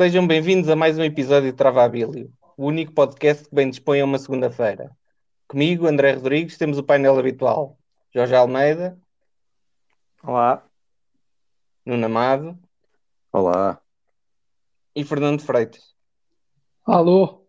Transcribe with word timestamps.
Sejam 0.00 0.26
bem-vindos 0.26 0.70
a 0.70 0.74
mais 0.74 0.96
um 0.96 1.04
episódio 1.04 1.50
de 1.50 1.56
Travabilio, 1.58 2.32
o 2.56 2.64
único 2.64 2.90
podcast 2.90 3.46
que 3.46 3.54
bem 3.54 3.68
dispõe 3.68 4.00
a 4.00 4.04
uma 4.06 4.18
segunda-feira. 4.18 4.96
Comigo, 5.46 5.86
André 5.86 6.12
Rodrigues, 6.14 6.56
temos 6.56 6.78
o 6.78 6.82
painel 6.82 7.18
habitual. 7.18 7.76
Jorge 8.10 8.34
Almeida. 8.34 8.98
Olá. 10.22 10.64
Nuno 11.84 12.06
Amado. 12.06 12.58
Olá. 13.30 13.78
E 14.96 15.04
Fernando 15.04 15.42
Freitas. 15.42 15.94
Alô. 16.86 17.46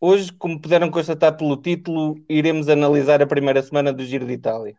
Hoje, 0.00 0.32
como 0.32 0.58
puderam 0.58 0.90
constatar 0.90 1.36
pelo 1.36 1.58
título, 1.58 2.24
iremos 2.26 2.70
analisar 2.70 3.20
a 3.20 3.26
primeira 3.26 3.62
semana 3.62 3.92
do 3.92 4.02
Giro 4.02 4.24
de 4.24 4.32
Itália. 4.32 4.78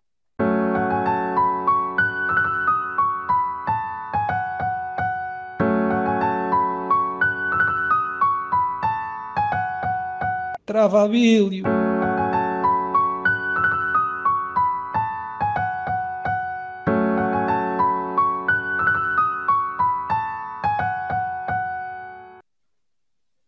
Travabilho. 10.71 11.65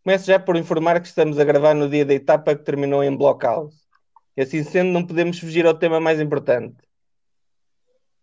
Começo 0.04 0.26
já 0.26 0.38
por 0.38 0.58
informar 0.58 1.00
que 1.00 1.08
estamos 1.08 1.40
a 1.40 1.46
gravar 1.46 1.74
no 1.74 1.90
dia 1.90 2.04
da 2.04 2.14
etapa 2.14 2.58
que 2.58 2.66
terminou 2.66 3.02
em 3.02 3.16
Blockhouse. 3.16 3.74
E 4.36 4.42
assim 4.42 4.62
sendo, 4.62 4.92
não 4.92 5.08
podemos 5.08 5.40
fugir 5.40 5.66
ao 5.66 5.76
tema 5.76 6.02
mais 6.02 6.20
importante. 6.20 6.76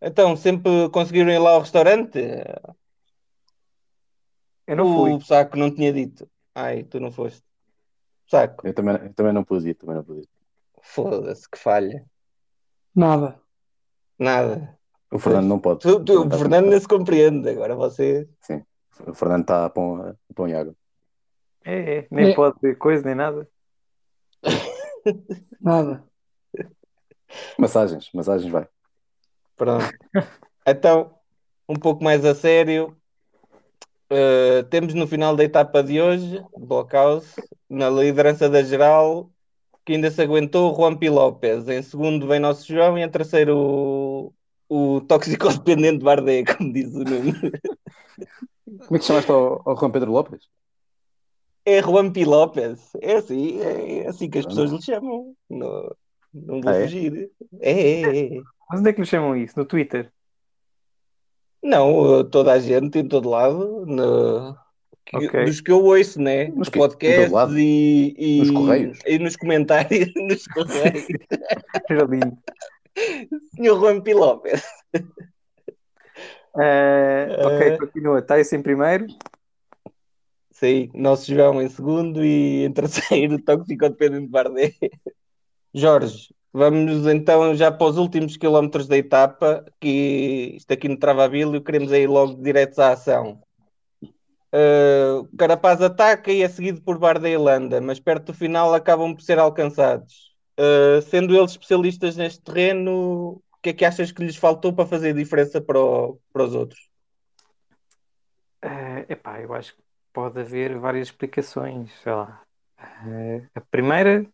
Então, 0.03 0.37
sempre 0.37 0.91
conseguiram 0.91 1.31
ir 1.31 1.39
lá 1.39 1.53
ao 1.53 1.61
restaurante? 1.61 2.19
Eu 4.67 4.77
não 4.77 4.95
fui. 4.95 5.15
O 5.15 5.21
saco 5.23 5.57
não 5.57 5.75
tinha 5.75 5.91
dito. 5.91 6.29
Ai, 6.55 6.83
tu 6.83 7.01
não 7.01 7.11
foste. 7.11 7.50
Saco. 8.31 8.67
Eu 8.67 8.73
também, 8.73 8.95
eu 8.97 9.13
também 9.13 9.33
não 9.33 9.43
pude 9.43 9.71
ir, 9.71 9.75
também 9.75 9.97
não 9.97 10.05
pude 10.05 10.21
ir. 10.21 10.29
Foda-se, 10.83 11.51
que 11.51 11.59
falha. 11.59 12.05
Nada. 12.95 13.41
Nada. 14.17 14.79
O 15.11 15.19
Fernando 15.19 15.49
não 15.49 15.59
pode. 15.59 15.81
Tu, 15.81 16.05
tu, 16.05 16.27
o 16.27 16.31
Fernando 16.31 16.71
não 16.71 16.79
se 16.79 16.87
compreende, 16.87 17.49
agora 17.49 17.75
você. 17.75 18.29
Sim. 18.41 18.65
O 19.05 19.13
Fernando 19.15 19.43
está 19.43 19.65
a 19.65 19.71
pão, 19.71 20.01
a 20.01 20.15
pão 20.35 20.47
e 20.47 20.55
água. 20.55 20.75
É, 21.65 21.99
é, 21.99 22.09
nem 22.11 22.31
É. 22.31 22.35
pode 22.35 22.59
ter 22.61 22.79
coisa 22.79 23.05
nem 23.05 23.15
nada. 23.17 23.49
Nada. 25.61 26.05
Massagens, 27.59 28.11
massagens 28.15 28.51
vai. 28.51 28.69
Pronto. 29.57 29.85
Então, 30.67 31.19
um 31.69 31.75
pouco 31.75 32.03
mais 32.03 32.25
a 32.25 32.35
sério, 32.35 32.97
eh, 34.11 34.63
temos 34.65 34.95
no 34.95 35.07
final 35.07 35.37
da 35.37 35.45
etapa 35.45 35.83
de 35.83 36.01
hoje, 36.01 36.43
Blockhouse, 36.57 37.35
na 37.69 37.89
liderança 37.91 38.49
da 38.49 38.63
geral, 38.63 39.31
que 39.85 39.95
ainda 39.95 40.11
se 40.11 40.23
aguentou 40.23 40.75
Juan 40.77 40.97
P. 40.97 41.11
Lopes. 41.11 41.69
Em 41.69 41.83
segundo 41.83 42.27
vem 42.27 42.41
Nosso 42.41 42.67
João 42.67 42.99
e 42.99 43.03
em 43.03 43.11
terceiro 43.11 43.57
o, 43.59 44.35
o 44.69 45.01
toxicodependente 45.03 46.03
Bardet, 46.05 46.57
como 46.57 46.73
diz 46.73 46.95
o 46.95 47.05
Nuno. 47.05 47.33
Como 48.87 48.97
é 48.97 48.99
que 48.99 49.05
chamaste 49.07 49.31
ao, 49.31 49.63
ao 49.69 49.77
Juan 49.77 49.91
Pedro 49.91 50.13
Lopes? 50.13 50.49
É 51.65 51.83
Juan 51.83 52.13
P. 52.13 52.25
Lopes. 52.25 52.91
É 53.01 53.17
assim, 53.17 53.61
é 53.61 54.09
assim 54.09 54.29
que 54.31 54.39
as 54.39 54.47
pessoas 54.47 54.71
lhe 54.73 54.83
chamam. 54.83 55.35
Não, 55.49 55.97
não 56.33 56.61
vou 56.61 56.71
Ah, 56.71 56.77
é? 56.77 56.83
fugir. 56.83 57.31
É, 57.61 57.71
é, 57.73 58.39
é. 58.39 58.43
Mas 58.69 58.81
onde 58.81 58.91
é 58.91 58.93
que 58.93 59.01
lhe 59.01 59.07
chamam 59.07 59.37
isso? 59.37 59.59
No 59.59 59.65
Twitter? 59.67 60.13
Não, 61.63 62.25
toda 62.29 62.53
a 62.53 62.59
gente, 62.59 62.99
em 62.99 63.07
todo 63.09 63.29
lado, 63.29 63.85
no- 63.87 64.57
que- 65.05 65.17
Ok. 65.27 65.45
dos 65.45 65.61
que 65.61 65.71
eu 65.71 65.83
ouço, 65.85 66.21
né? 66.21 66.49
Nos 66.49 66.69
que- 66.69 66.79
podcasts 66.79 67.33
e, 67.57 68.15
e, 68.19 68.39
Nos 68.39 68.51
correios? 68.51 68.99
e 69.07 69.19
nos 69.19 69.37
comentários, 69.37 70.11
nos 70.17 70.47
correios. 70.47 71.07
Era 71.91 72.05
lindo. 72.05 72.39
Senhor 73.55 73.79
Juan 73.79 74.01
P. 74.01 74.15
Lopes. 74.15 74.63
Eh, 76.59 77.37
ok, 77.45 77.67
Eh. 77.69 77.79
continua. 77.79 78.19
Está 78.19 78.41
isso 78.41 78.55
em 78.57 78.63
primeiro? 78.63 79.07
Sim, 80.51 80.91
nosso 80.95 81.33
João 81.33 81.63
em 81.63 81.69
segundo 81.69 82.25
e 82.25 82.65
em 82.65 82.73
terceiro, 82.73 83.39
toxicodependente 83.45 84.29
Bardet. 84.29 84.77
Jorge, 85.73 86.35
vamos 86.53 87.07
então 87.07 87.55
já 87.55 87.71
para 87.71 87.87
os 87.87 87.97
últimos 87.99 88.37
quilómetros 88.37 88.87
da 88.89 88.97
etapa, 88.97 89.65
que 89.81 90.55
isto 90.57 90.73
aqui 90.73 90.89
no 90.89 90.99
Travabilho, 90.99 91.63
queremos 91.63 91.93
ir 91.93 92.09
logo 92.09 92.43
diretos 92.43 92.79
à 92.79 92.93
ação. 92.93 93.41
Uh, 94.53 95.29
Carapaz 95.37 95.81
ataca 95.81 96.33
e 96.33 96.43
é 96.43 96.49
seguido 96.49 96.83
por 96.83 96.99
Bardet 96.99 97.33
e 97.33 97.37
Landa, 97.37 97.81
mas 97.81 98.01
perto 98.01 98.27
do 98.27 98.35
final 98.35 98.75
acabam 98.75 99.15
por 99.15 99.23
ser 99.23 99.39
alcançados. 99.39 100.35
Uh, 100.59 101.01
sendo 101.03 101.37
eles 101.37 101.53
especialistas 101.53 102.17
neste 102.17 102.43
terreno, 102.43 103.35
o 103.35 103.43
que 103.63 103.71
é 103.71 103.73
que 103.73 103.85
achas 103.85 104.11
que 104.11 104.25
lhes 104.25 104.37
faltou 104.37 104.73
para 104.73 104.87
fazer 104.87 105.15
diferença 105.15 105.61
para, 105.61 105.79
o- 105.79 106.19
para 106.33 106.45
os 106.45 106.55
outros? 106.55 106.91
Eh, 108.63 109.07
epá, 109.09 109.41
eu 109.41 109.55
acho 109.55 109.75
que 109.75 109.83
pode 110.13 110.41
haver 110.41 110.79
várias 110.79 111.09
explicações. 111.09 111.91
Sei 112.03 112.13
lá. 112.13 112.43
Eh, 112.79 113.43
a 113.55 113.61
primeira, 113.61 114.27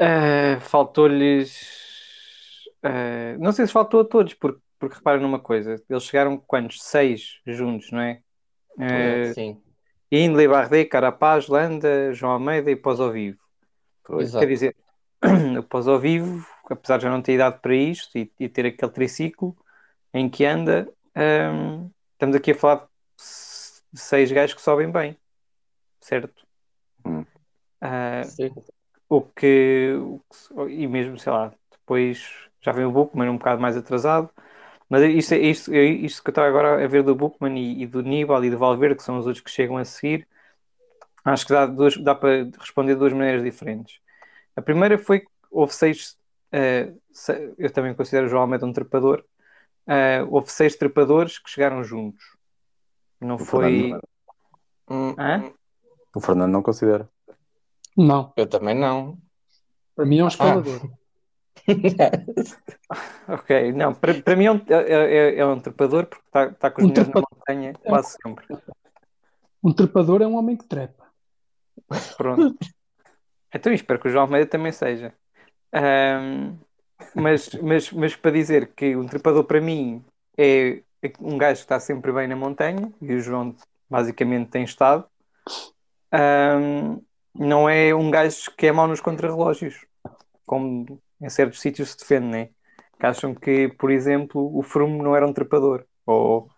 eh, 0.00 0.58
faltou-lhes. 0.60 1.56
eh, 2.82 3.36
não 3.38 3.52
sei 3.52 3.66
se 3.66 3.72
faltou 3.72 4.00
a 4.00 4.04
todos, 4.04 4.34
porque, 4.34 4.60
porque 4.78 4.96
reparem 4.96 5.22
numa 5.22 5.40
coisa: 5.40 5.82
eles 5.88 6.04
chegaram 6.04 6.36
quantos? 6.38 6.82
Seis 6.82 7.40
juntos, 7.46 7.90
não 7.92 8.00
é? 8.00 8.22
Eh, 8.80 9.32
Sim, 9.32 9.60
Indley, 10.10 10.48
Bardet, 10.48 10.88
Carapaz, 10.88 11.48
Landa, 11.48 12.12
João 12.12 12.32
Almeida 12.32 12.70
e 12.70 12.76
Pós 12.76 13.00
ao 13.00 13.12
Vivo. 13.12 13.38
Exato. 14.18 14.38
Quer 14.40 14.46
dizer, 14.48 14.76
o 15.58 15.62
Pós 15.62 15.88
ao 15.88 15.98
Vivo, 15.98 16.46
apesar 16.70 16.98
de 16.98 17.04
já 17.04 17.10
não 17.10 17.22
ter 17.22 17.34
idade 17.34 17.60
para 17.60 17.74
isto 17.74 18.16
e, 18.16 18.32
e 18.38 18.48
ter 18.48 18.66
aquele 18.66 18.92
triciclo 18.92 19.56
em 20.14 20.28
que 20.30 20.44
anda, 20.44 20.88
hum, 21.16 21.90
estamos 22.12 22.36
aqui 22.36 22.52
a 22.52 22.54
falar 22.54 22.88
de 23.92 24.00
seis 24.00 24.30
gajos 24.32 24.54
que 24.54 24.62
sobem 24.62 24.90
bem, 24.90 25.16
certo? 26.00 26.46
Hum. 27.04 27.24
Sim. 28.22 28.50
O 29.08 29.22
que, 29.22 29.94
o 30.00 30.20
que 30.20 30.72
e 30.74 30.86
mesmo, 30.88 31.18
sei 31.18 31.32
lá, 31.32 31.52
depois 31.72 32.48
já 32.60 32.72
vem 32.72 32.84
o 32.84 32.92
Bookman 32.92 33.30
um 33.30 33.38
bocado 33.38 33.60
mais 33.60 33.76
atrasado, 33.76 34.30
mas 34.88 35.02
isto, 35.04 35.34
é- 35.34 35.38
isto, 35.38 35.72
é 35.72 35.84
isto 35.84 36.22
que 36.22 36.30
eu 36.30 36.32
estava 36.32 36.48
agora 36.48 36.84
a 36.84 36.88
ver 36.88 37.02
do 37.02 37.14
Bookman 37.14 37.58
e, 37.58 37.82
e 37.82 37.86
do 37.86 38.02
Nibal 38.02 38.44
e 38.44 38.50
do 38.50 38.58
Valverde, 38.58 38.96
que 38.96 39.02
são 39.04 39.18
os 39.18 39.26
outros 39.26 39.44
que 39.44 39.50
chegam 39.50 39.76
a 39.76 39.84
seguir, 39.84 40.26
acho 41.24 41.46
que 41.46 41.52
dá, 41.52 41.66
duas, 41.66 41.96
dá 41.98 42.14
para 42.14 42.44
responder 42.58 42.94
de 42.94 43.00
duas 43.00 43.12
maneiras 43.12 43.42
diferentes. 43.42 44.00
A 44.56 44.62
primeira 44.62 44.98
foi 44.98 45.20
que 45.20 45.28
houve 45.50 45.74
seis, 45.74 46.18
se- 47.12 47.54
eu 47.58 47.70
também 47.72 47.94
considero 47.94 48.26
o 48.26 48.28
João 48.28 48.42
Almeida 48.42 48.66
um 48.66 48.72
trepador, 48.72 49.24
eh, 49.86 50.22
houve 50.28 50.50
seis 50.52 50.76
trepadores 50.76 51.38
que 51.38 51.50
chegaram 51.50 51.84
juntos. 51.84 52.24
Não 53.20 53.36
O 53.36 53.44
foi. 53.44 53.90
Fernando, 53.90 54.02
Hum, 54.88 55.14
Hã? 55.18 55.52
o 56.14 56.20
Fernando 56.20 56.52
não 56.52 56.62
considera. 56.62 57.08
Não. 57.96 58.32
Eu 58.36 58.46
também 58.46 58.74
não. 58.74 59.18
Para 59.94 60.04
mim 60.04 60.18
é 60.18 60.24
um 60.24 60.28
escalador. 60.28 60.90
Ok, 63.28 63.72
não, 63.72 63.92
para, 63.92 64.22
para 64.22 64.36
mim 64.36 64.44
é 64.44 64.52
um, 64.52 64.60
é, 64.68 64.92
é- 65.34 65.38
é 65.38 65.46
um 65.46 65.58
trepador 65.58 66.06
porque 66.06 66.24
está 66.26 66.46
está 66.46 66.70
com 66.70 66.80
os 66.82 66.88
Um 66.88 66.92
na 66.92 67.20
montanha 67.20 67.72
quase 67.84 68.16
sempre. 68.22 68.46
Um 69.62 69.72
trepador 69.72 70.22
é 70.22 70.26
um 70.26 70.36
homem 70.36 70.56
que 70.56 70.64
trepa. 70.66 71.06
Pronto. 72.16 72.56
Então 73.54 73.72
espero 73.72 73.98
que 73.98 74.08
o 74.08 74.10
João 74.10 74.24
Almeida 74.24 74.50
também 74.50 74.70
seja. 74.70 75.14
Ahm, 75.72 76.58
mas, 77.14 77.48
mas, 77.54 77.90
mas 77.92 78.14
para 78.16 78.30
dizer 78.32 78.74
que 78.74 78.94
um 78.96 79.06
trepador 79.06 79.44
para 79.44 79.60
mim 79.60 80.04
é 80.36 80.82
um 81.20 81.38
gajo 81.38 81.60
que 81.60 81.64
está 81.64 81.80
sempre 81.80 82.12
bem 82.12 82.26
na 82.28 82.36
montanha, 82.36 82.92
e 83.00 83.14
o 83.14 83.20
João 83.20 83.56
basicamente 83.88 84.50
tem 84.50 84.64
estado, 84.64 85.06
ahm, 86.12 86.98
não 87.38 87.68
é 87.68 87.94
um 87.94 88.10
gajo 88.10 88.50
que 88.56 88.66
é 88.66 88.72
mau 88.72 88.86
nos 88.86 89.00
contrarrelógios, 89.00 89.86
como 90.44 91.00
em 91.20 91.28
certos 91.28 91.60
sítios 91.60 91.90
se 91.90 91.98
defende, 91.98 92.26
né? 92.26 92.48
Que 92.98 93.06
acham 93.06 93.34
que, 93.34 93.68
por 93.68 93.90
exemplo, 93.90 94.56
o 94.56 94.62
Froome 94.62 94.98
não 95.02 95.14
era 95.14 95.26
um 95.26 95.32
trepador, 95.32 95.84
ou 96.06 96.50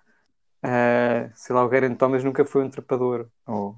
ah, 0.62 1.30
sei 1.34 1.54
lá, 1.54 1.64
o 1.64 1.70
Geraint 1.70 1.96
Thomas 1.96 2.25
nunca 2.25 2.44
foi 2.44 2.64
um 2.64 2.70
trepador, 2.70 3.28
ou 3.46 3.76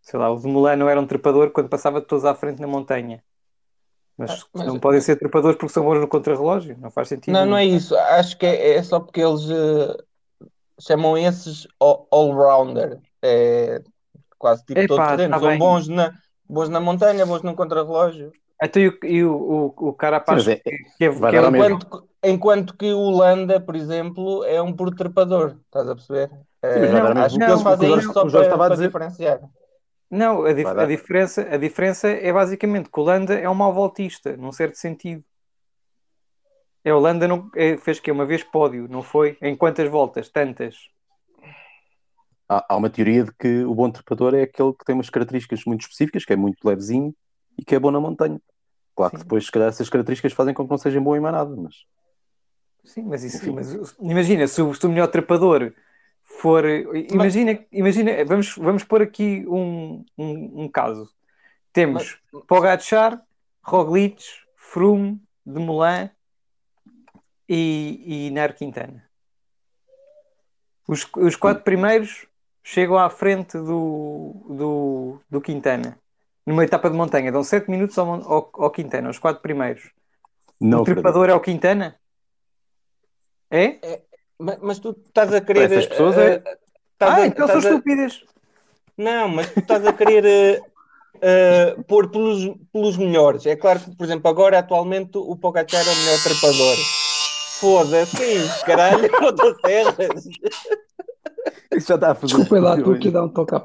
sei 0.00 0.18
lá, 0.18 0.30
o 0.30 0.38
de 0.38 0.46
Mulano 0.46 0.88
era 0.88 1.00
um 1.00 1.06
trepador 1.06 1.50
quando 1.50 1.68
passava 1.68 2.00
todos 2.00 2.24
à 2.24 2.34
frente 2.34 2.60
na 2.60 2.66
montanha. 2.66 3.22
Mas, 4.16 4.30
Ah, 4.30 4.44
mas- 4.54 4.66
não 4.66 4.80
podem 4.80 5.00
ser 5.00 5.16
trepadores 5.16 5.56
porque 5.56 5.72
são 5.72 5.84
bons 5.84 6.00
no 6.00 6.08
contrarrelógio, 6.08 6.76
não 6.78 6.90
faz 6.90 7.08
sentido. 7.08 7.34
Não, 7.34 7.46
não 7.46 7.56
é 7.56 7.64
isso. 7.64 7.96
Acho 7.96 8.36
que 8.36 8.46
é, 8.46 8.76
é 8.76 8.82
só 8.82 8.98
porque 8.98 9.20
eles 9.20 9.48
eh, 9.48 9.96
chamam 10.80 11.16
esses 11.16 11.68
all- 11.78 12.08
all-rounder. 12.10 13.00
É 13.22 13.80
quase 14.38 14.64
tipo 14.64 14.80
Epá, 14.80 14.96
todo 14.96 15.16
terreno. 15.16 15.34
tá 15.34 15.40
São 15.40 15.58
bons 15.58 15.88
na, 15.88 16.12
bons 16.48 16.68
na 16.68 16.80
montanha, 16.80 17.26
bons 17.26 17.42
no 17.42 17.54
contrarrelógio. 17.54 18.32
Então, 18.62 18.82
e 18.82 18.88
o, 18.88 18.98
e 19.04 19.24
o, 19.24 19.34
o, 19.76 19.88
o 19.88 19.92
Carapaz, 19.92 20.42
Sim, 20.42 20.50
mas 20.50 20.58
é- 20.58 20.70
que, 20.70 20.84
que 20.96 21.04
é, 21.04 21.08
vai 21.10 21.30
que 21.30 21.36
é 21.36 21.40
dar. 21.42 21.48
Enquanto, 21.54 22.08
enquanto 22.24 22.76
que 22.76 22.92
o 22.92 23.10
Landa, 23.10 23.60
por 23.60 23.76
exemplo, 23.76 24.42
é 24.44 24.60
um 24.60 24.72
puro 24.72 24.90
trepador, 24.94 25.56
estás 25.66 25.88
a 25.88 25.94
perceber? 25.94 26.30
Eh, 26.62 26.78
mas 26.90 27.14
Não, 27.14 27.22
acho 27.22 27.38
que 27.38 27.44
eles 27.44 27.62
fazem 27.62 27.90
o 27.92 27.98
isto 27.98 28.12
Jorge- 28.12 28.12
só 28.12 28.30
para, 28.30 28.42
estava 28.42 28.64
a 28.64 28.66
para 28.66 28.74
dizer- 28.74 28.86
diferenciar. 28.88 29.40
Não, 30.10 30.44
a, 30.44 30.52
dif- 30.54 30.66
a 30.66 30.86
diferença, 30.86 31.42
a 31.42 31.56
diferença 31.58 32.08
é 32.08 32.32
basicamente 32.32 32.88
que 32.90 32.98
o 32.98 33.02
Landa 33.02 33.34
é 33.34 33.48
um 33.48 33.54
mau 33.54 33.72
voltista, 33.74 34.36
num 34.36 34.50
certo 34.50 34.74
sentido. 34.76 35.22
É, 36.82 36.92
o 36.94 36.98
Landa 36.98 37.28
não, 37.28 37.50
é, 37.54 37.76
fez 37.76 38.00
que 38.00 38.10
uma 38.10 38.24
vez 38.24 38.42
pódio, 38.42 38.88
não 38.88 39.02
foi? 39.02 39.36
Em 39.42 39.54
quantas 39.54 39.88
voltas? 39.88 40.28
Tantas. 40.30 40.76
Há, 42.48 42.64
há 42.68 42.76
uma 42.76 42.88
teoria 42.90 43.24
de 43.24 43.32
que 43.32 43.64
o 43.64 43.74
bom 43.74 43.90
trepador 43.90 44.34
é 44.34 44.42
aquele 44.42 44.72
que 44.72 44.84
tem 44.84 44.94
umas 44.94 45.10
características 45.10 45.64
muito 45.64 45.82
específicas, 45.82 46.24
que 46.24 46.32
é 46.32 46.36
muito 46.36 46.64
levezinho 46.64 47.14
e 47.58 47.64
que 47.64 47.74
é 47.74 47.78
bom 47.78 47.90
na 47.90 48.00
montanha. 48.00 48.40
Claro 48.96 49.12
que 49.12 49.18
Sim. 49.18 49.24
depois, 49.24 49.44
se 49.44 49.52
calhar, 49.52 49.68
essas 49.68 49.88
características 49.88 50.32
fazem 50.32 50.54
com 50.54 50.64
que 50.64 50.70
não 50.70 50.78
sejam 50.78 51.02
bom 51.02 51.14
em 51.14 51.20
mais 51.20 51.34
nada, 51.34 51.54
mas 51.54 51.84
Sim, 52.84 53.02
mas 53.02 53.22
isso, 53.22 53.36
Enfim. 53.36 53.52
mas 53.52 53.96
imagina, 54.00 54.46
se 54.46 54.62
o, 54.62 54.74
se 54.74 54.86
o 54.86 54.88
melhor 54.88 55.08
trepador 55.08 55.74
for. 56.22 56.64
Imagina, 57.12 57.58
imagina 57.70 58.24
vamos, 58.24 58.56
vamos 58.56 58.84
pôr 58.84 59.02
aqui 59.02 59.44
um, 59.46 60.04
um, 60.16 60.64
um 60.64 60.68
caso. 60.68 61.12
Temos 61.72 62.18
Pogacar, 62.46 63.22
Roglic, 63.62 64.24
Froome, 64.56 65.20
Demoulin 65.44 66.10
e, 67.48 68.26
e 68.26 68.30
Nairo 68.30 68.54
Quintana. 68.54 69.04
Os, 70.86 71.06
os 71.16 71.36
quatro 71.36 71.62
primeiros 71.62 72.26
chegam 72.70 72.98
à 72.98 73.08
frente 73.08 73.56
do, 73.56 74.44
do, 74.50 75.20
do 75.30 75.40
Quintana. 75.40 75.98
Numa 76.46 76.64
etapa 76.64 76.90
de 76.90 76.96
montanha, 76.96 77.32
dão 77.32 77.42
7 77.42 77.70
minutos 77.70 77.96
ao, 77.98 78.06
ao, 78.30 78.50
ao 78.54 78.70
Quintana, 78.70 79.08
os 79.08 79.18
quatro 79.18 79.40
primeiros. 79.40 79.90
não 80.60 80.80
o 80.82 80.84
trepador 80.84 81.30
é 81.30 81.34
o 81.34 81.40
Quintana? 81.40 81.96
É? 83.50 84.00
Mas, 84.38 84.58
mas 84.60 84.78
tu 84.78 84.90
estás 85.06 85.32
a 85.32 85.40
querer. 85.40 85.64
Essas 85.70 85.86
pessoas 85.86 86.16
eh, 86.18 86.34
é- 86.34 86.58
estás 86.92 87.14
Ah, 87.14 87.22
a- 87.22 87.26
então 87.26 87.46
são 87.46 87.56
a- 87.56 87.58
estúpidas. 87.60 88.24
Não, 88.96 89.28
mas 89.28 89.50
tu 89.50 89.60
estás 89.60 89.86
a 89.86 89.92
querer 89.92 90.24
eh, 90.26 90.60
eh, 91.22 91.76
pôr 91.86 92.10
pelos, 92.10 92.54
pelos 92.72 92.96
melhores. 92.98 93.46
É 93.46 93.56
claro 93.56 93.80
que, 93.80 93.96
por 93.96 94.04
exemplo, 94.04 94.28
agora 94.30 94.58
atualmente 94.58 95.16
o 95.16 95.34
Pogacar 95.36 95.80
é 95.86 95.90
o 95.90 95.96
melhor 95.96 96.18
trepador. 96.22 96.76
Foda-se, 97.60 98.22
é 98.22 98.66
caralho, 98.66 99.08
motosserras. 99.20 100.24
Isso 101.72 101.88
já 101.88 101.94
está 101.94 102.10
a 102.12 102.14
fazer. 102.14 102.36
Desculpa 102.36 102.60
lá, 102.60 102.76
estou 102.76 102.94
aqui 102.94 103.08
a 103.08 103.10
dar 103.12 103.24
um 103.24 103.28
toque 103.28 103.54
à. 103.54 103.60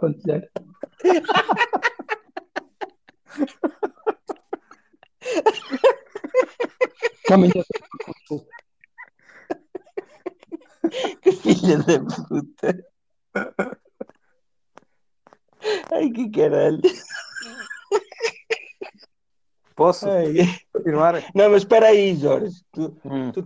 Amanhã 7.31 7.53
consulta. 8.05 8.47
Que 11.21 11.31
filha 11.31 11.77
da 11.79 11.99
puta. 11.99 12.85
Ai, 15.91 16.09
que 16.11 16.29
caralho. 16.29 16.81
Posso 19.75 20.07
Ai. 20.09 20.33
continuar? 20.71 21.15
Não, 21.33 21.49
mas 21.49 21.63
espera 21.63 21.87
aí, 21.87 22.15
Jorge. 22.15 22.61
Tu 22.71 22.95
Hum. 23.05 23.31
tu 23.31 23.41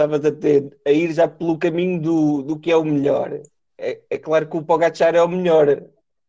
estavas 0.00 0.24
a 0.24 0.32
ter 0.32 0.78
a 0.86 0.90
ir 0.90 1.12
já 1.12 1.28
pelo 1.28 1.58
caminho 1.58 2.00
do, 2.00 2.42
do 2.42 2.58
que 2.58 2.70
é 2.70 2.76
o 2.76 2.84
melhor. 2.84 3.40
É, 3.76 4.00
é 4.10 4.18
claro 4.18 4.48
que 4.48 4.56
o 4.56 4.62
Pogacar 4.62 5.14
é 5.14 5.22
o 5.22 5.28
melhor. 5.28 5.68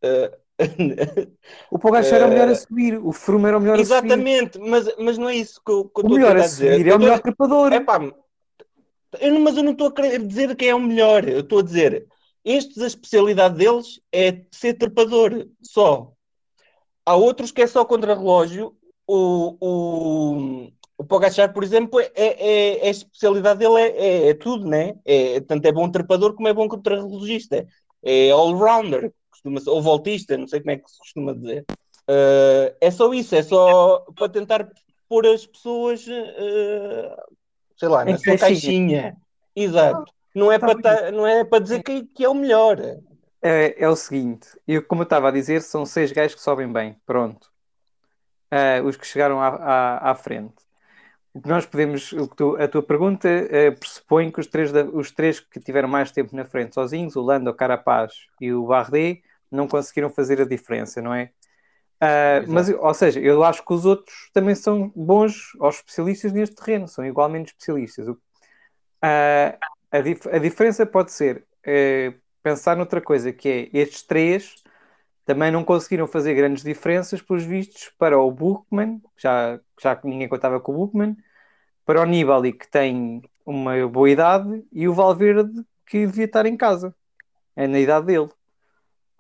Eh, 0.02 0.38
O 1.72 1.80
Pogacar 1.80 2.14
era 2.14 2.28
o 2.28 2.30
melhor 2.30 2.50
a 2.50 2.56
subir, 2.56 2.98
o 2.98 3.12
Froome 3.12 3.48
era 3.48 3.58
o 3.58 3.62
melhor 3.62 3.76
a 3.76 3.78
subir. 3.78 3.92
Exatamente, 3.94 4.60
mas, 4.60 4.96
mas 4.98 5.18
não 5.18 5.30
é 5.30 5.36
isso 5.36 5.62
que 5.66 5.72
eu, 5.72 5.86
que 5.86 6.02
eu 6.02 6.06
O 6.06 6.14
a 6.14 6.18
melhor 6.18 6.38
a 6.38 6.42
dizer. 6.42 6.74
subir 6.74 6.88
é 6.88 6.96
o 6.96 7.00
melhor 7.00 7.20
trepador. 7.20 7.72
Eu 9.20 9.34
não- 9.34 9.42
mas 9.42 9.58
eu 9.58 9.64
não 9.64 9.72
estou 9.72 9.88
a 9.88 9.94
querer 9.94 10.26
dizer 10.26 10.56
que 10.56 10.66
é 10.66 10.76
o 10.76 10.80
melhor. 10.80 11.28
Eu 11.28 11.40
estou 11.42 11.60
a 11.60 11.64
dizer, 11.64 12.08
estes, 12.46 12.78
a 12.82 12.88
especialidade 12.88 13.58
deles 13.58 14.00
é 14.12 14.42
ser 14.52 14.76
trepador, 14.76 15.48
só. 15.62 16.14
Há 17.06 17.16
outros 17.16 17.52
que 17.52 17.62
é 17.62 17.68
só 17.68 17.84
contra-relógio. 17.84 18.76
O, 19.08 19.58
o, 19.60 20.72
o 20.98 21.04
Pogacar, 21.04 21.52
por 21.54 21.64
exemplo, 21.64 22.00
é, 22.00 22.12
é- 22.16 22.78
é- 22.80 22.88
a 22.88 22.90
especialidade 22.90 23.60
dele 23.60 23.76
é, 23.80 23.88
é- 23.98 24.30
é 24.30 24.34
tudo, 24.34 24.68
né? 24.68 24.94
É, 25.04 25.40
tanto 25.42 25.66
é 25.66 25.72
bom 25.72 25.90
trepador 25.90 26.34
como 26.36 26.48
é 26.48 26.54
bom 26.54 26.68
contra-relogista. 26.68 27.66
É 28.04 28.32
all-rounder, 28.32 29.12
ou 29.68 29.82
voltista, 29.82 30.38
não 30.38 30.48
sei 30.48 30.60
como 30.60 30.72
é 30.72 30.78
que 30.78 30.90
se 30.90 30.98
costuma 31.00 31.34
dizer. 31.34 31.66
Uh, 32.10 32.76
é 32.82 32.92
só 32.92 33.14
isso, 33.14 33.36
é 33.36 33.44
só 33.44 34.06
para 34.16 34.30
tentar 34.30 34.68
pôr 35.08 35.26
as 35.28 35.46
pessoas, 35.46 36.06
uh, 36.08 37.16
sei 37.78 37.88
lá, 37.88 38.04
na 38.04 38.18
sua 38.18 38.38
caixinha. 38.38 39.16
Exato. 39.56 40.12
Não 40.34 40.52
é, 40.52 40.58
Tá 40.58 40.68
para 40.68 40.82
ta- 40.82 41.12
não 41.12 41.28
é 41.28 41.44
para 41.44 41.60
dizer 41.60 41.84
que, 41.84 42.06
que 42.06 42.24
é 42.24 42.30
o 42.30 42.34
melhor. 42.34 42.80
É, 43.42 43.84
é 43.84 43.90
o 43.90 43.96
seguinte, 43.96 44.48
eu, 44.68 44.84
como 44.86 45.02
eu 45.02 45.04
estava 45.04 45.30
a 45.30 45.32
dizer, 45.32 45.62
são 45.62 45.86
seis 45.86 46.12
gajos 46.12 46.36
que 46.36 46.42
sobem 46.42 46.72
bem, 46.72 46.96
pronto. 47.06 47.52
Ah, 48.50 48.82
os 48.84 48.98
que 48.98 49.06
chegaram 49.08 49.42
à, 49.42 49.48
à, 49.48 50.12
à 50.12 50.16
frente. 50.16 50.56
Nós 51.46 51.66
podemos, 51.66 52.14
a 52.60 52.68
tua 52.68 52.84
pergunta 52.84 53.28
eh, 53.30 53.72
pressupõe 53.72 54.30
que 54.32 54.40
os 54.42 54.48
três, 54.48 54.72
da- 54.72 54.84
os 54.84 55.12
três 55.12 55.40
que 55.40 55.60
tiveram 55.62 55.88
mais 55.88 56.12
tempo 56.12 56.36
na 56.36 56.44
frente 56.44 56.74
sozinhos, 56.76 57.16
o 57.16 57.22
Lando, 57.22 57.50
o 57.50 57.54
Carapaz 57.54 58.14
e 58.40 58.52
o 58.52 58.66
Bardet, 58.66 59.24
não 59.50 59.68
conseguiram 59.68 60.10
fazer 60.10 60.42
a 60.42 60.46
diferença, 60.46 61.02
não 61.02 61.14
é? 61.14 61.32
Exato. 62.38 62.48
mas, 62.48 62.70
ou 62.70 62.94
seja, 62.94 63.20
eu 63.20 63.44
acho 63.44 63.64
que 63.66 63.74
os 63.74 63.86
outros 63.86 64.30
também 64.34 64.56
são 64.56 64.92
bons 64.96 65.52
aos 65.60 65.76
especialistas 65.78 66.32
neste 66.34 66.56
terreno, 66.56 66.88
são 66.88 67.06
igualmente 67.06 67.50
especialistas. 67.52 68.08
Ah, 69.02 69.58
a, 69.92 70.02
dif- 70.02 70.28
a 70.30 70.38
diferença 70.40 70.86
pode 70.86 71.12
ser 71.12 71.46
eh, 71.66 72.14
pensar 72.44 72.76
noutra 72.78 73.02
coisa, 73.02 73.34
que 73.34 73.50
é 73.74 73.78
estes 73.80 74.04
três 74.04 74.56
também 75.32 75.50
não 75.50 75.64
conseguiram 75.64 76.08
fazer 76.08 76.34
grandes 76.34 76.62
diferenças, 76.62 77.22
pelos 77.22 77.44
vistos, 77.44 77.90
para 77.98 78.20
o 78.20 78.30
Bookman, 78.30 79.02
já, 79.16 79.58
já 79.82 79.96
que 79.96 80.06
ninguém 80.06 80.28
contava 80.28 80.60
com 80.60 80.74
o 80.74 80.76
Bookman, 80.76 81.16
para 81.86 82.02
o 82.02 82.06
Nibali, 82.06 82.52
que 82.52 82.70
tem 82.70 83.22
uma 83.46 83.88
boa 83.88 84.10
idade, 84.10 84.62
e 84.74 84.90
o 84.90 84.94
Valverde, 84.94 85.66
que 85.86 86.06
devia 86.06 86.26
estar 86.26 86.46
em 86.46 86.58
casa, 86.58 86.94
é 87.56 87.66
na 87.66 87.80
idade 87.80 88.08
dele. 88.08 88.28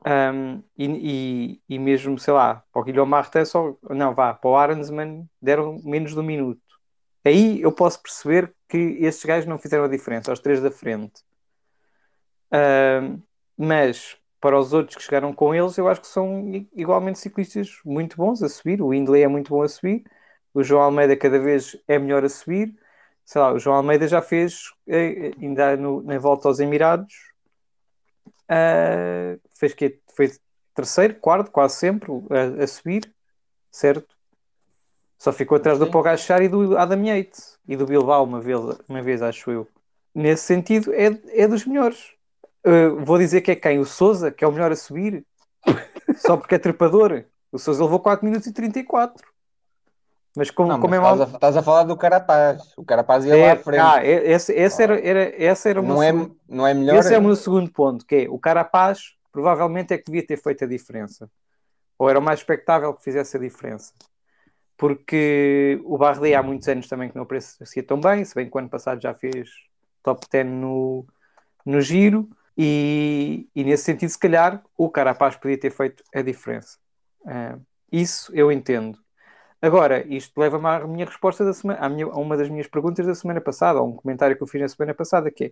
Um, 0.06 0.62
e, 0.78 1.62
e, 1.69 1.75
e 1.75 1.80
mesmo, 1.80 2.19
sei 2.19 2.34
lá, 2.34 2.62
para 2.74 2.81
o 2.81 2.84
Guilherme 2.84 3.10
Martin 3.10 3.46
só, 3.46 3.74
não, 3.90 4.13
vá, 4.13 4.34
para 4.34 4.50
o 4.50 4.58
Arensman 4.58 5.30
deram 5.42 5.80
menos 5.81 6.12
de 6.12 6.19
um 6.19 6.24
minuto. 6.24 6.62
Aí 7.24 7.62
eu 7.62 7.72
posso 7.72 8.02
perceber 8.02 8.54
que 8.68 8.78
estes 9.00 9.24
gajos 9.24 9.48
não 9.48 9.58
fizeram 9.58 9.86
a 9.86 9.88
diferença, 9.88 10.30
aos 10.30 10.42
três 10.42 10.62
da 10.62 10.72
frente. 10.72 11.24
Um, 12.52 13.22
mas 13.58 14.18
para 14.41 14.57
os 14.60 14.74
outros 14.74 14.98
que 14.98 15.03
chegaram 15.03 15.31
com 15.33 15.53
eles, 15.53 15.77
eu 15.77 15.88
acho 15.88 16.01
que 16.01 16.07
são 16.07 16.51
igualmente 16.74 17.19
ciclistas 17.19 17.79
muito 17.86 18.17
bons 18.17 18.41
a 18.41 18.50
subir. 18.50 18.81
O 18.81 18.93
Hindley 18.93 19.21
é 19.24 19.27
muito 19.27 19.50
bom 19.50 19.62
a 19.62 19.69
subir, 19.69 20.03
o 20.53 20.63
João 20.63 20.81
Almeida 20.81 21.15
cada 21.15 21.39
vez 21.39 21.77
é 21.88 22.00
melhor 22.00 22.25
a 22.25 22.29
subir. 22.29 22.75
Sei 23.24 23.39
lá, 23.39 23.53
o 23.53 23.60
João 23.60 23.77
Almeida 23.77 24.07
já 24.07 24.21
fez, 24.21 24.63
eh, 24.88 25.31
ainda 25.39 25.77
no- 25.77 26.01
na 26.01 26.17
volta 26.17 26.48
aos 26.48 26.60
Emirados, 26.60 27.13
ah, 28.50 29.38
fez 29.57 29.74
que 29.74 30.00
foi 30.15 30.31
terceiro, 30.74 31.15
quarto, 31.15 31.51
quase 31.51 31.75
sempre 31.75 32.12
a, 32.31 32.63
a 32.63 32.67
subir, 32.67 33.13
certo? 33.71 34.15
Só 35.19 35.31
ficou 35.31 35.55
atrás 35.55 35.77
do 35.77 35.86
Sim. 35.86 35.91
Pogacar 35.91 36.41
e 36.41 36.48
do 36.50 36.75
Adam 36.75 37.05
Yates 37.05 37.60
e 37.67 37.75
do 37.75 37.86
Bilbao 37.86 38.24
uma 38.24 38.41
vez, 38.41 38.60
uma 38.89 39.01
vez 39.03 39.21
acho 39.21 39.51
eu. 39.51 39.67
Nesse 40.15 40.43
sentido, 40.43 40.91
é, 40.93 41.12
é 41.27 41.48
dos 41.48 41.63
melhores. 41.65 42.12
Uh, 42.65 43.03
vou 43.03 43.18
dizer 43.18 43.41
que 43.41 43.51
é 43.51 43.56
quem? 43.56 43.80
O 43.80 43.86
Souza, 43.86 44.32
que 44.32 44.44
é 44.44 44.48
o 44.48 44.51
melhor 44.51 44.72
a 44.72 44.75
subir, 44.75 45.25
só 46.15 46.38
porque 46.38 46.56
é 46.56 46.60
trepador. 46.60 47.24
O 47.51 47.58
Souza 47.58 47.84
levou 47.84 48.00
4 48.00 48.24
minutos 48.25 48.48
e 48.48 48.53
34. 48.53 49.27
Mas 50.38 50.50
como, 50.50 50.70
Não, 50.70 50.80
como 50.80 50.91
mas 50.91 51.00
é 51.00 51.01
mal. 51.01 51.13
estás, 51.15 51.32
a, 51.34 51.36
estás 51.36 51.58
a 51.58 51.63
falar 51.63 51.84
do 51.84 51.98
Carapaz. 51.98 52.74
O 52.77 52.86
Carapaz 52.86 53.25
ia 53.25 53.36
lá 53.36 53.41
É, 53.48 53.51
à 53.51 53.56
frente. 53.58 53.80
ah, 53.82 54.06
esse, 54.06 54.53
esse 54.53 54.82
era, 54.82 54.98
era, 55.06 55.44
esse 55.44 55.70
era 55.70 55.82
o 55.82 55.84
meu 55.84 55.96
não, 55.96 56.03
é, 56.03 56.08
segundo- 56.08 56.38
não 56.48 56.68
é 56.68 56.74
melhor? 56.74 56.96
esse 57.00 57.13
é 57.13 57.18
o 57.18 57.22
meu 57.22 57.36
segundo 57.36 57.70
ponto, 57.72 58.06
que 58.06 58.15
é 58.15 58.30
o 58.30 58.39
Carapaz 58.39 59.15
provavelmente 59.32 59.94
é 59.94 59.98
que 59.98 60.06
devia 60.06 60.25
ter 60.25 60.38
feito 60.38 60.63
a 60.63 60.68
diferença. 60.68 61.30
Ou 61.98 62.10
era 62.10 62.20
o 62.20 62.22
mais 62.22 62.39
expectável 62.39 62.94
que 62.94 63.03
fizesse 63.03 63.36
a 63.36 63.39
diferença. 63.39 63.94
Porque 64.77 65.80
o 65.84 65.98
Bardet 65.98 66.34
há 66.34 66.41
muitos 66.41 66.68
anos 66.68 66.88
também 66.88 67.10
que 67.10 67.15
não 67.15 67.24
aparecia 67.24 67.84
tão 67.84 68.00
bem, 68.00 68.24
se 68.25 68.34
bem 68.34 68.50
que 68.50 68.56
o 68.56 68.60
ano 68.60 68.70
passado 68.70 69.01
já 69.01 69.13
fez 69.13 69.50
top 70.01 70.25
10 70.32 70.48
no, 70.48 71.06
no 71.65 71.80
giro, 71.82 72.27
e, 72.58 73.48
e 73.55 73.63
nesse 73.63 73.84
sentido, 73.86 74.10
se 74.10 74.20
calhar, 74.20 74.63
o 74.77 74.89
Carapaz 74.89 75.36
podia 75.36 75.60
ter 75.60 75.72
feito 75.72 76.03
a 76.13 76.22
diferença. 76.22 76.77
Ah, 77.25 77.58
isso 77.91 78.31
eu 78.36 78.51
entendo. 78.51 79.00
Agora, 79.62 80.05
isto 80.13 80.39
leva-me 80.39 80.67
à 80.67 80.88
minha 80.88 81.05
resposta 81.05 81.46
da 81.46 81.53
semana, 81.53 81.79
à 81.81 81.89
minha- 81.89 82.08
a 82.08 82.20
uma 82.20 82.38
das 82.38 82.50
minhas 82.50 82.67
perguntas 82.67 83.05
da 83.08 83.15
semana 83.15 83.41
passada, 83.41 83.79
a 83.79 83.84
um 83.84 83.93
comentário 83.96 84.36
que 84.38 84.43
eu 84.43 84.48
fiz 84.48 84.62
na 84.62 84.67
semana 84.70 84.93
passada, 84.96 85.31
que 85.31 85.46
é 85.46 85.51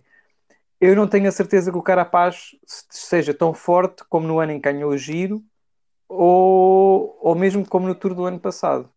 eu 0.80 0.96
não 0.96 1.06
tenho 1.08 1.28
a 1.28 1.32
certeza 1.32 1.70
que 1.72 1.78
o 1.78 1.82
Carapaz 1.82 2.56
se- 2.66 2.84
seja 2.90 3.34
tão 3.34 3.52
forte 3.54 4.04
como 4.08 4.26
no 4.26 4.38
ano 4.40 4.52
em 4.52 4.60
que 4.60 4.72
ganhou 4.72 4.90
o 4.90 4.98
giro 4.98 5.42
ou, 6.08 7.18
ou 7.22 7.34
mesmo 7.36 7.66
como 7.68 7.86
no 7.88 7.94
Tour 7.94 8.14
do 8.14 8.24
ano 8.26 8.40
passado. 8.40 8.90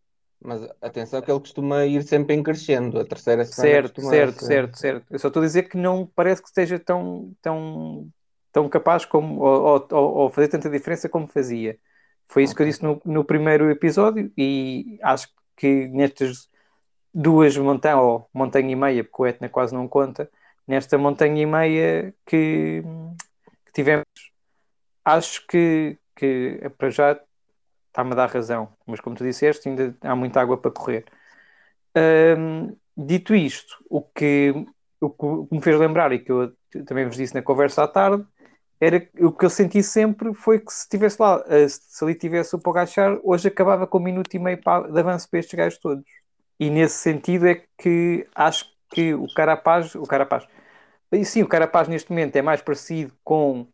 Mas 0.44 0.62
atenção 0.82 1.22
que 1.22 1.32
ele 1.32 1.40
costuma 1.40 1.86
ir 1.86 2.04
sempre 2.04 2.36
em 2.36 2.44
crescendo. 2.44 3.00
A 3.00 3.06
terceira 3.06 3.46
semana 3.46 3.88
Certo, 3.88 4.02
certo, 4.02 4.40
ser- 4.40 4.46
certo, 4.46 4.78
certo. 4.78 5.14
Eu 5.14 5.20
só 5.20 5.28
estou 5.30 5.42
a 5.42 5.46
dizer 5.46 5.64
que 5.70 5.78
não 5.78 6.06
parece 6.06 6.42
que 6.42 6.50
esteja 6.50 6.78
tão, 6.78 7.34
tão, 7.42 8.10
tão 8.52 8.68
capaz 8.68 9.06
como, 9.06 9.42
ou, 9.42 9.88
ou, 9.92 10.16
ou 10.18 10.30
fazer 10.30 10.50
tanta 10.50 10.70
diferença 10.70 11.08
como 11.08 11.28
fazia. 11.28 11.80
Foi 12.28 12.44
isso 12.44 12.56
que 12.56 12.62
eu 12.62 12.66
disse 12.66 12.84
no, 12.84 13.02
no 13.06 13.24
primeiro 13.24 13.70
episódio 13.70 14.32
e 14.38 14.98
acho 15.02 15.30
que 15.56 15.88
nestas 15.88 16.50
duas 17.14 17.56
montanhas, 17.58 18.00
ou 18.00 18.30
montanha 18.34 18.72
e 18.72 18.76
meia, 18.76 19.04
porque 19.04 19.22
o 19.22 19.26
Etna 19.26 19.48
quase 19.48 19.74
não 19.74 19.88
conta, 19.88 20.30
nesta 20.68 20.98
montanha 20.98 21.42
e 21.42 21.46
meia 21.46 22.14
que, 22.26 22.84
que 23.66 23.72
tivemos, 23.74 24.06
acho 25.06 25.46
que, 25.48 25.98
que 26.16 26.60
para 26.78 26.90
já 26.90 27.20
está-me 27.94 28.12
a 28.14 28.16
dar 28.16 28.30
razão, 28.30 28.70
mas 28.88 29.00
como 29.00 29.16
tu 29.16 29.24
disseste, 29.24 29.70
ainda 29.70 29.96
há 30.02 30.16
muita 30.16 30.42
água 30.42 30.58
para 30.58 30.72
correr. 30.72 31.06
Dito 32.98 33.36
isto, 33.36 33.84
o 33.90 34.02
que, 34.02 34.54
o 35.00 35.10
que 35.10 35.56
me 35.56 35.62
fez 35.62 35.80
lembrar 35.80 36.12
e 36.12 36.20
que 36.20 36.32
eu 36.32 36.54
também 36.86 37.06
vos 37.06 37.16
disse 37.16 37.36
na 37.36 37.42
conversa 37.42 37.84
à 37.84 37.88
tarde 37.88 38.26
era 38.80 39.08
o 39.20 39.32
que 39.32 39.46
eu 39.46 39.50
senti 39.50 39.82
sempre 39.82 40.34
foi 40.34 40.60
que 40.60 40.72
se 40.74 40.82
estivesse 40.82 41.18
lá, 41.20 41.42
eh, 41.48 41.68
se 41.70 42.04
ali 42.04 42.16
tivesse 42.16 42.54
o 42.54 42.60
Pogachar, 42.60 43.18
hoje 43.24 43.48
acabava 43.48 43.88
com 43.88 43.98
um 43.98 44.02
minuto 44.02 44.34
e 44.34 44.40
meio 44.40 44.58
de 44.58 45.00
avanço 45.00 45.30
para 45.30 45.40
estes 45.40 45.58
gajos 45.58 45.80
todos. 45.80 46.04
E 46.60 46.70
nesse 46.70 46.98
sentido 46.98 47.48
é 47.48 47.64
que 47.78 48.28
acho 48.36 48.66
que 48.90 49.14
o 49.14 49.26
Carapaz, 49.34 49.96
o 49.96 50.04
Carapaz, 50.04 50.46
sim, 51.24 51.44
o 51.44 51.48
Carapaz 51.48 51.88
neste 51.88 52.12
momento 52.12 52.36
é 52.36 52.42
mais 52.42 52.62
parecido 52.62 53.14
com 53.24 53.68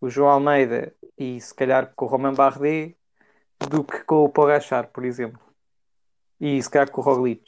o 0.00 0.10
João 0.10 0.28
Almeida 0.28 0.92
e 1.16 1.40
se 1.40 1.54
calhar 1.54 1.92
com 1.96 2.04
o 2.04 2.08
Romain 2.08 2.34
Bardet 2.34 2.97
do 3.66 3.82
que 3.84 4.00
com 4.04 4.24
o 4.24 4.28
Pogachar, 4.28 4.88
por 4.88 5.04
exemplo. 5.04 5.40
E 6.40 6.62
se 6.62 6.70
calhar 6.70 6.90
com 6.90 7.00
o 7.00 7.04
Roglic. 7.04 7.42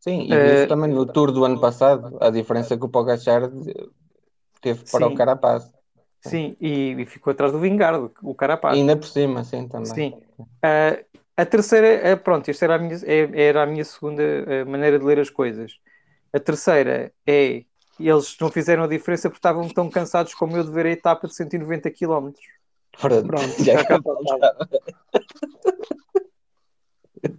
Sim, 0.00 0.20
e 0.20 0.54
isso 0.54 0.68
também 0.68 0.90
no 0.90 1.06
Tour 1.06 1.32
do 1.32 1.46
ano 1.46 1.58
passado, 1.58 2.18
a 2.20 2.28
diferença 2.28 2.76
que 2.76 2.84
o 2.84 2.88
Pogacar 2.90 3.50
teve 4.60 4.84
para 4.90 5.06
Sim. 5.06 5.14
o 5.14 5.14
Carapaz. 5.14 5.72
Sim, 6.20 6.56
e, 6.60 6.92
e 7.00 7.06
ficou 7.06 7.30
atrás 7.30 7.52
do 7.52 7.58
Vingardo, 7.58 8.12
o 8.22 8.34
Carapaz. 8.34 8.76
E 8.76 8.80
ainda 8.80 8.96
por 8.96 9.06
cima, 9.06 9.44
sim, 9.44 9.66
também. 9.66 9.94
Sim. 9.94 10.22
Ah, 10.62 10.98
a 11.36 11.46
terceira, 11.46 12.12
ah, 12.12 12.16
pronto, 12.16 12.50
esta 12.50 12.64
era 12.66 12.74
a 12.74 12.78
minha, 12.78 12.96
é- 13.04 13.46
era 13.46 13.62
a 13.62 13.66
minha 13.66 13.84
segunda 13.84 14.22
ah, 14.22 14.64
maneira 14.66 14.98
de 14.98 15.04
ler 15.04 15.18
as 15.20 15.30
coisas. 15.30 15.78
A 16.32 16.40
terceira 16.40 17.12
é, 17.26 17.64
eles 17.98 18.36
não 18.38 18.50
fizeram 18.50 18.84
a 18.84 18.88
diferença 18.88 19.28
porque 19.30 19.38
estavam 19.38 19.68
tão 19.68 19.88
cansados 19.90 20.34
como 20.34 20.56
eu 20.56 20.64
de 20.64 20.70
ver 20.70 20.84
a 20.86 20.90
etapa 20.90 21.26
de 21.28 21.34
190 21.34 21.90
km. 21.90 22.32
Pronto, 23.00 23.26
Pronto, 23.26 23.64
já 23.64 23.84
passava. 23.84 24.68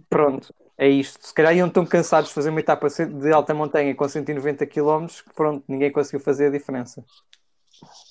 Pronto, 0.08 0.54
é 0.76 0.88
isto. 0.88 1.26
Se 1.26 1.34
calhar 1.34 1.56
iam 1.56 1.68
tão 1.68 1.86
cansados 1.86 2.28
de 2.28 2.34
fazer 2.34 2.50
uma 2.50 2.60
etapa 2.60 2.88
de 2.88 3.32
alta 3.32 3.54
montanha 3.54 3.94
com 3.94 4.08
190 4.08 4.66
km 4.66 5.06
que 5.06 5.32
pronto, 5.34 5.64
ninguém 5.68 5.92
conseguiu 5.92 6.20
fazer 6.20 6.48
a 6.48 6.50
diferença. 6.50 7.04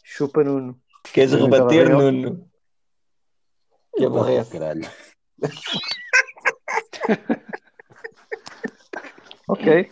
Chupa 0.03 0.43
Nuno. 0.43 0.79
Queres 1.13 1.33
Eu 1.33 1.39
não 1.39 1.49
rebater. 1.49 1.89
Nuno? 1.89 2.49
Que 3.95 4.05
aborrece. 4.05 4.51
Caralho. 4.51 4.89
Ok. 9.47 9.91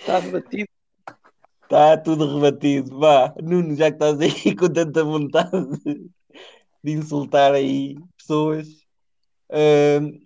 Está 0.00 0.18
debatido. 0.18 0.68
Está 1.74 1.96
tudo 1.96 2.32
rebatido. 2.32 3.00
Vá, 3.00 3.34
Nuno, 3.42 3.74
já 3.74 3.90
que 3.90 3.96
estás 3.96 4.20
aí 4.20 4.30
com 4.54 4.68
tanta 4.72 5.02
vontade 5.02 5.50
de 6.84 6.92
insultar 6.92 7.52
aí 7.52 7.96
pessoas. 8.16 8.68
ahm, 9.50 10.20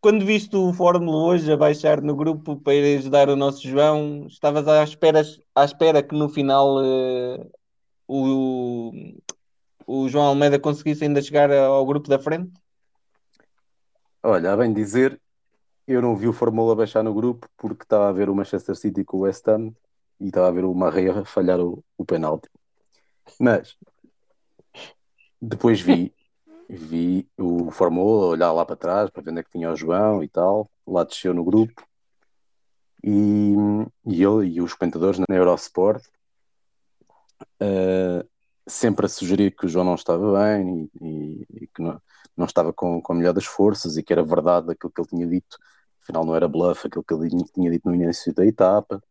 quando 0.00 0.24
viste 0.24 0.56
o 0.56 0.72
Fórmula 0.72 1.26
hoje 1.26 1.52
a 1.52 1.58
baixar 1.58 2.00
no 2.00 2.16
grupo 2.16 2.56
para 2.56 2.74
ir 2.74 2.96
ajudar 2.96 3.28
o 3.28 3.36
nosso 3.36 3.68
João, 3.68 4.26
estavas 4.28 4.66
à 4.66 4.82
espera, 4.82 5.20
à 5.54 5.64
espera 5.66 6.02
que 6.02 6.14
no 6.14 6.30
final 6.30 6.82
eh, 6.82 7.50
o, 8.08 8.90
o 9.86 10.08
João 10.08 10.24
Almeida 10.24 10.58
conseguisse 10.58 11.04
ainda 11.04 11.20
chegar 11.20 11.52
ao 11.52 11.84
grupo 11.84 12.08
da 12.08 12.18
frente? 12.18 12.50
Olha, 14.22 14.54
a 14.54 14.56
bem 14.56 14.72
dizer, 14.72 15.20
eu 15.86 16.00
não 16.00 16.16
vi 16.16 16.28
o 16.28 16.32
Fórmula 16.32 16.74
baixar 16.74 17.02
no 17.02 17.12
grupo 17.12 17.46
porque 17.58 17.82
estava 17.82 18.08
a 18.08 18.12
ver 18.12 18.30
o 18.30 18.34
Manchester 18.34 18.74
City 18.74 19.04
com 19.04 19.18
o 19.18 19.20
West 19.20 19.46
Ham 19.46 19.74
e 20.20 20.26
estava 20.28 20.48
a 20.48 20.50
ver 20.50 20.64
o 20.64 20.74
Marreia 20.74 21.24
falhar 21.24 21.60
o, 21.60 21.84
o 21.98 22.04
penalti. 22.04 22.48
Mas 23.38 23.76
depois 25.40 25.80
vi, 25.80 26.14
vi 26.68 27.28
o 27.38 27.70
Fórmula 27.70 28.26
olhar 28.26 28.52
lá 28.52 28.64
para 28.64 28.76
trás 28.76 29.10
para 29.10 29.22
ver 29.22 29.30
onde 29.30 29.40
é 29.40 29.44
que 29.44 29.50
tinha 29.50 29.70
o 29.70 29.76
João 29.76 30.22
e 30.22 30.28
tal. 30.28 30.70
Lá 30.86 31.04
desceu 31.04 31.32
no 31.34 31.44
grupo 31.44 31.86
e, 33.02 33.54
e 34.06 34.22
ele 34.22 34.46
e 34.54 34.60
os 34.60 34.74
comentadores 34.74 35.18
na 35.18 35.36
Eurosport 35.36 36.02
eh, 37.60 38.24
sempre 38.66 39.06
a 39.06 39.08
sugerir 39.08 39.54
que 39.54 39.66
o 39.66 39.68
João 39.68 39.84
não 39.84 39.94
estava 39.94 40.32
bem 40.38 40.90
e, 41.00 41.06
e- 41.06 41.46
e 41.64 41.66
que 41.68 41.82
não, 41.82 42.00
não 42.36 42.46
estava 42.46 42.72
com, 42.72 43.00
com 43.02 43.12
a 43.12 43.16
melhor 43.16 43.32
das 43.34 43.44
forças 43.44 43.96
e 43.96 44.02
que 44.02 44.12
era 44.12 44.22
verdade 44.22 44.70
aquilo 44.72 44.90
que 44.92 45.00
ele 45.00 45.08
tinha 45.08 45.26
dito, 45.26 45.58
afinal 46.02 46.24
não 46.24 46.34
era 46.34 46.48
bluff, 46.48 46.86
aquilo 46.86 47.04
que 47.04 47.14
ele 47.14 47.28
tinha 47.52 47.70
dito 47.70 47.88
no 47.88 47.94
início 47.94 48.34
da 48.34 48.44
etapa. 48.46 49.02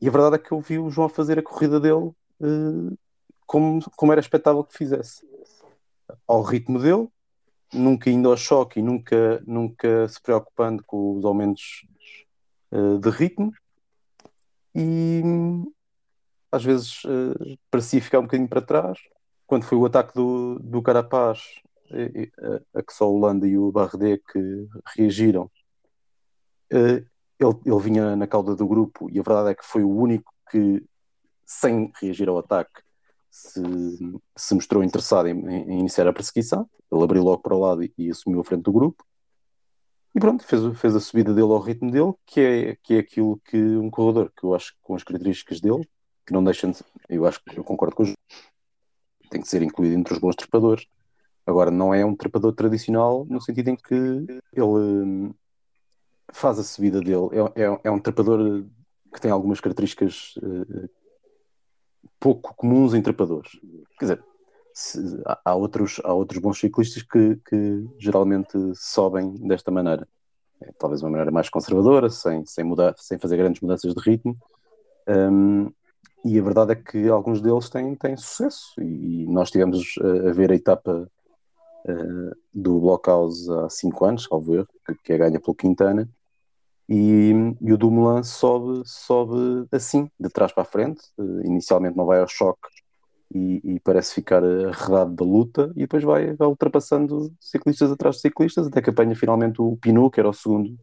E 0.00 0.08
a 0.08 0.10
verdade 0.10 0.36
é 0.36 0.38
que 0.38 0.52
eu 0.52 0.60
vi 0.60 0.78
o 0.78 0.90
João 0.90 1.08
fazer 1.08 1.38
a 1.38 1.42
corrida 1.42 1.80
dele 1.80 2.10
eh, 2.42 2.96
como, 3.46 3.80
como 3.96 4.12
era 4.12 4.20
expectável 4.20 4.62
que 4.64 4.76
fizesse. 4.76 5.26
Ao 6.26 6.42
ritmo 6.42 6.78
dele, 6.78 7.08
nunca 7.72 8.10
indo 8.10 8.30
ao 8.30 8.36
choque 8.36 8.80
e 8.80 8.82
nunca, 8.82 9.42
nunca 9.46 10.06
se 10.08 10.20
preocupando 10.20 10.84
com 10.84 11.16
os 11.16 11.24
aumentos 11.24 11.86
eh, 12.72 12.98
de 13.00 13.10
ritmo. 13.10 13.52
E 14.74 15.22
às 16.52 16.62
vezes 16.62 17.02
eh, 17.06 17.56
parecia 17.70 18.02
ficar 18.02 18.18
um 18.18 18.24
bocadinho 18.24 18.48
para 18.48 18.60
trás. 18.60 18.98
Quando 19.46 19.64
foi 19.64 19.78
o 19.78 19.86
ataque 19.86 20.12
do, 20.14 20.58
do 20.58 20.82
Carapaz, 20.82 21.40
a 22.74 22.82
que 22.82 22.92
só 22.92 23.08
o 23.08 23.18
Landa 23.18 23.46
e 23.46 23.56
o 23.56 23.70
Bardet 23.70 24.20
que 24.32 24.66
reagiram, 24.96 25.48
ele, 27.38 27.54
ele 27.64 27.80
vinha 27.80 28.16
na 28.16 28.26
cauda 28.26 28.54
do 28.54 28.66
grupo 28.66 29.08
e 29.10 29.18
a 29.18 29.22
verdade 29.22 29.50
é 29.50 29.54
que 29.54 29.64
foi 29.64 29.82
o 29.82 29.90
único 29.90 30.32
que, 30.50 30.84
sem 31.44 31.92
reagir 32.00 32.28
ao 32.28 32.38
ataque, 32.38 32.82
se, 33.30 33.60
se 34.36 34.54
mostrou 34.54 34.82
interessado 34.82 35.28
em, 35.28 35.38
em 35.46 35.80
iniciar 35.80 36.06
a 36.08 36.12
perseguição. 36.12 36.68
Ele 36.90 37.02
abriu 37.02 37.22
logo 37.22 37.42
para 37.42 37.54
o 37.54 37.60
lado 37.60 37.82
e, 37.82 37.92
e 37.98 38.10
assumiu 38.10 38.40
a 38.40 38.44
frente 38.44 38.62
do 38.62 38.72
grupo. 38.72 39.04
E 40.14 40.20
pronto, 40.20 40.44
fez, 40.44 40.62
fez 40.78 40.96
a 40.96 41.00
subida 41.00 41.34
dele 41.34 41.52
ao 41.52 41.60
ritmo 41.60 41.90
dele, 41.90 42.14
que 42.24 42.40
é, 42.40 42.76
que 42.82 42.94
é 42.94 42.98
aquilo 43.00 43.38
que 43.44 43.58
um 43.58 43.90
corredor, 43.90 44.32
que 44.34 44.44
eu 44.44 44.54
acho 44.54 44.74
com 44.82 44.94
as 44.94 45.04
características 45.04 45.60
dele, 45.60 45.86
que 46.26 46.32
não 46.32 46.42
deixam 46.42 46.70
de, 46.70 46.78
eu 47.10 47.26
acho 47.26 47.42
que 47.44 47.58
eu 47.58 47.62
concordo 47.62 47.94
com 47.94 48.02
o 48.02 48.06
João, 48.06 48.16
tem 49.28 49.42
que 49.42 49.48
ser 49.48 49.60
incluído 49.62 49.94
entre 49.94 50.14
os 50.14 50.18
bons 50.18 50.34
trepadores. 50.34 50.86
Agora, 51.44 51.70
não 51.70 51.92
é 51.92 52.02
um 52.02 52.16
trepador 52.16 52.54
tradicional 52.54 53.26
no 53.28 53.40
sentido 53.42 53.68
em 53.68 53.76
que 53.76 53.94
ele 53.94 55.34
faz 56.36 56.58
a 56.58 56.62
subida 56.62 57.00
dele, 57.00 57.28
é, 57.56 57.62
é, 57.62 57.80
é 57.84 57.90
um 57.90 57.98
trepador 57.98 58.64
que 59.12 59.20
tem 59.20 59.30
algumas 59.30 59.58
características 59.60 60.34
eh, 60.42 60.88
pouco 62.20 62.54
comuns 62.54 62.92
em 62.94 63.00
trepadores. 63.00 63.52
Quer 63.98 64.04
dizer, 64.04 64.24
se- 64.74 65.22
há, 65.44 65.54
outros, 65.54 66.00
há 66.04 66.12
outros 66.12 66.38
bons 66.40 66.58
ciclistas 66.58 67.02
que, 67.02 67.36
que 67.48 67.84
geralmente 67.98 68.58
sobem 68.74 69.32
desta 69.48 69.70
maneira. 69.70 70.06
É, 70.60 70.72
talvez 70.78 71.02
uma 71.02 71.10
maneira 71.10 71.30
mais 71.30 71.48
conservadora, 71.48 72.10
sem, 72.10 72.44
sem, 72.44 72.64
mudar, 72.64 72.94
sem 72.98 73.18
fazer 73.18 73.36
grandes 73.38 73.60
mudanças 73.62 73.94
de 73.94 74.00
ritmo. 74.00 74.36
Hum, 75.08 75.70
e 76.24 76.38
a 76.38 76.42
verdade 76.42 76.72
é 76.72 76.74
que 76.74 77.08
alguns 77.08 77.40
deles 77.40 77.70
têm, 77.70 77.94
têm 77.94 78.16
sucesso. 78.16 78.78
E, 78.78 79.22
e 79.22 79.26
nós 79.26 79.50
tivemos 79.50 79.94
a, 80.02 80.28
a 80.30 80.32
ver 80.32 80.50
a 80.50 80.54
etapa 80.54 81.10
eh, 81.86 82.32
do 82.52 82.80
Blockhouse 82.80 83.48
há 83.50 83.70
5 83.70 84.04
anos, 84.04 84.24
salvo 84.24 84.54
erro, 84.54 84.68
que, 84.86 84.94
que 84.96 85.12
é 85.12 85.18
ganha 85.18 85.40
pelo 85.40 85.54
Quintana. 85.54 86.08
E, 86.88 87.32
e 87.60 87.72
o 87.72 87.76
Dumoulin 87.76 88.22
sobe, 88.22 88.82
sobe 88.84 89.66
assim, 89.72 90.08
de 90.18 90.28
trás 90.28 90.52
para 90.52 90.62
a 90.62 90.66
frente. 90.66 91.02
Eh, 91.18 91.46
inicialmente 91.46 91.96
não 91.96 92.06
vai 92.06 92.20
ao 92.20 92.28
choque 92.28 92.68
e, 93.34 93.60
e 93.64 93.80
parece 93.80 94.14
ficar 94.14 94.42
arredado 94.44 95.14
da 95.14 95.24
luta, 95.24 95.72
e 95.74 95.80
depois 95.80 96.02
vai, 96.04 96.34
vai 96.34 96.48
ultrapassando 96.48 97.32
ciclistas 97.40 97.90
atrás 97.90 98.16
de 98.16 98.22
ciclistas, 98.22 98.66
até 98.66 98.80
que 98.80 98.90
apanha 98.90 99.16
finalmente 99.16 99.60
o 99.60 99.76
Pinot, 99.76 100.10
que 100.10 100.20
era 100.20 100.28
o 100.28 100.32
segundo 100.32 100.76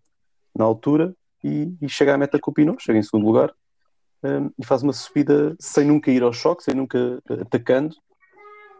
na 0.55 0.65
altura, 0.65 1.15
e, 1.43 1.74
e 1.81 1.89
chega 1.89 2.13
à 2.13 2.17
meta 2.17 2.39
com 2.39 2.51
o 2.51 2.53
Pinot, 2.53 2.81
chega 2.81 3.00
em 3.00 3.03
segundo 3.03 3.25
lugar, 3.25 3.53
um, 4.24 4.50
e 4.57 4.65
faz 4.65 4.83
uma 4.83 4.93
subida 4.93 5.55
sem 5.60 5.86
nunca 5.86 6.12
ir 6.12 6.24
ao 6.24 6.33
choque, 6.33 6.63
sem 6.63 6.74
nunca 6.74 7.22
eh, 7.29 7.41
atacando, 7.41 7.95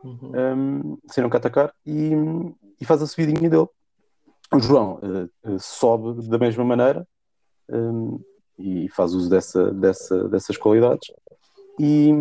um, 0.04 0.98
sem 1.08 1.24
nunca 1.24 1.38
atacar, 1.38 1.74
e, 1.86 2.12
e 2.80 2.86
faz 2.86 3.02
a 3.02 3.08
subidinha 3.08 3.50
dele. 3.50 3.68
O 4.54 4.60
João 4.60 5.00
eh, 5.02 5.52
eh, 5.52 5.58
sobe 5.60 6.28
da 6.30 6.38
mesma 6.38 6.64
maneira 6.64 7.08
um, 7.70 8.20
e 8.58 8.90
faz 8.90 9.14
uso 9.14 9.30
dessa, 9.30 9.72
dessa, 9.74 10.28
dessas 10.30 10.58
qualidades. 10.58 11.12
E 11.80 12.12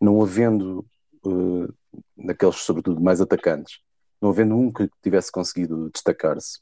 não 0.00 0.20
havendo 0.20 0.84
eh, 1.24 1.72
daqueles, 2.16 2.56
sobretudo, 2.56 3.00
mais 3.00 3.20
atacantes, 3.20 3.80
não 4.20 4.30
havendo 4.30 4.56
um 4.56 4.72
que 4.72 4.90
tivesse 5.00 5.30
conseguido 5.30 5.88
destacar-se 5.90 6.58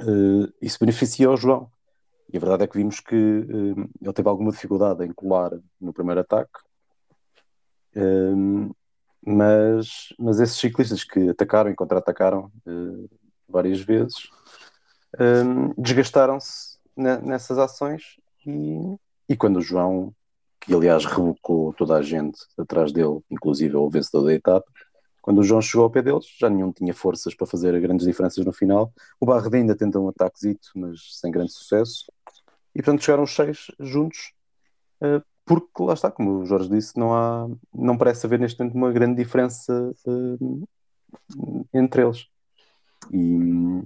uh, 0.00 0.52
isso 0.60 0.78
beneficia 0.80 1.30
o 1.30 1.36
João. 1.36 1.70
E 2.32 2.36
a 2.36 2.40
verdade 2.40 2.64
é 2.64 2.66
que 2.66 2.76
vimos 2.76 3.00
que 3.00 3.14
uh, 3.14 3.90
ele 4.00 4.12
teve 4.12 4.28
alguma 4.28 4.50
dificuldade 4.50 5.04
em 5.04 5.12
colar 5.12 5.52
no 5.80 5.92
primeiro 5.92 6.20
ataque, 6.20 6.58
uh, 7.96 8.74
mas, 9.24 10.12
mas 10.18 10.40
esses 10.40 10.56
ciclistas 10.56 11.04
que 11.04 11.30
atacaram 11.30 11.70
e 11.70 11.74
contra-atacaram 11.74 12.50
várias 13.48 13.80
vezes 13.80 14.28
desgastaram-se 15.76 16.75
nessas 16.96 17.58
ações 17.58 18.16
e, 18.46 18.96
e 19.28 19.36
quando 19.36 19.56
o 19.56 19.62
João, 19.62 20.14
que 20.60 20.72
aliás 20.74 21.04
revocou 21.04 21.72
toda 21.74 21.96
a 21.96 22.02
gente 22.02 22.38
atrás 22.56 22.92
dele, 22.92 23.20
inclusive 23.30 23.76
o 23.76 23.90
vencedor 23.90 24.24
da 24.24 24.32
etapa, 24.32 24.66
quando 25.20 25.38
o 25.38 25.42
João 25.42 25.60
chegou 25.60 25.84
ao 25.84 25.90
pé 25.90 26.02
deles, 26.02 26.24
já 26.38 26.48
nenhum 26.48 26.70
tinha 26.70 26.94
forças 26.94 27.34
para 27.34 27.48
fazer 27.48 27.78
grandes 27.80 28.06
diferenças 28.06 28.44
no 28.44 28.52
final. 28.52 28.92
O 29.18 29.26
Barreda 29.26 29.56
ainda 29.56 29.74
tenta 29.74 29.98
um 29.98 30.08
ataquezito, 30.08 30.68
mas 30.76 31.18
sem 31.18 31.32
grande 31.32 31.52
sucesso. 31.52 32.06
E 32.72 32.80
portanto 32.80 33.02
chegaram 33.02 33.24
os 33.24 33.34
seis 33.34 33.66
juntos, 33.80 34.32
uh, 35.02 35.20
porque 35.44 35.82
lá 35.82 35.94
está, 35.94 36.12
como 36.12 36.42
o 36.42 36.46
Jorge 36.46 36.68
disse, 36.68 36.96
não 36.96 37.12
há, 37.12 37.48
não 37.74 37.98
parece 37.98 38.24
haver 38.24 38.38
neste 38.38 38.60
momento 38.60 38.76
uma 38.76 38.92
grande 38.92 39.16
diferença 39.16 39.92
uh, 40.06 40.68
entre 41.74 42.02
eles. 42.02 42.26
E, 43.12 43.82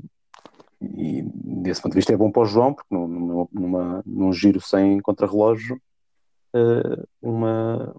e 0.81 1.23
desse 1.23 1.83
ponto 1.83 1.93
de 1.93 1.99
vista 1.99 2.13
é 2.13 2.17
bom 2.17 2.31
para 2.31 2.43
o 2.43 2.47
João, 2.47 2.73
porque 2.73 2.95
numa, 2.95 3.49
numa, 3.53 4.03
num 4.07 4.33
giro 4.33 4.61
sem 4.61 5.01
contrarrelógio, 5.01 5.81
uh, 6.55 7.07
uma, 7.21 7.95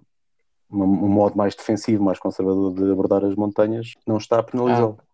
uma, 0.68 0.84
um 0.84 1.08
modo 1.08 1.36
mais 1.36 1.54
defensivo, 1.54 2.02
mais 2.02 2.18
conservador 2.18 2.74
de 2.74 2.90
abordar 2.90 3.24
as 3.24 3.36
montanhas, 3.36 3.94
não 4.06 4.16
está 4.16 4.38
a 4.40 4.42
penalizá-lo. 4.42 4.98
Ah. 4.98 5.12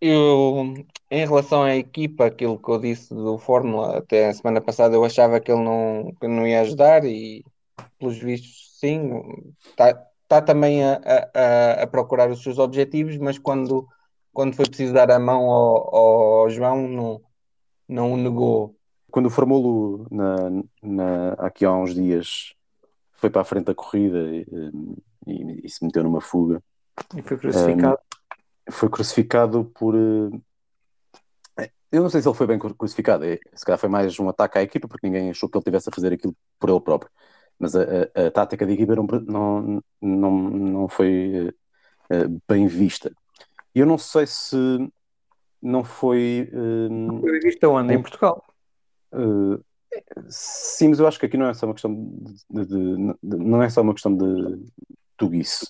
Eu, 0.00 0.74
em 1.10 1.26
relação 1.26 1.62
à 1.62 1.76
equipa, 1.76 2.24
aquilo 2.24 2.58
que 2.58 2.70
eu 2.70 2.78
disse 2.78 3.12
do 3.12 3.36
Fórmula, 3.36 3.98
até 3.98 4.28
a 4.28 4.32
semana 4.32 4.58
passada 4.58 4.94
eu 4.94 5.04
achava 5.04 5.38
que 5.38 5.52
ele 5.52 5.62
não, 5.62 6.14
que 6.18 6.26
não 6.26 6.46
ia 6.46 6.62
ajudar 6.62 7.04
e, 7.04 7.44
pelos 7.98 8.16
vistos, 8.16 8.78
sim, 8.80 9.12
está, 9.68 9.90
está 10.22 10.40
também 10.40 10.82
a, 10.82 10.98
a, 11.34 11.82
a 11.82 11.86
procurar 11.86 12.30
os 12.30 12.42
seus 12.42 12.58
objetivos, 12.58 13.18
mas 13.18 13.38
quando, 13.38 13.86
quando 14.32 14.54
foi 14.54 14.66
preciso 14.66 14.94
dar 14.94 15.10
a 15.10 15.18
mão 15.18 15.50
ao, 15.50 15.94
ao 15.94 16.50
João, 16.50 16.88
não, 16.88 17.20
não 17.88 18.12
o 18.12 18.16
negou. 18.16 18.76
Quando 19.10 19.26
o 19.26 19.30
Formulo, 19.30 20.06
na, 20.10 20.36
na, 20.82 21.32
aqui 21.34 21.64
há 21.64 21.72
uns 21.72 21.94
dias, 21.94 22.54
foi 23.12 23.28
para 23.28 23.42
a 23.42 23.44
frente 23.44 23.66
da 23.66 23.74
corrida 23.74 24.18
e, 24.18 24.46
e, 25.26 25.66
e 25.66 25.68
se 25.68 25.84
meteu 25.84 26.02
numa 26.02 26.20
fuga. 26.20 26.62
E 27.16 27.22
foi 27.22 27.36
crucificado. 27.36 27.98
Um, 27.98 28.72
foi 28.72 28.88
crucificado 28.88 29.64
por. 29.74 29.94
Uh, 29.94 30.42
eu 31.90 32.02
não 32.02 32.08
sei 32.08 32.22
se 32.22 32.28
ele 32.28 32.36
foi 32.36 32.46
bem 32.46 32.58
crucificado, 32.58 33.24
é, 33.24 33.38
se 33.52 33.64
calhar 33.64 33.78
foi 33.78 33.88
mais 33.88 34.16
um 34.20 34.28
ataque 34.28 34.58
à 34.58 34.62
equipa, 34.62 34.86
porque 34.86 35.06
ninguém 35.08 35.28
achou 35.28 35.48
que 35.48 35.56
ele 35.58 35.64
tivesse 35.64 35.88
a 35.88 35.92
fazer 35.92 36.12
aquilo 36.12 36.36
por 36.58 36.70
ele 36.70 36.80
próprio. 36.80 37.10
Mas 37.58 37.74
a, 37.74 37.82
a, 38.14 38.26
a 38.28 38.30
tática 38.30 38.64
da 38.64 38.72
equipa 38.72 38.94
não, 38.94 39.06
não, 39.26 39.82
não, 40.00 40.30
não 40.30 40.88
foi 40.88 41.52
uh, 42.10 42.40
bem 42.48 42.68
vista. 42.68 43.12
Eu 43.74 43.86
não 43.86 43.98
sei 43.98 44.26
se 44.26 44.56
não 45.62 45.84
foi. 45.84 46.50
Uh, 46.52 47.20
foi 47.20 47.40
vista 47.40 47.68
onde? 47.68 47.94
Em 47.94 48.02
Portugal? 48.02 48.44
Uh, 49.12 49.62
Sim, 50.28 50.88
mas 50.88 51.00
eu 51.00 51.06
acho 51.06 51.18
que 51.18 51.26
aqui 51.26 51.36
não 51.36 51.48
é 51.48 51.54
só 51.54 51.66
uma 51.66 51.74
questão 51.74 51.92
de, 52.48 52.66
de, 52.66 52.96
de 53.22 53.36
não 53.36 53.62
é 53.62 53.68
só 53.68 53.82
uma 53.82 53.92
questão 53.92 54.16
de 54.16 54.70
tuguice. 55.16 55.68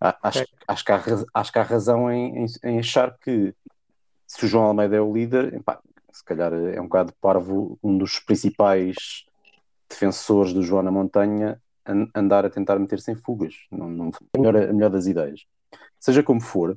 Acho, 0.00 0.42
okay. 0.42 0.54
acho, 0.66 0.84
que 0.84 0.92
há, 0.92 1.02
acho 1.32 1.52
que 1.52 1.58
há 1.58 1.62
razão 1.62 2.10
em, 2.10 2.44
em, 2.44 2.46
em, 2.64 2.78
achar 2.78 3.16
que 3.18 3.54
se 4.26 4.44
o 4.44 4.48
João 4.48 4.64
Almeida 4.64 4.96
é 4.96 5.00
o 5.00 5.12
líder, 5.12 5.54
epá, 5.54 5.80
se 6.10 6.24
calhar 6.24 6.52
é 6.52 6.80
um 6.80 6.84
bocado 6.84 7.14
parvo 7.20 7.78
um 7.82 7.96
dos 7.96 8.18
principais 8.18 9.24
defensores 9.88 10.52
do 10.52 10.62
João 10.62 10.82
na 10.82 10.90
Montanha 10.90 11.60
andar 12.14 12.44
a 12.44 12.50
tentar 12.50 12.78
meter-se 12.78 13.12
em 13.12 13.14
fugas. 13.14 13.54
Não, 13.70 13.88
não 13.88 14.08
a, 14.08 14.38
melhor, 14.38 14.56
a 14.56 14.72
melhor 14.72 14.90
das 14.90 15.06
ideias. 15.06 15.46
Seja 15.98 16.22
como 16.22 16.40
for, 16.40 16.76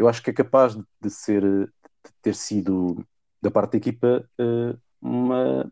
eu 0.00 0.08
acho 0.08 0.22
que 0.22 0.30
é 0.30 0.32
capaz 0.32 0.74
de 0.74 1.10
ser 1.10 1.42
de 1.42 2.12
ter 2.22 2.34
sido 2.34 3.04
da 3.42 3.50
parte 3.50 3.72
da 3.72 3.78
equipa 3.78 4.28
eh, 4.38 4.76
uma, 5.00 5.70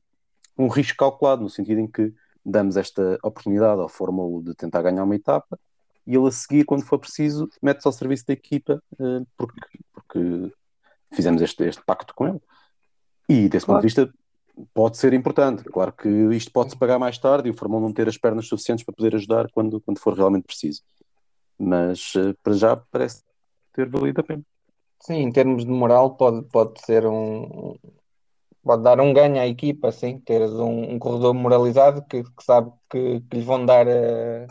um 0.57 0.69
risco 0.69 0.99
calculado, 0.99 1.43
no 1.43 1.49
sentido 1.49 1.81
em 1.81 1.87
que 1.87 2.13
damos 2.45 2.77
esta 2.77 3.19
oportunidade 3.23 3.81
ao 3.81 3.89
Fórmula 3.89 4.43
de 4.43 4.55
tentar 4.55 4.83
ganhar 4.83 5.05
uma 5.05 5.17
etapa 5.17 5.59
e 6.07 6.15
ele 6.15 6.29
a 6.29 6.31
seguir, 6.31 6.65
quando 6.65 6.85
for 6.85 6.99
preciso, 6.99 7.49
mete-se 7.63 7.89
ao 7.89 7.93
serviço 7.93 8.27
da 8.27 8.33
equipa 8.35 8.83
uh, 8.99 9.27
porque, 9.37 9.79
porque 9.93 10.53
fizemos 11.13 11.43
este, 11.43 11.65
este 11.65 11.83
pacto 11.85 12.15
com 12.15 12.29
ele. 12.29 12.41
E 13.29 13.49
desse 13.49 13.67
claro. 13.67 13.79
ponto 13.79 13.89
de 13.89 13.95
vista 13.95 14.15
pode 14.73 14.97
ser 14.97 15.13
importante. 15.13 15.65
Claro 15.65 15.93
que 15.93 16.09
isto 16.35 16.51
pode-se 16.51 16.79
pagar 16.79 16.99
mais 16.99 17.19
tarde 17.19 17.49
e 17.49 17.51
o 17.51 17.55
Fórmula 17.55 17.83
não 17.83 17.93
ter 17.93 18.09
as 18.09 18.17
pernas 18.17 18.47
suficientes 18.47 18.85
para 18.85 18.95
poder 18.95 19.15
ajudar 19.17 19.51
quando, 19.53 19.81
quando 19.81 19.99
for 19.99 20.15
realmente 20.15 20.45
preciso. 20.45 20.83
Mas 21.59 22.15
para 22.43 22.53
já 22.55 22.77
parece 22.77 23.23
ter 23.79 23.89
valido 23.89 24.21
a 24.21 24.25
pena. 24.25 24.43
Sim, 25.01 25.19
em 25.19 25.33
termos 25.33 25.65
de 25.65 25.71
moral 25.71 26.17
pode, 26.17 26.43
pode 26.49 26.81
ser 26.85 27.07
um, 27.07 27.77
pode 28.65 28.83
dar 28.83 29.01
um 29.01 29.13
ganho 29.15 29.41
à 29.41 29.47
equipa, 29.47 29.89
assim, 29.89 30.19
teres 30.19 30.51
um, 30.53 30.95
um 30.95 30.99
corredor 30.99 31.33
moralizado 31.35 32.05
que, 32.09 32.25
que 32.25 32.45
sabe 32.45 32.73
que, 32.91 33.21
que, 33.21 33.37
lhe 33.37 33.45
vão 33.45 33.65
dar 33.65 33.87
uh, 33.87 34.47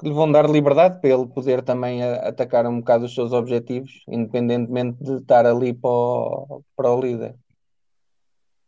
que 0.00 0.08
lhe 0.08 0.14
vão 0.14 0.32
dar 0.32 0.48
liberdade 0.48 1.00
para 1.00 1.10
ele 1.10 1.26
poder 1.26 1.62
também 1.62 2.02
a, 2.02 2.28
atacar 2.28 2.66
um 2.66 2.78
bocado 2.80 3.04
os 3.04 3.14
seus 3.14 3.32
objetivos, 3.32 4.02
independentemente 4.08 5.02
de 5.04 5.16
estar 5.18 5.44
ali 5.44 5.74
para 5.74 5.90
o, 5.90 6.64
para 6.74 6.90
o 6.90 7.00
líder. 7.00 7.36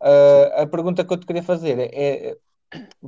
Uh, 0.03 0.61
a 0.62 0.66
pergunta 0.66 1.03
que 1.03 1.12
eu 1.14 1.16
te 1.16 1.24
queria 1.24 1.42
fazer 1.42 1.79
é, 1.79 2.31
é 2.31 2.38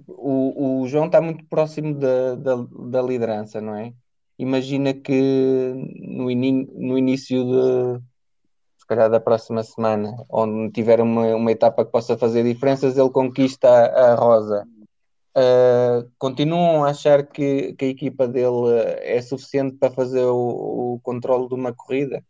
o, 0.07 0.81
o 0.83 0.89
João 0.89 1.07
está 1.07 1.21
muito 1.21 1.45
próximo 1.47 1.95
da, 1.95 2.37
da, 2.37 2.55
da 2.89 3.03
liderança, 3.03 3.61
não 3.61 3.75
é? 3.75 3.93
Imagina 4.39 4.93
que 4.93 5.73
no, 6.01 6.31
in, 6.31 6.69
no 6.75 6.99
início 6.99 7.45
de 7.45 8.03
se 8.87 8.87
calhar 8.87 9.11
da 9.11 9.19
próxima 9.19 9.65
semana, 9.65 10.15
onde 10.31 10.71
tiver 10.73 11.01
uma, 11.01 11.35
uma 11.35 11.51
etapa 11.51 11.85
que 11.85 11.91
possa 11.91 12.17
fazer 12.17 12.45
diferenças, 12.45 12.97
ele 12.97 13.11
conquista 13.11 13.69
a, 13.69 14.15
rosa. 14.15 14.65
Uh, 15.37 16.09
continuam 16.19 16.85
a 16.85 16.91
achar 16.91 17.27
que, 17.27 17.75
que, 17.75 17.85
a 17.85 17.89
equipa 17.89 18.29
dele 18.29 18.71
é 19.01 19.21
suficiente 19.21 19.77
para 19.77 19.93
fazer 19.93 20.25
o, 20.25 20.95
o 20.95 21.01
controle 21.03 21.49
de 21.49 21.55
uma 21.55 21.73
corrida? 21.73 22.23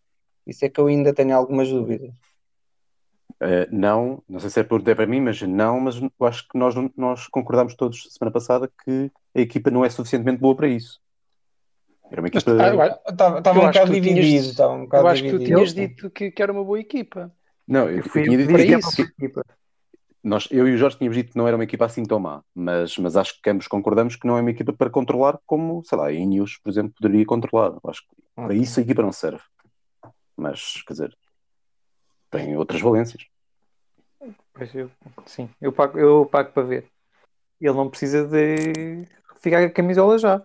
Isso 0.47 0.65
é 0.65 0.71
que 0.71 0.81
eu 0.81 0.87
ainda 0.87 1.13
tenho 1.13 1.37
algumas 1.37 1.69
dúvidas. 1.69 2.11
Uh, 3.43 3.69
não, 3.71 4.23
não 4.27 4.41
sei 4.41 4.49
se 4.49 4.61
é 4.61 4.63
pergunta 4.63 4.97
para 4.97 5.07
mim, 5.07 5.21
mas 5.21 5.43
não, 5.43 5.79
mas 5.79 6.01
eu 6.01 6.11
acho 6.27 6.49
que 6.49 6.57
nós, 6.59 6.75
nós 6.97 7.29
concordámos 7.29 7.75
todos 7.75 8.09
semana 8.15 8.33
passada 8.33 8.71
que 8.83 9.13
a 9.35 9.41
equipa 9.41 9.71
não 9.71 9.85
é 9.85 9.91
suficientemente 9.91 10.41
boa 10.41 10.57
para 10.57 10.69
isso. 10.69 10.99
Era 12.11 12.21
uma 12.21 12.29
equipa. 12.29 12.51
Estava 13.09 13.41
ah, 13.45 13.53
um 13.53 13.67
bocado 13.67 13.93
dividido. 13.93 14.21
Tinhas, 14.21 14.59
um 14.61 14.89
eu 14.93 15.07
acho 15.07 15.23
que 15.23 15.31
tu 15.31 15.39
tinhas 15.39 15.75
dito 15.75 16.11
que, 16.11 16.31
que, 16.31 16.43
era 16.43 16.53
uma 16.53 16.65
boa 16.65 16.81
equipa. 16.81 17.33
Não, 17.67 17.89
eu, 17.89 17.99
eu 17.99 18.03
fui, 18.05 18.23
tinha 18.23 18.39
dito 18.39 18.55
que, 18.55 18.63
isso. 18.63 19.03
Equipa. 19.03 19.43
Nós, 20.23 20.49
eu 20.51 20.67
e 20.67 20.75
o 20.75 20.77
Jorge 20.77 20.99
tínhamos 20.99 21.17
dito 21.17 21.33
que 21.33 21.39
não 21.39 21.47
era 21.47 21.57
uma 21.57 21.63
equipa 21.63 21.85
assim 21.85 22.05
tão 22.05 22.19
má, 22.19 22.43
mas, 22.53 22.99
mas 22.99 23.17
acho 23.17 23.41
que 23.41 23.49
ambos 23.49 23.69
concordamos 23.69 24.17
que 24.17 24.27
não 24.27 24.37
é 24.37 24.41
uma 24.41 24.51
equipa 24.51 24.73
para 24.73 24.91
controlar 24.91 25.39
como, 25.47 25.85
sei 25.85 25.97
lá, 25.97 26.07
a 26.07 26.13
Ineos, 26.13 26.59
por 26.59 26.69
exemplo, 26.69 26.93
poderia 27.01 27.25
controlar. 27.25 27.79
Acho 27.87 28.03
que 28.03 28.09
para 28.35 28.53
isso 28.53 28.81
a 28.81 28.83
equipa 28.83 29.03
não 29.03 29.13
serve. 29.13 29.43
Mas, 30.37 30.83
quer 30.85 30.95
dizer, 30.95 31.17
tem 32.29 32.57
outras 32.57 32.81
valências. 32.81 33.25
Pois 34.53 34.75
eu, 34.75 34.91
sim, 35.27 35.49
eu 35.61 35.73
pago, 35.73 35.97
eu 35.97 36.27
pago 36.27 36.51
para 36.53 36.63
ver. 36.65 36.87
Ele 37.61 37.75
não 37.75 37.89
precisa 37.89 38.27
de 38.27 39.07
ficar 39.39 39.61
com 39.61 39.67
a 39.67 39.71
camisola 39.71 40.19
já. 40.19 40.45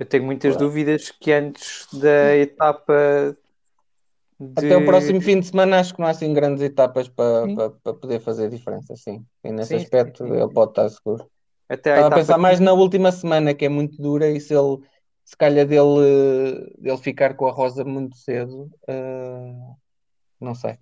Eu 0.00 0.06
tenho 0.06 0.24
muitas 0.24 0.54
claro. 0.54 0.66
dúvidas 0.66 1.10
que 1.10 1.30
antes 1.30 1.86
da 1.92 2.34
etapa. 2.34 3.36
De... 4.40 4.66
Até 4.66 4.74
o 4.74 4.86
próximo 4.86 5.20
fim 5.20 5.40
de 5.40 5.46
semana 5.46 5.78
acho 5.78 5.92
que 5.92 6.00
não 6.00 6.06
há 6.06 6.10
assim 6.12 6.32
grandes 6.32 6.62
etapas 6.62 7.06
para, 7.06 7.54
para, 7.54 7.70
para 7.70 7.94
poder 7.94 8.18
fazer 8.20 8.48
diferença, 8.48 8.96
sim. 8.96 9.22
E 9.44 9.52
nesse 9.52 9.76
sim, 9.76 9.84
aspecto 9.84 10.24
sim, 10.24 10.32
ele 10.32 10.50
pode 10.54 10.70
estar 10.70 10.88
seguro. 10.88 11.30
Até 11.68 11.90
Estava 11.90 12.14
a 12.14 12.18
pensar 12.18 12.38
mais 12.38 12.58
na 12.58 12.72
última 12.72 13.12
semana, 13.12 13.52
que 13.52 13.66
é 13.66 13.68
muito 13.68 14.00
dura, 14.00 14.26
e 14.30 14.40
se 14.40 14.54
ele 14.54 14.78
se 15.22 15.36
calhar 15.36 15.66
dele, 15.66 16.72
dele 16.78 16.96
ficar 16.96 17.34
com 17.34 17.46
a 17.46 17.52
rosa 17.52 17.84
muito 17.84 18.16
cedo, 18.16 18.70
uh, 18.88 19.76
não 20.40 20.54
sei. 20.54 20.78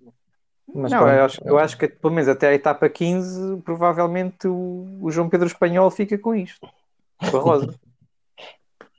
Mas 0.73 0.93
não, 0.93 1.07
eu 1.09 1.25
acho, 1.25 1.41
eu 1.43 1.59
acho, 1.59 1.77
que 1.77 1.89
pelo 1.89 2.13
menos 2.13 2.29
até 2.29 2.47
a 2.47 2.53
etapa 2.53 2.87
15, 2.87 3.57
provavelmente 3.63 4.47
o, 4.47 4.97
o 5.01 5.11
João 5.11 5.27
Pedro 5.27 5.45
Espanhol 5.45 5.91
fica 5.91 6.17
com 6.17 6.33
isto, 6.33 6.65
com 7.29 7.37
a 7.37 7.41
rosa. 7.41 7.77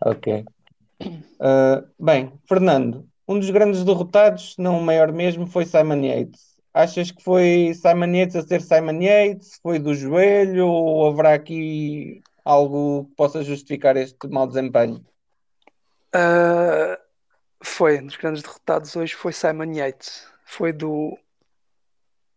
Ok. 0.04 0.44
Uh, 1.02 1.88
bem, 1.98 2.32
Fernando, 2.46 3.08
um 3.26 3.38
dos 3.38 3.50
grandes 3.50 3.84
derrotados, 3.84 4.56
não 4.58 4.78
o 4.78 4.82
maior 4.82 5.12
mesmo, 5.12 5.46
foi 5.46 5.64
Simon 5.64 6.02
Yates. 6.04 6.50
Achas 6.72 7.10
que 7.10 7.22
foi 7.22 7.72
Simon 7.74 8.14
Yates 8.14 8.36
a 8.36 8.42
ser 8.42 8.60
Simon 8.60 9.00
Yates? 9.00 9.58
Foi 9.62 9.78
do 9.78 9.94
joelho? 9.94 10.68
Ou 10.68 11.08
haverá 11.08 11.34
aqui 11.34 12.22
algo 12.44 13.04
que 13.04 13.14
possa 13.16 13.42
justificar 13.42 13.96
este 13.96 14.28
mau 14.28 14.46
desempenho? 14.46 15.04
Uh, 16.14 16.96
foi, 17.62 18.00
um 18.00 18.06
dos 18.06 18.16
grandes 18.16 18.42
derrotados 18.42 18.94
hoje 18.96 19.14
foi 19.14 19.32
Simon 19.32 19.72
Yates. 19.72 20.26
Foi 20.44 20.72
do, 20.72 21.18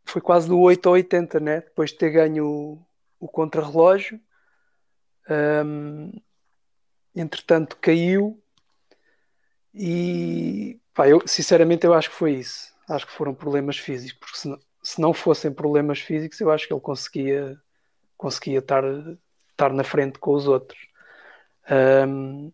foi 0.06 0.22
quase 0.22 0.48
do 0.48 0.60
8 0.60 0.88
ao 0.88 0.94
80, 0.94 1.40
né? 1.40 1.62
Depois 1.62 1.92
de 1.92 1.98
ter 1.98 2.12
ganho 2.12 2.46
o, 2.46 2.86
o 3.20 3.28
contrarrelógio. 3.28 4.20
Um, 5.30 6.12
entretanto, 7.16 7.78
caiu. 7.78 8.42
E 9.74 10.80
pá, 10.94 11.08
eu, 11.08 11.22
sinceramente, 11.28 11.86
eu 11.86 11.94
acho 11.94 12.10
que 12.10 12.16
foi 12.16 12.34
isso. 12.34 12.74
Acho 12.88 13.08
que 13.08 13.14
foram 13.14 13.34
problemas 13.34 13.78
físicos, 13.78 14.20
porque 14.20 14.38
se 14.38 14.48
não, 14.48 14.60
se 14.84 15.02
não 15.02 15.14
fossem 15.14 15.52
problemas 15.52 16.00
físicos, 16.00 16.40
eu 16.40 16.52
acho 16.52 16.68
que 16.68 16.74
ele 16.74 16.82
conseguia, 16.82 17.58
conseguia 18.18 18.60
estar, 18.60 18.84
estar 19.52 19.72
na 19.74 19.84
frente 19.84 20.20
com 20.20 20.34
os 20.34 20.48
outros. 20.48 20.80
Um, 22.08 22.52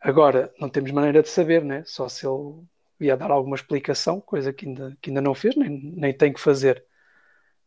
agora, 0.00 0.52
não 0.60 0.68
temos 0.68 0.90
maneira 0.90 1.22
de 1.22 1.28
saber, 1.28 1.64
né? 1.64 1.82
Só 1.86 2.08
se 2.08 2.26
ele 2.26 2.62
ia 3.00 3.16
dar 3.16 3.30
alguma 3.30 3.56
explicação, 3.56 4.20
coisa 4.20 4.52
que 4.52 4.66
ainda, 4.66 4.96
que 5.00 5.10
ainda 5.10 5.20
não 5.20 5.34
fez, 5.34 5.56
nem, 5.56 5.70
nem 5.96 6.16
tem 6.16 6.32
que 6.32 6.40
fazer. 6.40 6.84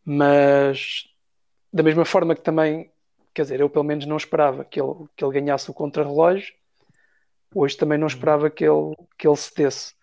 Mas 0.06 1.10
da 1.72 1.84
mesma 1.84 2.06
forma 2.06 2.36
que 2.36 2.42
também, 2.42 2.92
quer 3.34 3.44
dizer, 3.44 3.60
eu 3.60 3.70
pelo 3.70 3.86
menos 3.86 4.06
não 4.06 4.18
esperava 4.18 4.64
que 4.64 4.82
ele, 4.82 4.94
que 5.16 5.24
ele 5.24 5.34
ganhasse 5.34 5.70
o 5.70 5.74
contrarrelógio, 5.74 6.54
hoje 7.54 7.78
também 7.78 7.98
não 7.98 8.08
esperava 8.08 8.50
que 8.50 8.64
ele, 8.64 8.96
que 9.18 9.28
ele 9.28 9.38
cedesse. 9.38 9.94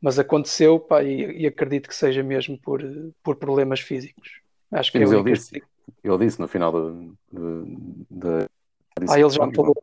Mas 0.00 0.18
aconteceu, 0.18 0.78
pá, 0.78 1.02
e, 1.02 1.42
e 1.42 1.46
acredito 1.46 1.88
que 1.88 1.94
seja 1.94 2.22
mesmo 2.22 2.58
por, 2.58 2.82
por 3.22 3.36
problemas 3.36 3.80
físicos. 3.80 4.40
Acho 4.70 4.92
que 4.92 4.98
é 4.98 5.00
mas 5.00 5.12
ele 5.12 5.22
disse, 5.24 5.62
ele 6.02 6.18
disse 6.18 6.40
no 6.40 6.48
final 6.48 6.72
da. 8.10 8.46
Ah, 9.08 9.18
ele 9.18 9.30
já 9.30 9.50
falou. 9.52 9.74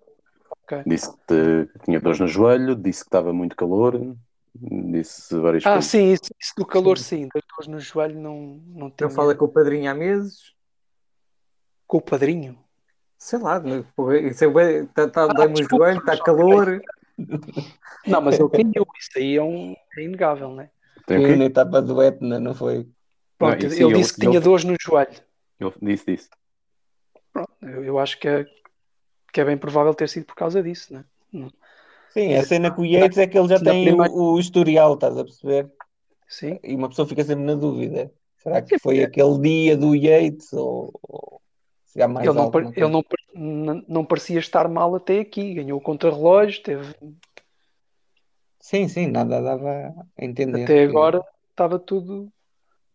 Ok. 0.64 0.84
Disse 0.86 1.12
que 1.28 1.70
tinha 1.84 2.00
dores 2.00 2.20
no 2.20 2.28
joelho, 2.28 2.76
disse 2.76 3.02
que 3.02 3.08
estava 3.08 3.34
muito 3.34 3.56
calor, 3.56 4.16
disse 4.54 5.36
várias 5.38 5.66
Ah, 5.66 5.74
coisas. 5.74 5.90
sim, 5.90 6.12
isso, 6.12 6.30
isso 6.40 6.54
do 6.58 6.66
calor, 6.66 6.98
sim. 6.98 7.28
Das 7.34 7.44
dores 7.50 7.68
no 7.68 7.80
joelho 7.80 8.20
não, 8.20 8.62
não 8.68 8.92
tinha. 8.92 9.08
Não 9.08 9.16
fala 9.16 9.34
com 9.34 9.46
o 9.46 9.50
padrinho 9.50 9.90
há 9.90 9.94
meses. 9.94 10.54
Com 11.88 11.98
o 11.98 12.02
padrinho? 12.02 12.58
Sei 13.22 13.38
lá, 13.38 13.60
né? 13.60 13.86
Porra, 13.96 14.18
isso 14.18 14.44
é 14.44 14.82
está 14.82 15.08
tá, 15.08 15.26
Ah, 15.26 15.48
desculpa, 15.48 15.86
joelho, 15.86 16.00
está 16.00 16.18
calor. 16.18 16.82
Não, 18.08 18.20
mas 18.20 18.40
ele 18.40 18.50
ganhou. 18.50 18.88
Isso 19.00 19.12
aí 19.16 19.36
é, 19.36 19.44
um, 19.44 19.76
é 19.96 20.04
inegável, 20.04 20.56
né? 20.56 20.72
Tem 21.06 21.20
o 21.20 21.22
Foi 21.22 21.30
quê? 21.30 21.36
na 21.38 21.46
etapa 21.46 21.84
do 21.84 22.02
Etna, 22.02 22.40
não 22.40 22.56
foi? 22.56 22.90
Pronto, 23.38 23.64
Não, 23.64 23.72
ele 23.72 23.94
disse 23.94 24.14
que 24.14 24.22
ele- 24.22 24.30
tinha 24.30 24.42
dores 24.42 24.64
no 24.66 24.76
joelho. 24.82 25.22
Ele 25.60 25.72
disse, 25.84 26.06
disse. 26.08 26.30
Pronto, 27.32 27.52
eu, 27.62 27.86
eu 27.86 28.00
acho 28.00 28.20
que 28.20 28.28
é, 28.28 28.44
que 29.32 29.40
é 29.40 29.46
bem 29.46 29.56
provável 29.58 29.94
ter 29.94 30.10
sido 30.10 30.26
por 30.26 30.36
causa 30.36 30.64
disso, 30.64 30.92
né? 30.92 31.06
Sim, 32.10 32.34
a 32.34 32.44
cena 32.44 32.72
com 32.72 32.82
o 32.82 32.86
Yates 32.88 33.20
é 33.20 33.28
que 33.28 33.38
ele 33.38 33.48
já 33.48 33.60
tem 33.60 33.86
primeira- 33.86 34.12
o, 34.12 34.34
o 34.34 34.40
historial, 34.40 34.96
estás 34.96 35.16
a 35.16 35.24
perceber? 35.24 35.70
Sim. 36.28 36.60
E 36.64 36.76
uma 36.76 36.90
pessoa 36.90 37.08
fica 37.08 37.24
sempre 37.24 37.44
na 37.46 37.54
dúvida. 37.54 38.12
Será 38.38 38.64
que 38.64 38.80
foi 38.80 39.04
aquele 39.04 39.40
dia 39.40 39.78
do 39.78 39.94
Yates 39.96 40.52
ou, 40.54 40.92
ou 41.04 41.41
há 42.00 42.08
mais 42.08 42.28
Ele, 42.28 42.38
não, 42.38 42.52
ele 42.76 42.90
não, 43.34 43.84
não, 43.88 44.06
parecia 44.06 44.40
estar 44.40 44.68
mal 44.68 44.96
até 44.96 45.20
aqui. 45.20 45.56
Ganhou 45.56 45.80
o 45.80 45.82
contrarrelógio, 45.82 46.62
teve, 46.62 46.96
Sim, 48.60 48.88
sim, 48.88 49.08
nada 49.08 49.42
dava 49.42 49.94
a 50.18 50.24
entender. 50.24 50.64
até 50.64 50.84
agora 50.84 51.24
estava 51.50 51.80
tudo. 51.80 52.32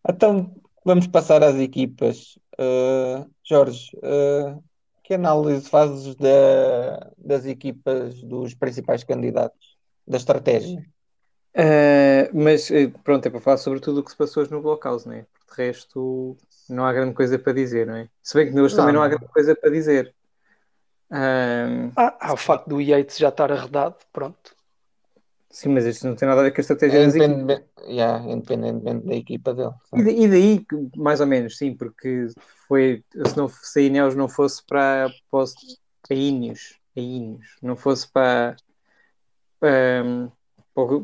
Então, 0.09 0.55
vamos 0.85 1.07
passar 1.07 1.43
às 1.43 1.55
equipas. 1.55 2.39
Uh, 2.57 3.29
Jorge, 3.43 3.91
uh, 3.97 4.63
que 5.03 5.13
análise 5.13 5.69
fazes 5.69 6.15
da- 6.15 7.11
das 7.17 7.45
equipas 7.45 8.21
dos 8.23 8.53
principais 8.53 9.03
candidatos, 9.03 9.77
da 10.07 10.17
estratégia? 10.17 10.85
Eh, 11.53 12.29
mas 12.33 12.69
pronto, 13.03 13.25
é 13.25 13.31
para 13.31 13.41
falar 13.41 13.57
sobre 13.57 13.79
tudo 13.79 14.01
o 14.01 14.03
que 14.03 14.11
se 14.11 14.17
passou 14.17 14.43
hoje 14.43 14.51
no 14.51 14.61
Blockhouse, 14.61 15.07
não 15.07 15.13
é? 15.15 15.23
Porque 15.23 15.55
de 15.55 15.67
resto 15.67 16.37
não 16.73 16.85
há 16.85 16.93
grande 16.93 17.13
coisa 17.13 17.37
para 17.39 17.53
dizer, 17.53 17.87
não 17.87 17.95
é? 17.95 18.09
Se 18.21 18.35
bem 18.37 18.51
que 18.51 18.59
hoje 18.59 18.75
também 18.75 18.93
não 18.93 19.01
há 19.01 19.07
grande 19.07 19.27
coisa 19.27 19.55
para 19.55 19.69
dizer. 19.69 20.13
Ahm, 21.09 21.91
Ah, 21.95 22.17
há 22.19 22.33
o 22.33 22.37
facto 22.37 22.67
do 22.67 22.81
Yates 22.81 23.17
já 23.17 23.29
estar 23.29 23.51
arredado, 23.51 23.95
pronto. 24.11 24.55
sim, 25.49 25.69
mas 25.69 25.85
isto 25.85 26.05
não 26.05 26.15
tem 26.15 26.27
nada 26.27 26.41
a 26.41 26.43
ver 26.43 26.51
com 26.51 26.59
a 26.59 26.61
estratégia 26.61 27.05
das 27.05 27.15
equipas. 27.15 27.35
Independente, 27.37 27.69
yeah, 27.87 28.23
independentemente 28.25 29.07
da 29.07 29.15
equipa 29.15 29.53
dele. 29.53 29.73
E, 29.95 30.23
e 30.25 30.27
daí, 30.27 30.65
mais 30.95 31.21
ou 31.21 31.27
menos, 31.27 31.57
sim, 31.57 31.75
porque 31.75 32.27
foi, 32.67 33.03
se, 33.25 33.37
não, 33.37 33.47
se 33.47 33.79
a 33.79 33.81
Ineos 33.81 34.15
não 34.15 34.27
fosse 34.27 34.63
para, 34.65 35.09
para, 35.31 35.39
os- 35.43 35.55
a 36.09 36.13
Ineos, 36.13 36.77
a 36.95 36.99
Ineos, 36.99 37.55
não 37.61 37.75
fosse 37.75 38.11
para, 38.11 38.55
para, 39.59 40.03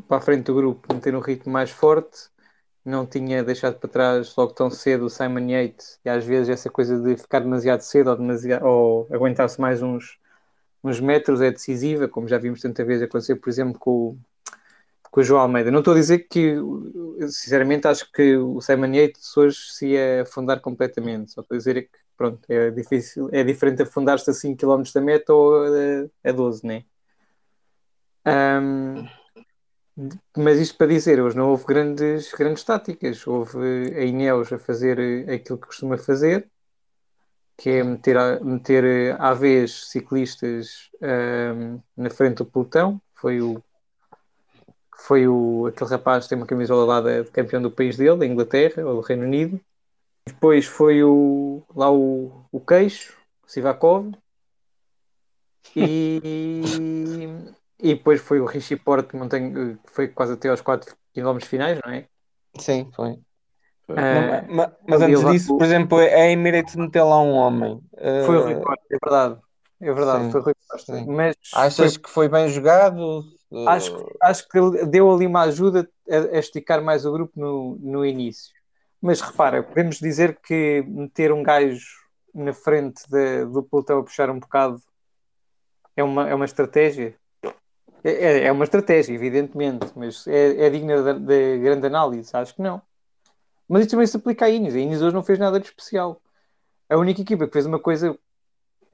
para 0.08 0.16
a 0.18 0.20
frente 0.20 0.44
do 0.46 0.54
grupo, 0.54 0.92
meter 0.94 1.14
um 1.14 1.20
ritmo 1.20 1.52
mais 1.52 1.70
forte, 1.70 2.28
não 2.84 3.06
tinha 3.06 3.42
deixado 3.42 3.78
para 3.78 3.88
trás 3.90 4.34
logo 4.36 4.52
tão 4.52 4.70
cedo 4.70 5.06
o 5.06 5.10
Simon 5.10 5.48
Yates, 5.48 5.98
e 6.04 6.08
às 6.08 6.24
vezes 6.24 6.48
essa 6.48 6.70
coisa 6.70 7.00
de 7.00 7.16
ficar 7.16 7.40
demasiado 7.40 7.80
cedo 7.80 8.10
ou, 8.10 8.16
demasiado, 8.16 8.66
ou 8.66 9.08
aguentar-se 9.10 9.60
mais 9.60 9.82
uns, 9.82 10.18
uns 10.82 11.00
metros 11.00 11.40
é 11.40 11.50
decisiva, 11.50 12.08
como 12.08 12.28
já 12.28 12.38
vimos 12.38 12.60
tanta 12.60 12.84
vez 12.84 13.02
acontecer, 13.02 13.36
por 13.36 13.48
exemplo, 13.48 13.78
com 13.78 14.18
com 15.14 15.20
o 15.20 15.22
João 15.22 15.42
Almeida. 15.42 15.70
Não 15.70 15.78
estou 15.78 15.94
a 15.94 15.96
dizer 15.96 16.26
que, 16.28 16.56
sinceramente, 17.20 17.86
acho 17.86 18.10
que 18.10 18.36
o 18.36 18.60
Simon 18.60 18.92
Yates 18.92 19.36
hoje 19.36 19.58
se 19.70 19.86
ia 19.90 20.22
afundar 20.22 20.60
completamente. 20.60 21.30
Só 21.30 21.40
estou 21.40 21.54
a 21.54 21.58
dizer 21.58 21.82
que, 21.82 21.98
pronto, 22.16 22.40
é 22.48 22.72
difícil, 22.72 23.28
é 23.30 23.44
diferente 23.44 23.80
afundar-se 23.80 24.28
a 24.28 24.32
5 24.34 24.58
km 24.58 24.82
da 24.92 25.00
meta 25.00 25.32
ou 25.32 25.54
a, 25.66 26.28
a 26.28 26.32
12, 26.32 26.66
né? 26.66 26.84
Ahm, 28.24 29.06
mas 30.36 30.58
isto 30.58 30.76
para 30.76 30.88
dizer, 30.88 31.20
hoje 31.20 31.36
não 31.36 31.50
houve 31.50 31.64
grandes, 31.64 32.32
grandes 32.32 32.64
táticas. 32.64 33.26
Houve 33.26 33.58
a 33.96 34.04
Ineos 34.04 34.52
a 34.52 34.58
fazer 34.58 34.98
aquilo 35.30 35.58
que 35.58 35.68
costuma 35.68 35.96
fazer, 35.96 36.50
que 37.56 37.70
é 37.70 37.84
meter, 37.84 38.44
meter 38.44 39.16
à 39.20 39.32
vez 39.34 39.88
ciclistas 39.88 40.90
ahm, 41.00 41.78
na 41.96 42.10
frente 42.10 42.38
do 42.38 42.46
pelotão. 42.46 43.00
Foi 43.14 43.40
o 43.40 43.62
foi 45.06 45.28
o, 45.28 45.66
aquele 45.66 45.90
rapaz 45.90 46.24
que 46.24 46.30
tem 46.30 46.38
uma 46.38 46.46
camisola 46.46 46.86
lá 46.86 47.00
de, 47.00 47.24
de 47.24 47.30
campeão 47.30 47.60
do 47.60 47.70
país 47.70 47.94
dele, 47.96 48.16
da 48.16 48.26
Inglaterra 48.26 48.86
ou 48.86 48.94
do 48.94 49.00
Reino 49.02 49.24
Unido. 49.24 49.60
Depois 50.26 50.64
foi 50.64 51.04
o, 51.04 51.62
lá 51.76 51.92
o, 51.92 52.46
o 52.50 52.58
Queixo, 52.58 53.14
Sivakov. 53.46 54.14
E, 55.76 56.22
e 57.78 57.94
depois 57.94 58.20
foi 58.20 58.40
o 58.40 58.46
Richie 58.46 58.76
Porte, 58.76 59.08
que, 59.10 59.16
não 59.16 59.28
tem, 59.28 59.52
que 59.78 59.78
foi 59.92 60.08
quase 60.08 60.34
até 60.34 60.48
aos 60.48 60.60
4 60.60 60.96
km 61.12 61.46
finais, 61.46 61.78
não 61.84 61.92
é? 61.92 62.08
Sim, 62.58 62.90
foi. 62.94 63.18
Não, 63.88 64.22
ma- 64.48 64.72
mas 64.88 65.00
ele 65.02 65.12
antes 65.12 65.24
disso, 65.26 65.54
por 65.56 65.64
exemplo, 65.64 65.98
a 65.98 66.30
Emirates 66.30 66.74
meteu 66.74 67.06
lá 67.08 67.20
um 67.20 67.32
homem. 67.32 67.80
foi 68.24 68.36
o 68.36 68.40
Uh, 68.40 68.44
Rui 68.44 68.56
Costa, 68.56 68.84
é 68.90 68.98
verdade. 69.02 69.40
É 69.80 69.92
verdade, 69.92 70.24
sim, 70.24 70.30
foi 70.30 70.40
o 70.40 70.44
Rui 70.44 70.54
Costa. 70.68 70.92
sim. 70.96 71.06
Mas 71.06 71.36
achas 71.52 71.96
que 71.96 72.08
foi 72.10 72.28
bem 72.28 72.48
jogado? 72.48 73.20
Uh, 73.50 73.68
acho, 73.68 73.92
acho 74.22 74.48
que 74.48 74.58
ele 74.58 74.86
deu 74.86 75.12
ali 75.12 75.26
uma 75.26 75.42
ajuda 75.42 75.88
a, 76.10 76.36
a 76.36 76.38
esticar 76.38 76.82
mais 76.82 77.04
o 77.04 77.12
grupo 77.12 77.38
no, 77.38 77.76
no 77.76 78.04
início. 78.04 78.52
Mas 79.00 79.20
repara, 79.20 79.62
podemos 79.62 79.98
dizer 79.98 80.38
que 80.40 80.82
meter 80.86 81.32
um 81.32 81.42
gajo 81.42 81.86
na 82.34 82.52
frente 82.52 83.02
de- 83.08 83.44
do 83.46 83.62
pelotão 83.62 83.98
a 84.00 84.02
puxar 84.04 84.30
um 84.30 84.40
bocado 84.40 84.80
é 85.96 86.02
uma, 86.04 86.28
é 86.28 86.34
uma 86.34 86.44
estratégia? 86.44 87.18
É, 88.04 88.10
é- 88.10 88.44
é 88.46 88.52
uma 88.52 88.64
estratégia, 88.64 89.14
evidentemente, 89.14 89.86
mas 89.96 90.26
é, 90.26 90.66
é 90.66 90.70
digna 90.70 91.02
de, 91.14 91.20
de 91.20 91.58
grande 91.60 91.86
análise? 91.86 92.30
Acho 92.36 92.54
que 92.54 92.62
não. 92.62 92.82
Mas 93.68 93.82
isto 93.82 93.92
também 93.92 94.06
se 94.06 94.16
aplica 94.16 94.46
a 94.46 94.50
Inês. 94.50 94.74
A 94.76 94.78
Inês 94.80 95.02
hoje 95.02 95.14
não 95.14 95.22
fez 95.24 95.38
nada 95.38 95.60
de 95.60 95.66
especial. 95.66 96.22
A 96.88 96.96
única 96.98 97.22
equipa 97.22 97.46
que 97.46 97.52
fez 97.52 97.66
uma 97.66 97.80
coisa 97.80 98.18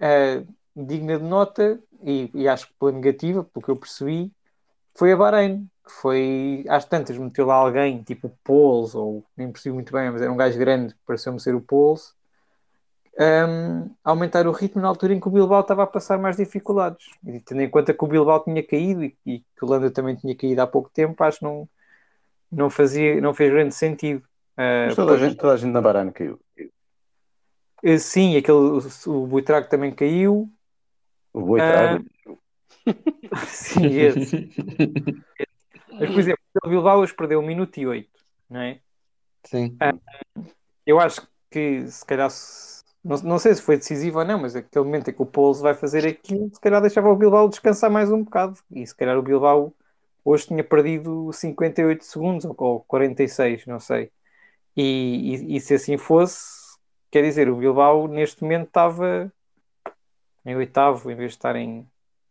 eh, 0.01 0.44
digna 0.77 1.18
de 1.18 1.25
nota, 1.25 1.81
e, 2.03 2.31
e 2.35 2.49
acho 2.49 2.68
que 2.68 2.75
pela 2.75 2.92
negativa, 2.92 3.44
pelo 3.44 3.64
que 3.64 3.70
eu 3.73 3.77
percebi, 3.77 4.33
foi 4.96 5.12
a 5.12 5.16
Bahrein, 5.16 5.68
que 5.87 5.92
foi 5.92 6.64
às 6.68 6.85
tantas 6.87 7.18
meteu 7.18 7.46
lá 7.46 7.57
alguém, 7.57 8.03
tipo 8.03 8.29
o 8.29 8.33
ou 8.96 9.25
nem 9.37 9.51
percebi 9.53 9.75
muito 9.75 9.92
bem, 9.92 10.11
mas 10.11 10.23
era 10.23 10.33
um 10.33 10.37
gajo 10.37 10.59
grande, 10.59 10.94
pareceu-me 11.07 11.40
ser 11.40 11.55
o 11.55 11.61
Poles, 11.62 12.14
um, 13.18 13.90
aumentar 14.05 14.46
o 14.46 14.53
ritmo 14.53 14.81
na 14.81 14.88
altura 14.88 15.14
em 15.14 15.20
que 15.20 15.29
o 15.29 15.31
Bilbao 15.31 15.61
estava 15.61 15.83
a 15.83 15.87
passar 15.87 16.18
mais 16.18 16.37
dificuldades. 16.37 17.07
E 17.25 17.40
tendo 17.40 17.62
em 17.62 17.70
conta 17.70 17.92
que 17.92 18.05
o 18.05 18.09
Bilbao 18.09 18.42
tinha 18.42 18.62
caído 18.62 19.05
e, 19.05 19.16
e 19.27 19.38
que 19.40 19.64
o 19.64 19.66
Landa 19.66 19.90
também 19.90 20.16
tinha 20.16 20.35
caído 20.35 20.62
há 20.62 20.66
pouco 20.66 20.90
tempo, 20.90 21.23
acho 21.25 21.38
que 21.38 21.44
não, 21.44 21.68
não, 22.51 22.70
fazia, 22.70 23.20
não 23.20 23.35
fez 23.35 23.51
grande 23.51 23.75
sentido. 23.75 24.23
Uh, 24.57 24.87
Mas 24.87 24.96
toda 24.96 25.14
a 25.14 25.16
gente, 25.18 25.37
toda 25.37 25.53
a 25.55 25.57
gente 25.57 25.73
na 25.73 25.81
Barana 25.81 26.12
caiu. 26.12 26.38
uh, 27.85 27.99
sim, 27.99 28.37
aquele, 28.37 28.59
o, 28.59 28.81
o 29.07 29.27
Buitrago 29.27 29.68
também 29.68 29.92
caiu. 29.92 30.51
O 31.33 31.42
boi 31.42 31.61
trago. 31.61 32.05
sim, 33.46 33.87
esse. 33.87 34.51
Mas, 35.92 36.11
por 36.11 36.20
exemplo, 36.20 36.40
o 36.64 36.68
Bilbao 36.68 37.01
hoje 37.01 37.14
perdeu 37.14 37.40
1 37.40 37.46
minuto 37.46 37.79
e 37.79 37.87
8, 37.87 38.20
não 38.49 38.61
é? 38.61 38.81
Sim. 39.44 39.79
Eu 40.87 40.99
acho 40.99 41.27
que 41.51 41.87
se 41.87 42.05
calhar, 42.05 42.31
se- 42.31 42.80
não, 43.04 43.16
não 43.22 43.38
sei 43.38 43.54
se 43.54 43.62
foi 43.62 43.76
decisivo 43.76 44.18
ou 44.18 44.24
não, 44.24 44.38
mas 44.38 44.54
aquele 44.56 44.84
momento 44.84 45.10
em 45.10 45.14
que 45.14 45.22
o 45.22 45.26
Pouso 45.26 45.62
vai 45.62 45.74
fazer 45.74 46.06
aquilo, 46.06 46.50
se 46.52 46.60
calhar 46.60 46.80
deixava 46.80 47.08
o 47.08 47.16
Bilbao 47.16 47.48
descansar 47.48 47.90
mais 47.90 48.10
um 48.12 48.22
bocado. 48.24 48.58
E 48.70 48.86
se 48.86 48.94
calhar 48.94 49.16
o 49.18 49.22
Bilbao 49.22 49.74
hoje 50.24 50.46
tinha 50.48 50.62
perdido 50.64 51.32
58 51.32 52.04
segundos 52.04 52.44
ou, 52.44 52.54
ou 52.58 52.80
46, 52.82 53.66
não 53.66 53.80
sei. 53.80 54.10
E, 54.76 55.52
e, 55.52 55.56
e 55.56 55.60
se 55.60 55.74
assim 55.74 55.98
fosse, 55.98 56.78
quer 57.10 57.22
dizer, 57.22 57.48
o 57.50 57.56
Bilbao 57.56 58.08
neste 58.08 58.42
momento 58.42 58.68
estava 58.68 59.32
em 60.44 60.56
oitavo 60.56 61.10
em 61.10 61.16
vez 61.16 61.32
de 61.32 61.36
estar 61.38 61.56
em 61.56 61.86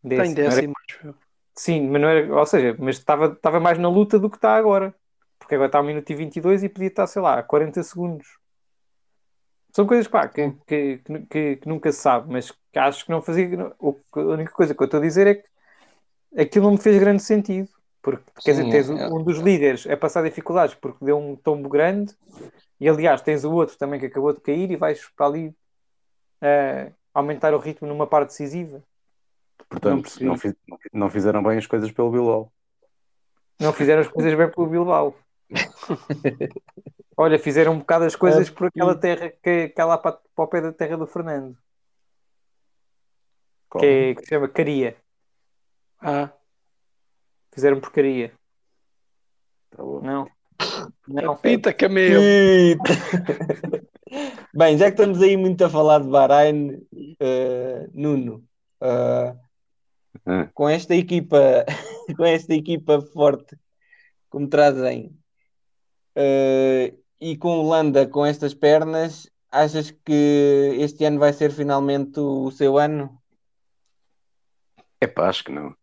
Está 0.10 0.26
em 0.26 0.34
décimo. 0.34 0.50
Era- 0.50 0.62
décimo, 0.62 0.74
eu. 1.04 1.16
Sim, 1.56 1.90
mas 1.90 2.02
não 2.02 2.10
era, 2.10 2.36
ou 2.36 2.46
seja, 2.48 2.76
mas 2.80 2.98
estava, 2.98 3.28
estava 3.34 3.60
mais 3.62 3.78
na 3.80 3.90
luta 3.90 4.20
do 4.20 4.30
que 4.30 4.38
está 4.38 4.56
agora. 4.58 4.96
Porque 5.40 5.56
agora 5.56 5.70
está 5.70 5.80
a 5.80 5.82
1 5.82 5.86
minuto 5.86 6.10
e 6.12 6.16
22 6.16 6.64
e 6.64 6.70
podia 6.70 6.90
estar, 6.90 7.08
sei 7.08 7.22
lá, 7.22 7.40
a 7.40 7.44
40 7.44 7.84
segundos. 7.84 8.39
São 9.72 9.86
coisas 9.86 10.08
pá, 10.08 10.28
que, 10.28 10.52
que, 10.66 10.98
que, 11.30 11.56
que- 11.58 11.70
nunca 11.70 11.92
se 11.92 12.00
sabe, 12.02 12.32
mas 12.32 12.52
que 12.52 12.80
acho 12.80 13.06
que 13.06 13.12
não 13.12 13.22
fazia. 13.22 13.48
o 13.80 13.96
a 14.14 14.20
única 14.20 14.52
coisa 14.52 14.74
que 14.74 14.82
eu 14.82 14.86
estou 14.86 15.00
a 15.00 15.04
dizer 15.04 15.28
é 15.28 15.36
que 15.36 16.42
aquilo 16.42 16.66
não 16.66 16.72
me 16.74 16.78
fez 16.82 17.00
grande 17.00 17.22
sentido. 17.24 17.70
Porque, 18.02 18.24
quer 18.44 18.54
Sim, 18.54 18.62
dizer, 18.64 18.72
tens 18.72 18.90
é- 18.90 19.08
um 19.08 19.24
dos 19.24 19.40
líderes 19.40 19.86
a 19.88 19.98
passar 19.98 20.24
dificuldades 20.24 20.74
porque 20.76 21.04
deu 21.04 21.18
um 21.18 21.36
tombo 21.36 21.68
grande, 21.70 22.16
e 22.80 22.88
aliás, 22.88 23.22
tens 23.22 23.44
o 23.44 23.52
outro 23.52 23.78
também 23.78 24.00
que 24.00 24.06
acabou 24.06 24.34
de 24.34 24.40
cair 24.42 24.72
e 24.72 24.76
vais 24.78 25.06
para 25.16 25.26
ali 25.26 25.54
eh, 26.42 26.92
aumentar 27.14 27.54
o 27.54 27.58
ritmo 27.60 27.88
numa 27.88 28.08
parte 28.08 28.30
decisiva. 28.30 28.82
Não 29.58 29.68
Portanto, 29.68 30.02
percebi. 30.02 30.26
não, 30.26 30.38
fi- 30.38 30.58
não 30.94 31.10
fizeram 31.10 31.44
bem 31.44 31.58
as 31.58 31.68
coisas 31.68 31.92
pelo 31.92 32.12
Bilbao. 32.12 32.52
Não 33.60 33.74
fizeram 33.74 34.02
as 34.02 34.08
coisas 34.08 34.34
bem 34.34 34.50
pelo 34.50 34.68
Bilbao. 34.68 35.16
Olha, 37.18 37.40
fizeram 37.40 37.74
um 37.74 37.80
bocado 37.80 38.06
as 38.06 38.16
coisas 38.16 38.48
É, 38.48 38.52
por 38.52 38.68
aquela 38.68 38.96
terra 38.96 39.30
que, 39.30 39.70
que 39.70 39.82
é 39.82 39.84
lá 39.84 39.98
para, 39.98 40.14
para 40.36 40.46
o 40.46 40.48
pé 40.48 40.62
da 40.62 40.72
terra 40.72 40.96
do 40.98 41.08
Fernando, 41.08 41.58
Qual? 43.70 43.82
que, 43.82 43.88
é, 43.88 44.16
que 44.16 44.22
se 44.22 44.30
chama 44.30 44.48
Caria. 44.48 44.96
Ah, 46.02 46.32
Fizeram 47.52 47.80
porcaria. 47.82 48.32
Tá 49.72 49.84
bom. 49.84 50.02
Não. 50.02 50.30
Não. 51.08 51.36
pita 51.36 51.74
camelo. 51.74 52.22
Eita. 52.22 52.84
Bem, 54.54 54.78
já 54.78 54.86
que 54.86 54.92
estamos 54.92 55.22
aí 55.22 55.36
muito 55.36 55.64
a 55.64 55.70
falar 55.70 56.00
de 56.00 56.08
Bahrein, 56.08 56.82
eh, 57.20 57.88
Nuno, 57.94 58.44
Ah, 58.82 59.36
com 60.54 60.70
esta 60.70 60.96
equipa, 60.96 61.66
com 62.16 62.26
esta 62.26 62.54
equipa 62.54 63.02
forte 63.02 63.58
como 64.30 64.48
trazem, 64.48 65.19
eh, 66.16 66.94
e 67.20 67.38
com 67.38 67.52
a 67.52 67.58
Holanda 67.58 68.08
com 68.08 68.26
estas 68.26 68.54
pernas, 68.54 69.30
achas 69.52 69.92
que 69.92 70.76
este 70.80 71.06
ano 71.06 71.20
vai 71.20 71.34
ser 71.34 71.52
finalmente 71.52 72.20
o 72.20 72.52
seu 72.52 72.78
ano? 72.78 73.20
Epá, 75.02 75.30
acho 75.30 75.44
que 75.44 75.52
não. 75.52 75.76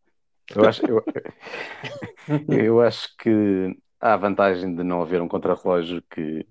Eu 0.55 0.65
acho, 0.65 0.83
eu, 0.87 1.05
eu 2.49 2.81
acho 2.81 3.17
que 3.17 3.77
há 4.01 4.15
a 4.15 4.17
vantagem 4.17 4.75
de 4.75 4.85
não 4.85 5.03
haver 5.03 5.21
um 5.21 5.29
contrarrelógio 5.29 6.03
que, 6.09 6.47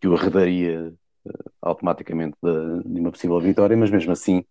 que 0.00 0.08
o 0.08 0.14
arredaria 0.14 0.92
eh, 1.26 1.30
automaticamente 1.62 2.36
de, 2.42 2.82
de 2.84 3.00
uma 3.00 3.10
possível 3.10 3.40
vitória, 3.40 3.76
mas 3.76 3.90
mesmo 3.90 4.12
assim, 4.12 4.44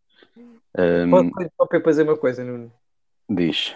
ehm, 0.78 1.10
Pode 1.10 1.52
para 1.70 1.84
fazer 1.84 2.04
uma 2.04 2.18
coisa, 2.18 2.44
Nuno. 2.44 2.72
diz. 3.30 3.76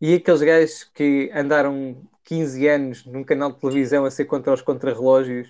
E 0.00 0.14
aqueles 0.14 0.42
gajos 0.42 0.84
que 0.84 1.30
andaram 1.32 2.02
15 2.30 2.68
anos 2.68 3.04
num 3.04 3.24
canal 3.24 3.50
de 3.50 3.58
televisão 3.58 4.04
a 4.04 4.10
ser 4.10 4.24
contra 4.24 4.52
os 4.54 4.62
contrarrelógios 4.62 5.48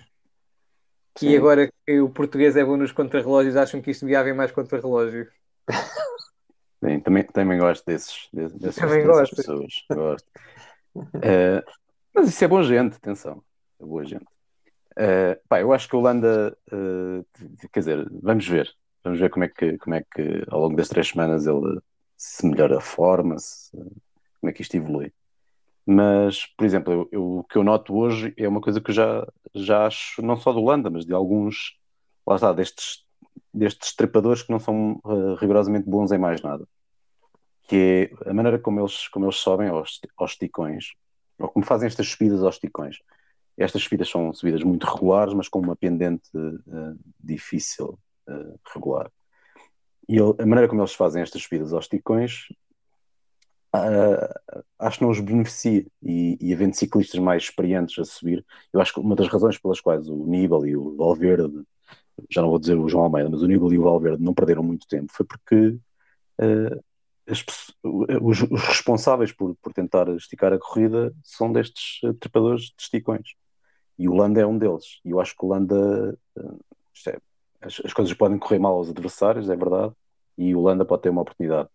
e 1.21 1.37
agora 1.37 1.71
que 1.85 1.99
o 1.99 2.09
português 2.09 2.55
é 2.55 2.65
bom 2.65 2.75
nos 2.75 2.91
contrarrelógios 2.91 3.55
acham 3.55 3.79
que 3.83 3.91
isto 3.91 4.01
devia 4.01 4.19
haver 4.19 4.33
mais 4.33 4.51
contrarrelógios. 4.51 5.27
Sim, 6.83 6.99
também, 7.01 7.23
também 7.23 7.59
gosto 7.59 7.85
desses, 7.85 8.27
de- 8.33 8.47
dessas, 8.57 8.81
Também 8.81 9.05
gosto. 9.05 9.35
pessoas. 9.35 9.71
Gosto. 9.91 10.27
Eh, 11.21 11.63
mas 12.15 12.27
isso 12.29 12.43
é 12.43 12.47
boa 12.47 12.63
gente, 12.63 12.95
atenção. 12.95 13.43
É 13.79 13.85
boa 13.85 14.03
gente. 14.03 14.25
Eh, 14.97 15.39
pá, 15.47 15.61
eu 15.61 15.71
acho 15.71 15.87
que 15.87 15.95
a 15.95 15.99
Holanda, 15.99 16.57
eh, 16.71 17.23
quer 17.71 17.81
dizer, 17.81 18.09
vamos 18.23 18.47
ver. 18.47 18.73
Vamos 19.03 19.19
ver 19.19 19.29
como 19.29 19.43
é 19.45 19.49
que, 19.49 19.77
como 19.77 19.95
é 19.95 20.01
que 20.01 20.43
ao 20.49 20.59
longo 20.61 20.75
das 20.75 20.89
três 20.89 21.09
semanas 21.09 21.45
ele 21.45 21.79
se 22.17 22.47
melhora 22.47 22.79
a 22.79 22.81
forma, 22.81 23.37
se- 23.37 23.71
como 24.39 24.49
é 24.49 24.51
que 24.51 24.63
isto 24.63 24.75
evolui. 24.75 25.13
Mas, 25.93 26.45
por 26.57 26.65
exemplo, 26.65 26.93
eu, 26.93 27.09
eu- 27.11 27.37
o 27.39 27.43
que 27.43 27.57
eu 27.57 27.63
noto 27.63 27.93
hoje 27.93 28.33
é 28.37 28.47
uma 28.47 28.61
coisa 28.61 28.79
que 28.79 28.91
eu 28.91 28.95
já, 28.95 29.27
já 29.53 29.85
acho, 29.87 30.21
não 30.21 30.37
só 30.37 30.53
da 30.53 30.59
Holanda, 30.59 30.89
mas 30.89 31.05
de 31.05 31.13
alguns, 31.13 31.77
lá 32.25 32.35
está, 32.35 32.53
destes, 32.53 33.03
destes 33.53 33.93
trepadores 33.93 34.41
que 34.41 34.51
não 34.51 34.59
são 34.59 35.01
eh, 35.05 35.35
rigorosamente 35.37 35.89
bons 35.89 36.13
em 36.13 36.17
mais 36.17 36.41
nada. 36.41 36.65
Que 37.67 38.09
é 38.25 38.29
a 38.29 38.33
maneira 38.33 38.57
como 38.57 38.79
eles, 38.79 39.07
como 39.09 39.25
eles 39.25 39.35
sobem 39.35 39.67
aos, 39.67 39.99
aos 40.17 40.31
esticões, 40.31 40.93
ou 41.37 41.49
como 41.49 41.65
fazem 41.65 41.87
estas 41.87 42.07
subidas 42.07 42.41
aos 42.41 42.55
esticões. 42.55 42.97
Estas 43.57 43.83
subidas 43.83 44.09
são 44.09 44.33
subidas 44.33 44.63
muito 44.63 44.85
regulares, 44.85 45.33
mas 45.33 45.49
com 45.49 45.59
uma 45.59 45.75
pendente 45.75 46.29
eh, 46.33 46.93
difícil 47.19 47.99
eh, 48.29 48.53
regular. 48.73 49.11
E 50.07 50.17
ele- 50.17 50.35
a 50.39 50.45
maneira 50.45 50.69
como 50.69 50.81
eles 50.81 50.93
fazem 50.93 51.21
estas 51.21 51.43
subidas 51.43 51.73
aos 51.73 51.83
esticões 51.85 52.45
ah, 53.73 54.61
acho 54.79 54.97
que 54.97 55.03
não 55.03 55.11
os 55.11 55.19
beneficia. 55.19 55.85
E, 56.01 56.37
e 56.41 56.53
havendo 56.53 56.75
ciclistas 56.75 57.19
mais 57.19 57.43
experientes 57.43 57.97
a 57.99 58.05
subir, 58.05 58.45
eu 58.73 58.81
acho 58.81 58.93
que 58.93 58.99
uma 58.99 59.15
das 59.15 59.27
razões 59.27 59.57
pelas 59.57 59.79
quais 59.81 60.07
o 60.07 60.25
Nibali 60.25 60.71
e 60.71 60.77
o 60.77 60.95
Valverde, 60.95 61.63
já 62.29 62.41
não 62.41 62.49
vou 62.49 62.59
dizer 62.59 62.77
o 62.77 62.87
João 62.89 63.05
Almeida, 63.05 63.29
mas 63.29 63.41
o 63.41 63.47
Nibali 63.47 63.75
e 63.75 63.79
o 63.79 63.83
Valverde 63.83 64.23
não 64.23 64.33
perderam 64.33 64.63
muito 64.63 64.87
tempo, 64.87 65.11
foi 65.11 65.25
porque 65.25 65.77
ah, 66.39 66.79
as 67.27 67.43
os, 67.83 68.41
os 68.41 68.61
responsáveis 68.63 69.31
por, 69.31 69.55
por 69.55 69.73
tentar 69.73 70.07
esticar 70.09 70.53
a 70.53 70.59
corrida 70.59 71.13
são 71.23 71.51
destes 71.51 71.99
eh, 72.03 72.13
trepadores 72.13 72.63
de 72.63 72.73
esticões. 72.79 73.35
E 73.97 74.09
o 74.09 74.15
Landa 74.15 74.41
é 74.41 74.45
um 74.45 74.57
deles. 74.57 74.99
E 75.05 75.11
eu 75.11 75.19
acho 75.19 75.35
que 75.35 75.45
o 75.45 75.49
Landa. 75.49 76.17
ah, 76.37 76.55
isto 76.93 77.09
é, 77.09 77.17
as, 77.61 77.81
as 77.85 77.93
coisas 77.93 78.13
podem 78.13 78.39
correr 78.39 78.59
mal 78.59 78.75
aos 78.75 78.89
adversários, 78.89 79.49
é 79.49 79.55
verdade, 79.55 79.93
e 80.37 80.55
o 80.55 80.61
Landa 80.61 80.85
pode 80.85 81.03
ter 81.03 81.09
uma 81.09 81.21
oportunidade 81.21 81.69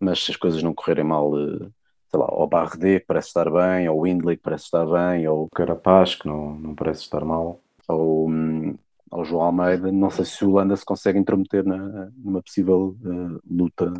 mas 0.00 0.24
se 0.24 0.30
as 0.30 0.36
coisas 0.36 0.62
não 0.62 0.74
correrem 0.74 1.04
mal, 1.04 1.36
eh, 1.38 1.68
sei 2.08 2.20
lá, 2.20 2.26
ao 2.28 2.46
Bardet 2.48 3.00
que 3.00 3.06
parece 3.06 3.28
estar 3.28 3.50
bem, 3.50 3.86
ao 3.86 4.00
Windley 4.00 4.36
que 4.36 4.42
parece 4.42 4.64
estar 4.64 4.86
bem, 4.86 5.26
ao 5.26 5.48
Carapaz 5.50 6.14
que 6.14 6.26
não, 6.26 6.58
não 6.58 6.74
parece 6.74 7.02
estar 7.02 7.24
mal, 7.24 7.60
ao, 7.88 8.26
hum, 8.26 8.76
João 9.24 9.42
Almeida, 9.44 9.90
não 9.92 10.10
sei 10.10 10.24
se 10.24 10.44
o 10.44 10.52
Landa 10.52 10.76
se 10.76 10.84
consegue 10.84 11.18
intrometer 11.18 11.64
na, 11.64 12.10
numa 12.16 12.42
possível 12.42 12.96
eh, 13.04 13.40
luta 13.50 13.92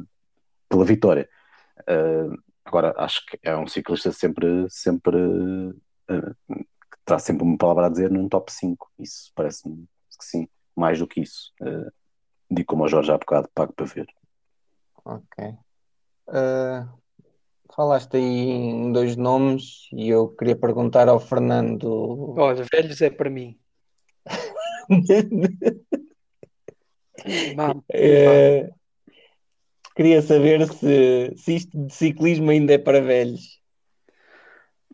pela 0.69 0.85
vitória. 0.85 1.29
Eh, 1.87 2.29
agora, 2.65 2.95
acho 2.99 3.25
que 3.27 3.39
é 3.43 3.57
um 3.57 3.67
ciclista 3.67 4.13
sempre, 4.13 4.67
sempre 4.69 5.17
eh, 6.09 6.35
que 6.49 6.99
terá 7.05 7.19
sempre 7.19 7.45
uma 7.45 7.57
palavra 7.57 7.87
a 7.87 7.89
dizer 7.89 8.11
num 8.11 8.29
top 8.29 8.53
5. 8.53 8.91
Isso 8.99 9.33
parece-me 9.35 9.87
que 10.19 10.25
sim, 10.25 10.49
mais 10.75 10.99
do 10.99 11.07
que 11.07 11.21
isso. 11.21 11.53
Eh, 11.63 11.91
digo 12.51 12.67
como 12.67 12.85
o 12.85 12.89
Jorge 12.89 13.13
há 13.13 13.19
bocado, 13.19 13.49
pago 13.55 13.73
para 13.73 13.87
ver. 13.87 14.07
Ok. 15.05 15.66
Ah, 16.29 16.89
falaste 17.75 18.17
aí 18.17 18.23
em 18.23 18.93
dois 18.93 19.17
nomes 19.17 19.89
e 19.93 20.09
eu 20.09 20.29
queria 20.29 20.57
perguntar 20.57 21.09
ao 21.09 21.21
Fernando. 21.21 22.35
Olha, 22.39 22.65
velhos 22.73 23.01
é 23.01 23.11
para 23.11 23.31
mim. 23.31 23.59
Eh, 27.89 28.71
queria 29.95 30.21
saber 30.23 30.67
se, 30.69 31.33
se 31.37 31.57
isto 31.57 31.87
de 31.87 31.93
ciclismo 31.93 32.51
ainda 32.51 32.75
é 32.75 32.79
para 32.79 33.01
velhos. 33.01 33.61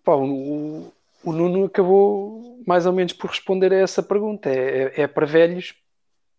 Pá, 0.04 0.14
o, 0.14 0.92
o 1.24 1.32
Nuno 1.32 1.64
acabou 1.64 2.62
mais 2.66 2.86
ou 2.86 2.92
menos 2.92 3.12
por 3.12 3.30
responder 3.30 3.72
a 3.72 3.78
essa 3.78 4.02
pergunta. 4.02 4.48
É, 4.48 4.84
é- 4.84 5.00
é 5.02 5.06
para 5.08 5.26
velhos 5.26 5.74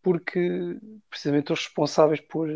porque 0.01 0.77
precisamente 1.09 1.53
os 1.53 1.59
responsáveis 1.65 2.19
por 2.21 2.49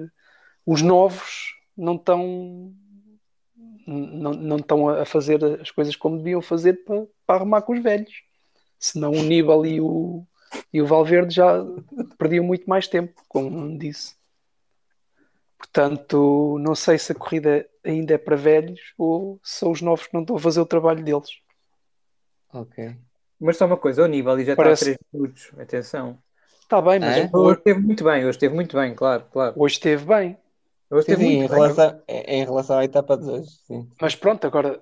os 0.66 0.82
novos 0.82 1.57
não 1.78 1.96
estão 1.96 2.74
não, 3.86 4.34
não 4.34 4.58
estão 4.58 4.90
a 4.90 5.06
fazer 5.06 5.44
as 5.62 5.72
coisas 5.72 5.96
como 5.96 6.18
deviam 6.18 6.42
fazer 6.42 6.84
para, 6.84 7.06
para 7.26 7.36
arrumar 7.36 7.62
com 7.62 7.74
os 7.74 7.82
velhos. 7.82 8.24
Senão 8.80 9.12
o 9.12 9.24
Níbal 9.24 9.66
e 9.66 9.80
o, 9.82 10.26
e 10.74 10.82
o 10.82 10.86
Valverde 10.86 11.34
já 11.36 11.64
perdiam 12.18 12.44
muito 12.44 12.70
mais 12.70 12.88
tempo, 12.88 13.22
como 13.30 13.78
disse. 13.78 14.16
Portanto, 15.58 16.58
não 16.60 16.76
sei 16.76 16.98
se 17.00 17.12
a 17.12 17.16
corrida 17.16 17.68
ainda 17.84 18.14
é 18.14 18.18
para 18.18 18.36
velhos 18.36 18.80
ou 18.98 19.40
se 19.44 19.60
são 19.60 19.72
os 19.72 19.82
novos 19.82 20.06
que 20.08 20.14
não 20.14 20.22
estão 20.22 20.36
a 20.36 20.40
fazer 20.40 20.60
o 20.62 20.66
trabalho 20.66 21.04
deles. 21.04 21.30
Ok. 22.54 22.96
Mas 23.40 23.58
só 23.58 23.66
uma 23.66 23.78
coisa, 23.78 24.04
o 24.04 24.08
Nibali 24.08 24.46
já 24.46 24.56
Parece- 24.56 24.92
está 24.92 25.00
a 25.02 25.10
3 25.12 25.14
minutos. 25.14 25.52
Atenção. 25.60 26.20
Está 26.62 26.82
bem, 26.82 27.00
mas 27.00 27.18
É? 27.18 27.30
Hoje 27.34 27.58
esteve 27.60 27.80
muito 27.80 28.04
bem, 28.04 28.20
hoje 28.22 28.30
esteve 28.32 28.54
muito 28.54 28.76
bem, 28.78 28.94
claro, 28.94 29.26
claro. 29.32 29.54
hoje 29.58 29.76
esteve 29.76 30.06
bem. 30.06 30.38
Sim, 30.90 31.00
esteve 31.00 31.24
sim, 31.24 31.30
em 31.32 31.38
muito 31.40 31.50
bem. 31.50 31.60
relação, 31.60 32.02
em 32.08 32.44
relação 32.46 32.78
à 32.80 32.86
etapa 32.86 33.18
de 33.18 33.26
hoje, 33.30 33.50
sim. 33.66 33.90
Mas 34.02 34.16
pronto, 34.16 34.46
agora 34.48 34.82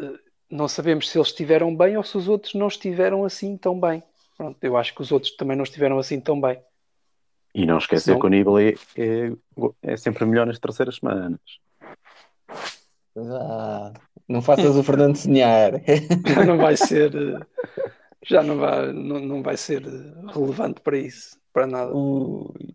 eh, 0.00 0.12
não 0.50 0.66
sabemos 0.68 1.08
se 1.10 1.18
eles 1.18 1.28
estiveram 1.28 1.76
bem 1.76 1.96
ou 1.96 2.02
se 2.02 2.16
os 2.16 2.28
outros 2.28 2.54
não 2.54 2.68
estiveram 2.68 3.24
assim 3.24 3.56
tão 3.56 3.78
bem. 3.78 4.02
Pronto, 4.36 4.58
eu 4.62 4.76
acho 4.76 4.94
que 4.94 5.02
os 5.02 5.12
outros 5.12 5.36
também 5.36 5.56
não 5.56 5.64
estiveram 5.64 5.98
assim 5.98 6.20
tão 6.20 6.40
bem. 6.40 6.60
E 7.54 7.64
não 7.66 7.78
esquecer 7.78 8.02
Senão- 8.04 8.20
que 8.20 8.26
o 8.26 8.28
Nibali 8.30 8.76
é, 8.96 9.32
é 9.82 9.96
sempre 9.96 10.24
melhor 10.24 10.46
nas 10.46 10.58
terceiras 10.58 10.96
semanas. 10.96 11.38
Ah, 13.16 13.92
não 14.28 14.42
faças 14.42 14.74
o 14.76 14.82
Fernando 14.82 15.16
sonhar. 15.16 15.72
não 16.46 16.58
vai 16.58 16.76
ser. 16.76 17.14
eh, 17.14 17.46
Já 18.26 18.42
não 18.42 18.56
vai, 18.58 18.92
não, 18.92 19.20
não 19.20 19.42
vai 19.42 19.56
ser 19.56 19.82
relevante 20.34 20.80
para 20.80 20.96
isso, 20.98 21.38
para 21.52 21.66
nada. 21.66 21.92
Ui. 21.94 22.74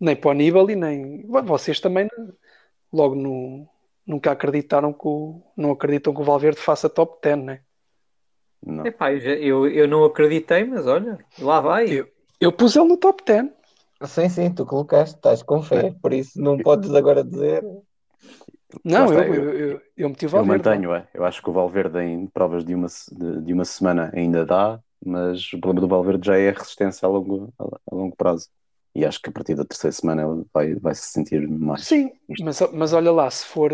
Nem 0.00 0.16
para 0.16 0.30
o 0.30 0.34
Nibali, 0.34 0.76
nem. 0.76 1.26
Vocês 1.44 1.80
também 1.80 2.08
logo 2.92 3.14
no, 3.14 3.68
nunca 4.06 4.32
acreditaram 4.32 4.92
que 4.92 5.06
o, 5.06 5.42
não 5.56 5.72
acreditam 5.72 6.14
que 6.14 6.20
o 6.20 6.24
Valverde 6.24 6.60
faça 6.60 6.88
top 6.90 7.18
10, 7.22 7.38
né? 7.44 7.60
Não. 8.66 8.84
Epá, 8.84 9.12
eu, 9.12 9.20
já- 9.20 9.34
eu, 9.34 9.68
eu 9.68 9.88
não 9.88 10.04
acreditei, 10.04 10.64
mas 10.64 10.86
olha, 10.86 11.18
lá 11.38 11.60
vai. 11.60 11.90
Eu, 11.90 12.08
eu 12.40 12.52
pus 12.52 12.76
ele 12.76 12.88
no 12.88 12.96
top 12.96 13.22
10. 13.24 13.50
Sim, 14.06 14.28
sim, 14.28 14.54
tu 14.54 14.66
colocaste, 14.66 15.16
estás 15.16 15.42
com 15.42 15.62
fé, 15.62 15.94
por 16.02 16.12
isso 16.12 16.40
não 16.40 16.58
podes 16.58 16.94
agora 16.94 17.24
dizer. 17.24 17.64
Não, 18.84 19.12
eu, 19.12 19.34
eu, 19.34 19.58
eu, 19.58 19.82
eu 19.96 20.08
meti 20.08 20.26
o 20.26 20.28
Eu 20.28 20.44
Valverde. 20.44 20.64
mantenho, 20.64 20.94
é. 20.94 21.08
Eu 21.14 21.24
acho 21.24 21.42
que 21.42 21.48
o 21.48 21.52
Valverde 21.52 22.00
em 22.00 22.26
provas 22.26 22.64
de 22.64 22.74
uma, 22.74 22.86
de, 23.12 23.42
de 23.42 23.52
uma 23.52 23.64
semana 23.64 24.10
ainda 24.14 24.44
dá, 24.44 24.80
mas 25.04 25.52
o 25.52 25.60
problema 25.60 25.80
do 25.86 25.88
Valverde 25.88 26.26
já 26.26 26.36
é 26.36 26.48
a 26.50 26.52
resistência 26.52 27.06
a 27.06 27.10
longo, 27.10 27.52
a, 27.58 27.64
a 27.64 27.94
longo 27.94 28.16
prazo. 28.16 28.48
E 28.94 29.04
acho 29.04 29.20
que 29.20 29.28
a 29.28 29.32
partir 29.32 29.54
da 29.56 29.64
terceira 29.64 29.92
semana 29.92 30.22
ele 30.22 30.44
vai, 30.52 30.74
vai 30.76 30.94
se 30.94 31.08
sentir 31.08 31.46
mais. 31.48 31.84
Sim, 31.84 32.12
mas, 32.40 32.60
mas 32.72 32.92
olha 32.92 33.10
lá, 33.10 33.28
se 33.30 33.44
for 33.46 33.72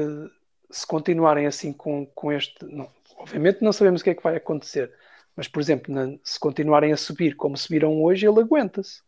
se 0.71 0.87
continuarem 0.87 1.47
assim 1.47 1.73
com, 1.73 2.07
com 2.07 2.33
este. 2.33 2.65
não, 2.65 2.89
obviamente 3.19 3.61
não 3.63 3.73
sabemos 3.73 4.01
o 4.01 4.05
que 4.05 4.11
é 4.11 4.15
que 4.15 4.23
vai 4.23 4.37
acontecer, 4.37 4.91
mas 5.37 5.47
por 5.47 5.61
exemplo, 5.61 5.93
na- 5.95 6.17
se 6.25 6.39
continuarem 6.41 6.93
a 6.93 6.97
subir 6.97 7.37
como 7.37 7.57
subiram 7.57 8.03
hoje, 8.03 8.27
ele 8.27 8.41
aguenta-se. 8.41 9.03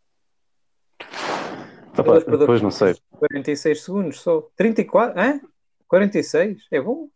Opa, 1.98 2.20
depois 2.20 2.60
não 2.62 2.70
sei. 2.70 2.96
46 3.12 3.82
segundos 3.84 4.20
só. 4.20 4.42
34? 4.56 5.18
Hã? 5.20 5.40
46? 5.88 6.66
É 6.70 6.80
bom? 6.80 7.08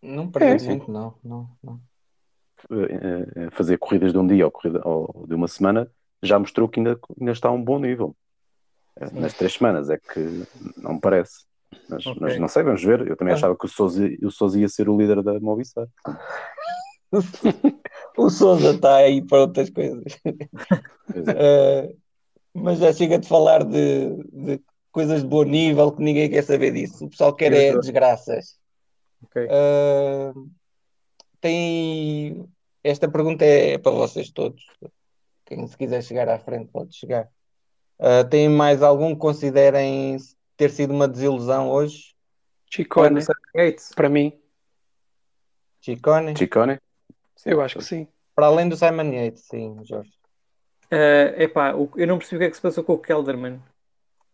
Não 0.00 0.30
perdeu 0.30 0.56
É. 0.56 0.68
muito, 0.68 0.90
não, 0.90 1.14
não, 1.22 1.48
não. 1.62 1.80
eh, 2.70 3.26
eh, 3.36 3.50
fazer 3.50 3.78
corridas 3.78 4.12
de 4.12 4.18
um 4.18 4.26
dia 4.26 4.44
ou, 4.44 4.50
corrida, 4.50 4.80
ou 4.84 5.26
de 5.28 5.34
uma 5.34 5.48
semana 5.48 5.90
já 6.22 6.38
mostrou 6.38 6.68
que 6.68 6.78
ainda, 6.80 6.98
ainda 7.20 7.32
está 7.32 7.48
a 7.48 7.52
um 7.52 7.62
bom 7.62 7.78
nível. 7.78 8.16
Nas 9.12 9.32
três 9.34 9.54
semanas 9.54 9.88
é 9.90 9.98
que 9.98 10.20
não 10.76 10.94
me 10.94 11.00
parece. 11.00 11.44
Mas, 11.88 12.06
Ok. 12.06 12.18
mas 12.20 12.38
não 12.38 12.48
sei, 12.48 12.62
vamos 12.62 12.82
ver. 12.84 13.06
Eu 13.08 13.16
também 13.16 13.32
Ah. 13.32 13.36
achava 13.36 13.56
que 13.56 13.64
o 13.64 13.68
Sousa, 13.68 14.06
o 14.22 14.30
Sousa 14.30 14.58
ia 14.58 14.68
ser 14.68 14.88
o 14.88 14.96
líder 14.96 15.22
da 15.22 15.38
Movistar. 15.40 15.86
O 18.16 18.28
Souza 18.30 18.70
está 18.74 18.96
aí 18.96 19.22
para 19.24 19.40
outras 19.42 19.68
coisas. 19.70 20.04
É. 20.24 20.32
Eh, 21.14 21.94
mas 22.54 22.78
já 22.78 22.92
chega 22.92 23.18
de 23.18 23.26
falar 23.28 23.64
de, 23.64 24.14
de 24.32 24.60
coisas 24.90 25.22
de 25.22 25.28
bom 25.28 25.42
nível 25.44 25.92
que 25.92 26.02
ninguém 26.02 26.30
quer 26.30 26.42
saber 26.42 26.72
disso. 26.72 27.04
O 27.06 27.10
pessoal 27.10 27.34
quer 27.34 27.52
é 27.52 27.76
desgraças. 27.78 28.58
Ok. 29.24 29.46
Eh, 29.50 30.32
tem 31.40 32.44
esta 32.84 33.10
pergunta 33.10 33.44
é 33.44 33.78
para 33.78 33.92
vocês 33.92 34.30
todos. 34.30 34.62
Quem 35.46 35.66
se 35.66 35.76
quiser 35.76 36.02
chegar 36.02 36.28
à 36.28 36.38
frente 36.38 36.70
pode 36.70 36.94
chegar. 36.96 37.28
Eh, 38.04 38.24
tem 38.24 38.48
mais 38.48 38.82
algum 38.82 39.10
que 39.14 39.20
considerem 39.20 40.16
ter 40.56 40.70
sido 40.70 40.92
uma 40.92 41.06
desilusão 41.06 41.70
hoje? 41.70 42.16
Chicone, 42.68 43.20
Gates. 43.54 43.92
para 43.94 44.08
mim, 44.08 44.32
Chicone? 45.80 46.34
Chicone? 46.36 46.78
eu 47.46 47.60
acho 47.60 47.78
que 47.78 47.84
sim. 47.84 48.08
Para 48.34 48.46
além 48.46 48.68
do 48.68 48.76
Simon 48.76 49.12
Yates, 49.12 49.44
sim, 49.44 49.76
Jorge. 49.84 50.10
Uh, 50.92 51.40
epá, 51.40 51.74
o- 51.74 51.90
eu 51.96 52.06
não 52.08 52.18
percebi 52.18 52.36
o 52.36 52.38
que 52.40 52.44
é 52.46 52.50
que 52.50 52.56
se 52.56 52.62
passou 52.62 52.82
com 52.82 52.94
o 52.94 52.98
Kelderman. 52.98 53.60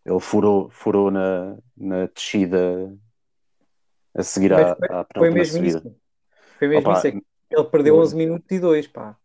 Ele 0.03 0.19
furou, 0.19 0.69
furou 0.71 1.11
na, 1.11 1.55
na 1.77 2.07
descida 2.07 2.97
a 4.15 4.23
seguir 4.23 4.51
à, 4.53 4.75
foi- 4.75 4.89
à 4.89 5.05
Foi 5.15 5.29
mesmo 5.29 5.57
subida. 5.57 5.77
isso. 5.79 5.95
Foi 6.57 6.67
mesmo 6.67 6.81
Opa, 6.81 6.97
isso. 6.97 7.07
é 7.07 7.09
ele 7.51 7.63
perdeu 7.65 7.95
eu- 7.95 8.01
11 8.01 8.15
minutos 8.15 8.49
e 8.49 8.59
2, 8.59 8.87
pá. 8.87 9.15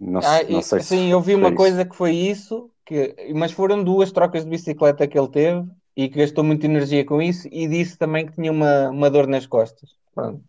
Não, 0.00 0.20
Ah, 0.20 0.42
não 0.44 0.60
e- 0.60 0.62
sei 0.62 0.80
se 0.80 0.86
sim, 0.88 1.10
eu 1.12 1.20
vi 1.20 1.34
uma 1.34 1.48
isso. 1.48 1.56
coisa 1.56 1.84
que 1.84 1.94
foi 1.94 2.12
isso, 2.14 2.71
que, 2.92 3.32
mas 3.34 3.52
foram 3.52 3.82
duas 3.82 4.12
trocas 4.12 4.44
de 4.44 4.50
bicicleta 4.50 5.06
que 5.08 5.18
ele 5.18 5.28
teve 5.30 5.68
e 5.96 6.08
que 6.08 6.18
gastou 6.18 6.44
muita 6.44 6.66
energia 6.66 7.04
com 7.04 7.20
isso 7.20 7.48
e 7.50 7.66
disse 7.66 7.96
também 7.98 8.26
que 8.26 8.32
tinha 8.34 8.50
uma, 8.52 8.88
uma 8.90 9.10
dor 9.10 9.26
nas 9.26 9.46
costas. 9.46 9.90
Pronto. 10.14 10.42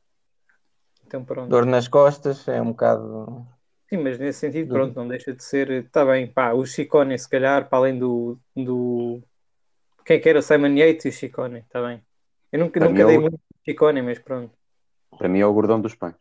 Então 1.06 1.24
pronto. 1.24 1.50
Dor 1.50 1.66
nas 1.66 1.88
costas 1.88 2.48
é 2.48 2.62
um 2.62 2.72
bocado. 2.72 3.46
Sim, 3.90 3.98
mas 3.98 4.18
nesse 4.18 4.40
sentido, 4.40 4.70
Dor. 4.70 4.78
pronto, 4.80 4.96
não 4.96 5.08
deixa 5.08 5.34
de 5.34 5.44
ser. 5.44 5.70
Está 5.72 6.04
bem, 6.06 6.26
pá, 6.28 6.54
o 6.54 6.66
Chicone, 6.66 7.18
se 7.20 7.30
calhar, 7.30 7.70
para 7.70 7.78
além 7.78 8.00
do. 8.00 8.40
do... 8.56 9.22
Quem 10.06 10.18
é 10.18 10.20
que 10.20 10.30
era? 10.30 10.40
O 10.40 10.42
Simon 10.42 10.76
Yates 10.76 11.06
e 11.06 11.10
o 11.10 11.12
Chicone, 11.12 11.60
está 11.60 11.82
bem. 11.86 12.02
Eu 12.52 12.60
nunca, 12.60 12.80
Para 12.80 12.90
nunca 12.90 13.04
mim, 13.04 13.08
dei 13.08 13.18
eu- 13.18 13.22
muito 13.22 13.40
Chicone, 13.66 14.02
mas 14.02 14.20
pronto. 14.20 14.52
Para 15.18 15.30
mim 15.30 15.40
é 15.40 15.46
o 15.46 15.54
gordão 15.54 15.80
dos 15.80 15.94
pães. 15.94 16.16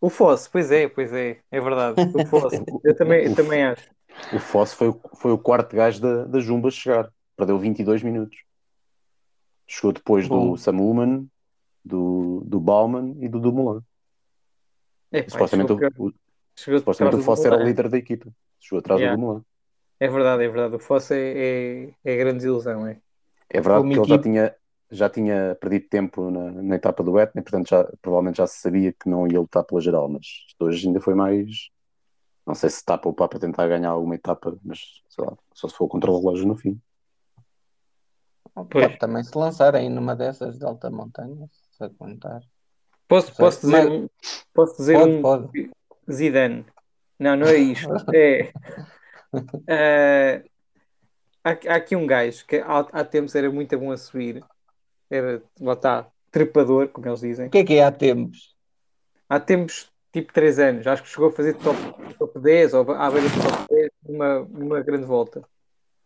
O 0.00 0.08
Fosse, 0.08 0.48
pois 0.48 0.70
é, 0.70 0.88
pois 0.88 1.12
é, 1.12 1.40
é 1.50 1.60
verdade. 1.60 2.00
O 2.14 2.24
Fosse, 2.24 2.62
eu 2.84 2.96
também, 2.96 3.24
eu 3.24 3.34
também 3.34 3.64
acho. 3.64 3.90
O 4.34 4.38
Fosse 4.38 4.74
foi, 4.74 4.88
o- 4.88 5.00
foi 5.16 5.32
o 5.32 5.38
quarto 5.38 5.74
gajo 5.76 6.00
da, 6.00 6.24
da 6.24 6.40
Jumba 6.40 6.68
a 6.68 6.70
chegar. 6.70 7.12
Perdeu 7.36 7.58
22 7.58 8.02
minutos. 8.02 8.38
Chegou 9.66 9.92
depois 9.92 10.26
Bom. 10.28 10.52
do 10.52 10.56
Samuman, 10.56 11.26
do, 11.84 12.42
do 12.44 12.58
Bauman 12.60 13.16
e 13.20 13.28
do 13.28 13.38
Dumoulin. 13.38 13.82
É, 15.10 15.22
supostamente 15.28 15.72
chegou, 15.74 15.90
o, 15.98 16.08
o- 16.08 16.14
chegou 16.56 16.78
supostamente 16.80 17.16
o 17.16 17.22
Fosse 17.24 17.46
era 17.46 17.56
o 17.56 17.64
líder 17.64 17.88
da 17.88 17.98
equipa. 17.98 18.30
Chegou 18.60 18.78
atrás 18.80 19.00
Yeah. 19.00 19.16
do 19.16 19.20
Dumoulin. 19.20 19.44
É 20.00 20.08
verdade, 20.08 20.44
é 20.44 20.48
verdade. 20.48 20.76
O 20.76 20.78
Fosse 20.78 21.14
é, 21.14 21.84
é, 22.04 22.12
é 22.12 22.16
grande 22.16 22.44
ilusão, 22.46 22.86
é. 22.86 23.00
É 23.50 23.60
verdade 23.60 23.80
Como 23.82 23.92
que 23.92 23.98
ele 23.98 24.08
já 24.08 24.18
tinha, 24.18 24.56
já 24.90 25.08
tinha 25.10 25.56
perdido 25.60 25.88
tempo 25.88 26.30
na, 26.30 26.50
na 26.62 26.76
etapa 26.76 27.02
do 27.02 27.18
Etna, 27.18 27.40
e 27.40 27.44
portanto 27.44 27.68
já, 27.68 27.84
provavelmente 28.02 28.36
já 28.36 28.46
se 28.46 28.60
sabia 28.60 28.92
que 28.92 29.08
não 29.08 29.26
ia 29.26 29.40
lutar 29.40 29.64
pela 29.64 29.80
geral, 29.80 30.08
mas 30.08 30.26
hoje 30.60 30.86
ainda 30.86 31.00
foi 31.00 31.14
mais. 31.14 31.70
Não 32.48 32.54
sei 32.54 32.70
se 32.70 32.76
está 32.76 32.94
a 32.94 32.98
poupar 32.98 33.28
para 33.28 33.38
tentar 33.38 33.68
ganhar 33.68 33.90
alguma 33.90 34.14
etapa, 34.14 34.56
mas 34.64 35.02
sei 35.10 35.22
lá, 35.22 35.36
só 35.52 35.68
se 35.68 35.74
for 35.74 35.86
contra 35.86 36.10
o 36.10 36.18
relógio 36.18 36.46
no 36.46 36.56
fim. 36.56 36.80
Pois. 38.54 38.86
Pode 38.86 38.98
também 38.98 39.22
se 39.22 39.36
lançarem 39.36 39.90
numa 39.90 40.16
dessas 40.16 40.58
de 40.58 40.64
alta 40.64 40.90
montanha, 40.90 41.46
se 41.52 41.84
aguentar. 41.84 42.40
Posso, 43.06 43.36
posso 43.36 43.60
dizer, 43.60 43.84
mas- 43.84 44.00
um, 44.00 44.08
posso 44.54 44.76
dizer 44.78 44.94
Pode, 44.94 45.12
um 45.12 45.20
pode. 45.20 45.70
Zidane. 46.10 46.64
Não, 47.18 47.36
não 47.36 47.46
é 47.46 47.56
isto. 47.56 47.86
É, 48.14 48.50
eh, 49.66 50.44
há, 51.44 51.50
há 51.50 51.74
aqui 51.76 51.94
um 51.94 52.06
gajo 52.06 52.46
que 52.46 52.56
há, 52.56 52.78
há 52.78 53.04
tempos 53.04 53.34
era 53.34 53.50
muito 53.52 53.78
bom 53.78 53.92
a 53.92 53.96
subir. 53.98 54.42
Era, 55.10 55.42
lá 55.60 55.74
está, 55.74 56.06
trepador, 56.30 56.88
como 56.88 57.06
eles 57.06 57.20
dizem. 57.20 57.48
O 57.48 57.50
que 57.50 57.58
é 57.58 57.64
que 57.64 57.74
é 57.74 57.84
há 57.84 57.92
tempos? 57.92 58.56
Há 59.28 59.38
tempos, 59.38 59.92
tipo 60.12 60.32
3 60.32 60.58
anos, 60.58 60.86
acho 60.86 61.02
que 61.02 61.08
chegou 61.08 61.28
a 61.28 61.32
fazer 61.32 61.54
top, 61.54 61.78
top 62.18 62.38
10 62.38 62.74
ou 62.74 62.90
à 62.92 63.10
beira 63.10 63.28
do 63.28 63.34
top 63.42 63.66
10 63.74 63.90
numa, 64.08 64.38
numa 64.40 64.80
grande 64.82 65.04
volta. 65.04 65.42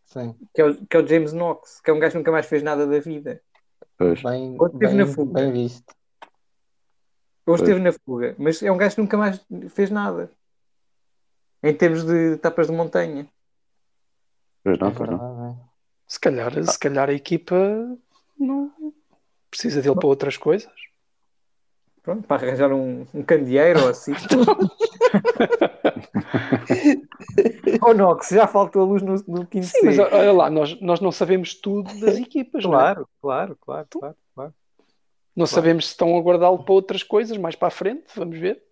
Sim, 0.05 0.35
Que 0.55 0.61
é, 0.61 0.67
o, 0.67 0.87
que 0.87 0.97
é 0.97 1.01
o 1.01 1.07
James 1.07 1.33
Knox, 1.33 1.81
que 1.81 1.91
é 1.91 1.93
um 1.95 1.99
gajo 1.99 2.13
que 2.13 2.19
nunca 2.19 2.33
mais 2.33 2.47
fez 2.47 2.63
nada 2.63 2.87
da 2.87 2.99
vida. 2.99 3.41
Pois. 3.97 4.23
bem, 4.23 4.57
Quando 4.57 4.75
esteve 4.75 4.95
bem, 4.97 5.07
na 5.07 5.07
fuga. 5.07 5.33
bem 5.41 5.53
visto. 5.53 5.95
Hoje 7.47 7.63
esteve 7.63 7.81
na 7.81 7.93
fuga, 7.93 8.35
mas 8.39 8.63
é 8.63 8.71
um 8.71 8.77
gajo 8.77 8.95
que 8.97 9.01
nunca 9.01 9.17
mais 9.17 9.45
fez 9.71 9.91
nada. 9.91 10.31
Em 11.63 11.75
termos 11.75 12.05
de 12.05 12.35
etapas 12.35 12.67
de 12.67 12.73
montanha. 12.73 13.29
Pois 14.65 14.79
não, 14.79 14.89
É 14.89 14.91
pois 14.93 15.11
não. 15.11 15.51
é. 15.51 15.73
Se 16.07 16.21
calhar, 16.21 16.53
se 16.65 16.79
calhar 16.79 17.09
a 17.09 17.13
equipa 17.13 17.57
não 18.39 18.71
precisa 19.51 19.81
dele 19.81 19.95
para 19.95 20.07
outras 20.07 20.37
coisas. 20.37 20.71
Pronto, 22.03 22.27
para 22.27 22.45
arranjar 22.47 22.73
um, 22.73 23.07
um 23.15 23.23
candeeiro 23.23 23.83
ou 23.83 23.89
assim. 23.89 24.13
oh 27.81 27.95
Nox, 27.95 28.29
já 28.31 28.47
faltou 28.47 28.83
a 28.83 28.85
luz 28.85 29.03
no, 29.03 29.15
no 29.29 29.47
quinto 29.47 29.67
Sim, 29.67 29.79
mas 29.85 29.99
olha 29.99 30.33
lá, 30.33 30.51
nós, 30.51 30.79
nós 30.81 31.01
não 31.01 31.13
sabemos 31.13 31.55
tudo 31.55 31.93
das 32.01 32.19
equipas, 32.19 32.65
não 32.65 32.75
é? 32.75 32.95
Claro, 32.95 33.09
claro, 33.21 33.59
claro, 33.61 33.87
claro, 33.91 34.17
claro. 34.35 34.55
Não 35.35 35.47
sabemos 35.47 35.87
se 35.87 35.93
estão 35.93 36.17
a 36.17 36.21
guardá-lo 36.21 36.63
para 36.65 36.75
outras 36.75 37.03
coisas 37.03 37.37
mais 37.39 37.57
para 37.57 37.69
a 37.69 37.71
frente, 37.71 38.05
vamos 38.17 38.39
ver. 38.39 38.63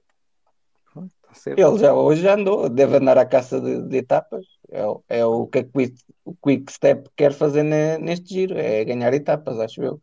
Certo. 1.33 1.59
Ele 1.61 1.79
já 1.79 1.95
hoje 1.95 2.23
já 2.23 2.35
andou, 2.35 2.69
deve 2.69 2.97
andar 2.97 3.17
à 3.17 3.25
caça 3.25 3.61
de, 3.61 3.83
de 3.87 3.97
etapas. 3.99 4.45
É, 4.69 4.85
o- 4.85 5.05
é 5.09 5.25
o 5.25 5.47
que 5.47 5.59
a 5.61 5.65
Quick, 5.65 5.95
o 6.25 6.35
Quick 6.35 6.73
Step 6.73 7.09
quer 7.17 7.33
fazer 7.33 7.63
ne- 7.63 7.99
neste 7.99 8.35
giro, 8.35 8.59
é 8.59 8.85
ganhar 8.85 9.15
etapas, 9.15 9.61
acho 9.61 9.81
eu. 9.81 10.01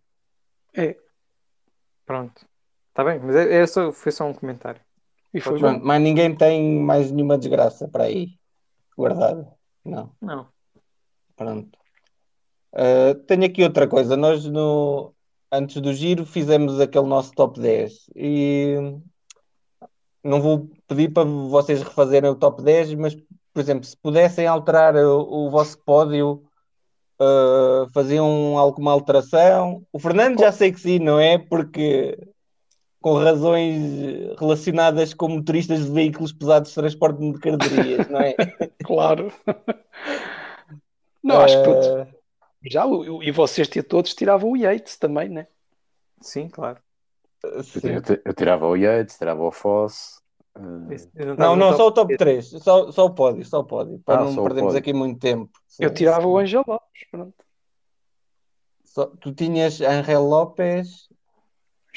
É, 0.74 0.96
Pronto. 2.06 2.46
Está 2.98 3.04
bem, 3.04 3.20
mas 3.20 3.36
é, 3.36 3.62
é 3.62 3.68
só, 3.68 3.92
foi 3.92 4.12
só 4.12 4.26
um 4.26 4.34
comentário. 4.34 4.82
e 5.32 5.40
foi 5.40 5.60
bom. 5.60 5.80
mas 5.84 6.02
ninguém 6.02 6.36
tem 6.36 6.80
mais 6.80 7.12
nenhuma 7.12 7.38
desgraça 7.38 7.88
para 7.88 8.06
aí 8.06 8.30
guardada. 8.98 9.48
Não, 9.86 10.12
Não. 10.20 10.48
pronto. 11.36 11.78
Ah, 12.74 13.14
tenho 13.28 13.46
aqui 13.46 13.62
outra 13.62 13.88
coisa. 13.88 14.18
Nós 14.18 14.44
no, 14.46 15.14
antes 15.52 15.80
do 15.80 15.94
giro 15.94 16.26
fizemos 16.26 16.80
aquele 16.80 17.06
nosso 17.06 17.34
top 17.34 17.60
10 17.60 18.10
e 18.16 18.78
não 20.24 20.42
vou 20.42 20.68
pedir 20.88 21.14
para 21.14 21.24
vocês 21.24 21.84
refazerem 21.84 22.32
o 22.32 22.36
top 22.36 22.64
10, 22.64 22.96
mas 22.96 23.16
por 23.54 23.62
exemplo, 23.62 23.84
se 23.84 23.96
pudessem 23.96 24.48
alterar 24.48 24.96
o, 24.96 25.46
o 25.46 25.52
vosso 25.52 25.78
pódio, 25.86 26.44
ah, 27.20 27.86
faziam 27.94 28.58
alguma 28.58 28.92
alteração? 28.92 29.86
O 29.94 30.00
Fernando 30.00 30.40
já 30.40 30.52
sei 30.52 30.72
que 30.72 30.80
sim, 30.80 30.98
não 30.98 31.20
é? 31.20 31.38
Porque 31.38 32.18
com 33.08 33.14
razões 33.14 34.38
relacionadas 34.38 35.14
com 35.14 35.30
motoristas 35.30 35.86
de 35.86 35.92
veículos 35.92 36.34
pesados 36.34 36.70
de 36.72 36.76
transporte 36.76 37.20
de 37.20 37.26
mercadorias, 37.32 38.06
não 38.10 38.20
é? 38.20 38.36
Claro. 38.84 39.32
Não, 41.24 41.40
acho 41.40 41.58
que 41.58 41.64
todos. 41.64 41.88
Eh, 41.88 42.08
Já, 42.70 42.86
o- 42.86 43.18
o- 43.20 43.24
e 43.24 43.32
vocês 43.32 43.70
todos 43.88 44.14
tiravam 44.14 44.52
o 44.52 44.58
Yates 44.58 44.98
também, 44.98 45.30
né? 45.30 45.48
Sim, 46.20 46.50
claro. 46.50 46.80
Eu, 47.44 47.64
sim. 47.64 47.88
eu, 47.92 48.02
eu 48.26 48.34
tirava 48.34 48.68
o 48.68 48.76
Yates, 48.76 49.18
tirava 49.18 49.42
o 49.42 49.52
Foss. 49.52 50.22
eh, 50.58 51.08
eu 51.16 51.38
Não, 51.38 51.56
não, 51.56 51.78
só 51.78 51.88
o 51.88 51.92
top 51.94 52.18
três. 52.18 52.50
3, 52.50 52.62
só, 52.64 52.92
só 52.92 53.06
o 53.06 53.12
pódio, 53.16 53.46
só 53.46 53.60
o 53.62 53.64
pódio, 53.64 54.00
para 54.00 54.20
Ah, 54.20 54.24
não 54.26 54.36
perdermos 54.44 54.76
aqui 54.76 54.92
muito 54.92 55.18
tempo. 55.18 55.50
Eu 55.80 55.90
Sim, 55.90 55.96
tirava 55.96 56.24
sim. 56.24 56.28
o 56.28 56.38
Angel 56.38 56.64
Lopes, 56.68 57.08
pronto. 57.10 57.36
Só- 58.84 59.06
tu 59.22 59.34
tinhas 59.34 59.80
Angel 59.80 60.24
Lopes, 60.24 61.08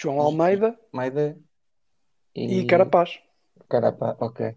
João 0.01 0.19
Almeida 0.19 0.79
Maida 0.91 1.37
e 2.35 2.65
Carapaz. 2.65 3.19
Carapaz, 3.69 4.17
ok. 4.19 4.57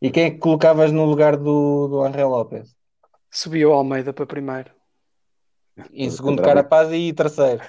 E 0.00 0.10
quem 0.12 0.24
é 0.26 0.30
que 0.30 0.38
colocavas 0.38 0.92
no 0.92 1.04
lugar 1.06 1.36
do, 1.36 1.88
do 1.88 2.04
Angel 2.04 2.28
Lopes? 2.28 2.76
Subiu 3.28 3.70
o 3.70 3.72
Almeida 3.72 4.12
para 4.12 4.24
primeiro. 4.26 4.70
Em 5.92 6.04
Eu 6.04 6.10
segundo 6.12 6.38
adorava- 6.40 6.62
Carapaz 6.68 6.92
e 6.92 7.12
terceiro. 7.12 7.62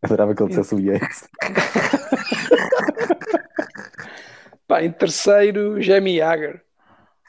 Adorava 0.00 0.32
que 0.34 0.42
ele 0.42 0.50
dissesse 0.50 0.74
o 0.76 0.80
Yates. 0.80 1.28
Pá, 4.68 4.82
em 4.82 4.92
terceiro, 4.92 5.82
Jamie 5.82 6.18
Jagger. 6.18 6.64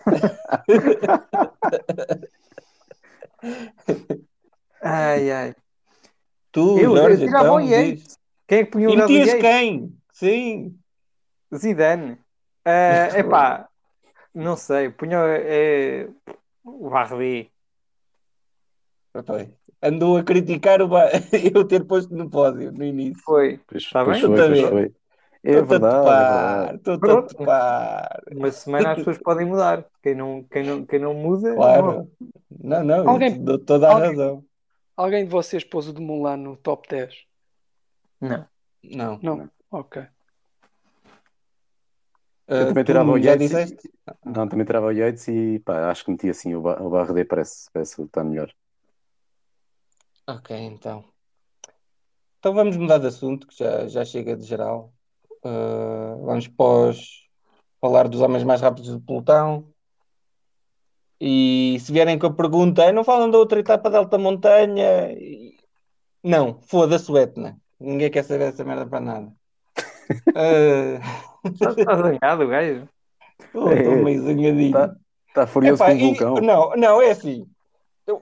Ai, 4.82 5.32
ai. 5.32 5.56
Tu, 6.52 6.80
Eu- 6.80 6.96
eu 6.96 6.98
Jorge, 6.98 7.26
tirava 7.26 7.44
então, 7.46 7.56
o 7.56 7.60
Yates. 7.60 8.15
Quem 8.48 8.60
é 8.60 8.66
que 8.66 8.72
punha 8.72 8.90
o 8.90 8.94
E 8.94 8.98
metias 8.98 9.28
Yates? 9.28 9.42
quem? 9.42 9.98
Sim. 10.14 10.78
Zidane. 11.56 12.18
É 12.64 13.20
epá, 13.20 13.68
não 14.34 14.56
sei. 14.58 14.90
Punha 14.90 15.18
é, 15.20 16.08
o 16.64 16.90
Bardi. 16.90 17.52
Rapaz, 19.16 19.48
Andou 19.82 20.18
a 20.18 20.24
criticar 20.24 20.82
o 20.82 20.88
Ba- 20.88 21.10
eu 21.54 21.64
ter 21.66 21.84
posto 21.86 22.14
no 22.16 22.30
pódio 22.30 22.72
no 22.72 22.84
início. 22.84 23.22
Foi. 23.24 23.60
Pois, 23.68 23.90
Tá 23.90 24.04
pois 24.04 24.20
bem? 24.22 24.36
foi, 24.36 24.48
pois 24.48 24.70
foi. 24.70 24.94
É 25.44 25.62
verdade, 25.62 26.72
é 26.72 26.76
estou-te 26.76 27.12
a 27.12 27.22
topar. 27.22 28.22
Uma 28.36 28.52
semana 28.52 28.90
as 28.92 28.98
pessoas 28.98 29.20
podem 29.20 29.46
mudar. 29.46 29.86
Quem 30.02 30.16
não, 30.16 30.44
quem 30.52 30.64
não, 30.64 30.84
quem 30.86 30.98
não 31.00 31.14
muda. 31.14 31.50
não- 31.50 31.56
Claro. 31.56 32.12
Não, 32.64 32.84
não, 32.84 32.98
eu 32.98 33.10
Alguém- 33.10 33.44
dou 33.44 33.60
toda 33.60 33.88
a 33.88 33.94
alguém- 33.94 34.10
razão. 34.10 34.44
Alguém 34.98 35.24
de 35.26 35.30
vocês 35.30 35.64
pôs 35.64 35.88
o 35.88 35.94
de 35.94 36.02
Mulan 36.02 36.38
no 36.38 36.58
top 36.58 36.88
10? 36.90 37.14
Não. 38.22 38.48
Não. 38.84 39.20
Não? 39.22 39.50
Ok. 39.72 40.08
Eu 42.48 42.62
Ah, 42.62 42.68
também 42.68 42.84
tirava 42.84 43.12
o 43.12 43.18
Yates. 43.18 43.48
disseste? 43.50 43.90
Não, 44.24 44.48
também 44.48 44.66
tirava 44.66 44.86
o 44.88 44.92
Yates 44.92 45.28
e 45.28 45.60
pá, 45.60 45.90
acho 45.90 46.06
que 46.06 46.12
meti 46.12 46.30
assim 46.30 46.54
o, 46.56 46.62
Ba- 46.62 46.82
o 46.82 46.90
Barredé 46.90 47.26
parece, 47.26 47.70
parece 47.74 47.96
que 47.96 48.02
está 48.04 48.24
melhor. 48.24 48.52
Ok, 50.28 50.56
então. 50.56 51.04
Então 52.40 52.54
vamos 52.54 52.78
mudar 52.78 53.00
de 53.00 53.08
assunto, 53.08 53.48
que 53.48 53.58
já, 53.58 53.88
já 53.88 54.06
chega 54.06 54.36
de 54.38 54.46
geral. 54.46 54.94
Ah, 55.44 56.16
vamos 56.22 56.48
pós 56.48 57.28
falar 57.82 58.08
dos 58.08 58.22
homens 58.22 58.44
mais 58.44 58.62
rápidos 58.62 58.92
do 58.92 59.02
pelotão. 59.02 59.72
E 61.20 61.78
se 61.80 61.92
vierem 61.92 62.20
com 62.20 62.28
a 62.28 62.34
pergunta, 62.34 62.84
"Ah, 62.88 62.92
não 62.92 63.04
falam 63.04 63.30
da 63.32 63.38
outra 63.38 63.60
etapa 63.60 63.90
da 63.90 63.98
alta 64.00 64.18
montanha? 64.18 65.12
E- 65.14 65.56
Não, 66.24 66.60
foda-se 66.64 67.12
o 67.12 67.18
Etna. 67.18 67.60
Ninguém 67.80 68.10
quer 68.10 68.24
saber 68.24 68.46
essa 68.46 68.64
merda 68.64 68.86
para 68.86 69.00
nada. 69.00 69.32
Ah, 70.36 71.00
Está 71.46 71.72
está 71.72 71.96
zangado 71.96 72.44
o 72.44 72.48
gajo. 72.48 72.88
Estou 73.40 74.04
meio 74.04 74.22
zangadinho. 74.22 74.72
Tá- 74.72 74.96
Está 75.28 75.48
furioso 75.48 75.84
Epá, 75.84 75.92
com 75.92 75.98
o 75.98 76.00
e- 76.00 76.08
vulcão. 76.08 76.36
não, 76.36 76.76
não, 76.76 77.02
é 77.02 77.10
assim. 77.12 77.46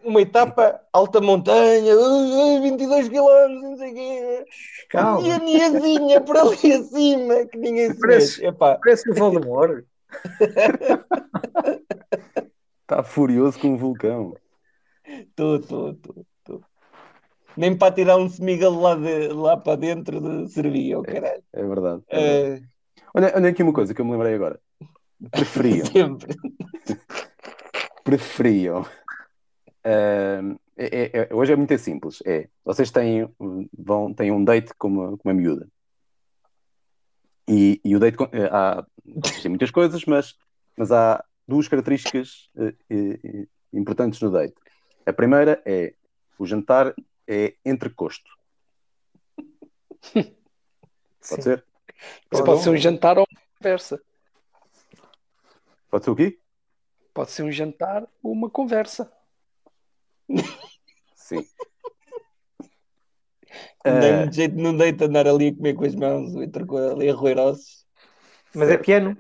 Uma 0.04 0.22
etapa, 0.22 0.80
alta 0.94 1.20
montanha, 1.20 1.94
uh, 1.94 2.58
uh, 2.58 2.62
22 2.62 3.10
km, 3.10 3.62
não 3.62 3.78
sei 3.78 3.92
o 3.92 3.94
quê. 3.96 4.46
Calma. 4.90 5.28
E 5.28 5.32
a 5.32 5.38
niazinha 5.40 6.22
por 6.22 6.38
ali 6.38 6.72
acima, 6.74 7.46
que 7.48 7.58
ninguém 7.58 7.92
se 7.94 8.00
Parece- 8.00 8.26
mexe. 8.42 8.46
Epá, 8.46 8.80
Parece 8.82 9.10
o 9.12 9.14
Voldemort. 9.14 9.84
Está 12.82 13.04
furioso 13.04 13.60
com 13.60 13.74
o 13.74 13.78
vulcão. 13.78 14.34
tô, 15.36 15.60
tô, 15.60 15.94
tô, 15.96 16.14
tô. 16.14 16.26
Nem 17.56 17.78
para 17.78 17.94
tirar 17.94 18.18
um 18.18 18.28
semigalo 18.30 18.82
lá, 18.82 18.96
de, 18.96 19.28
lá 19.30 19.58
para 19.58 19.76
dentro 19.78 20.20
de 20.20 20.52
servia, 20.52 21.00
oh, 21.00 21.04
caralho. 21.04 21.44
É 21.54 21.64
verdade. 21.64 22.04
é 22.10 22.20
verdade. 22.20 22.56
É, 22.60 22.74
Olha, 23.16 23.32
olha 23.36 23.50
aqui 23.50 23.62
uma 23.62 23.74
coisa 23.74 23.94
que 23.94 24.02
eu 24.02 24.06
me 24.06 24.12
lembrei 24.12 24.34
agora. 24.34 24.60
Preferiam, 25.32 25.86
sempre. 25.92 26.36
preferiam. 28.04 28.86
Ahm, 29.86 30.56
é- 30.76 31.02
é- 31.04 31.28
é- 31.30 31.34
hoje 31.34 31.54
é 31.54 31.56
muito 31.56 31.78
simples. 31.78 32.24
É, 32.26 32.48
vocês 32.66 32.90
têm, 32.90 33.30
um- 33.40 33.68
vão, 33.78 34.14
têm 34.14 34.32
um 34.32 34.44
date 34.44 34.74
com 34.76 34.88
uma, 34.88 35.18
com 35.18 35.30
uma 35.30 35.34
miúda. 35.34 35.68
E, 37.48 37.80
e 37.84 37.96
o 37.96 38.00
date 38.00 38.18
com- 38.18 38.30
eh, 38.32 38.50
há 38.52 38.86
têm 39.42 39.50
muitas 39.50 39.70
coisas, 39.70 40.04
mas, 40.06 40.36
mas 40.78 40.92
há 40.92 41.24
duas 41.48 41.68
características 41.68 42.50
eh, 42.58 42.74
eh, 42.90 43.48
importantes 43.74 44.22
no 44.22 44.32
date. 44.32 44.56
A 45.06 45.12
primeira 45.14 45.62
é 45.66 45.94
o 46.40 46.46
jantar 46.46 46.96
é 47.28 47.56
entrecosto. 47.66 48.30
Pode 51.30 51.44
ser? 51.44 51.66
Isso 52.32 52.44
pode 52.44 52.62
ser 52.62 52.70
um 52.70 52.78
jantar 52.78 53.18
ou 53.18 53.26
uma 53.30 53.40
conversa. 53.58 54.02
Pode 55.90 56.04
ser 56.04 56.12
o 56.12 56.16
quê? 56.16 56.40
Pode 57.14 57.32
ser 57.32 57.44
um 57.44 57.52
jantar 57.52 58.08
ou 58.22 58.32
uma 58.34 58.50
conversa. 58.50 59.12
Sim. 61.16 61.46
Não 63.86 63.94
Ah, 64.08 64.18
muito 64.20 64.34
jeito, 64.36 64.56
não 64.56 64.76
dei 64.76 64.92
de 64.94 65.04
andar 65.04 65.28
ali 65.28 65.50
a 65.50 65.56
comer 65.56 65.74
com 65.76 65.84
as 65.86 65.94
mãos, 65.94 66.34
ali 66.36 67.10
a 67.10 67.14
roer 67.14 67.38
ossos. 67.38 67.86
Mas 68.56 68.70
é 68.70 68.78
piano. 68.78 69.18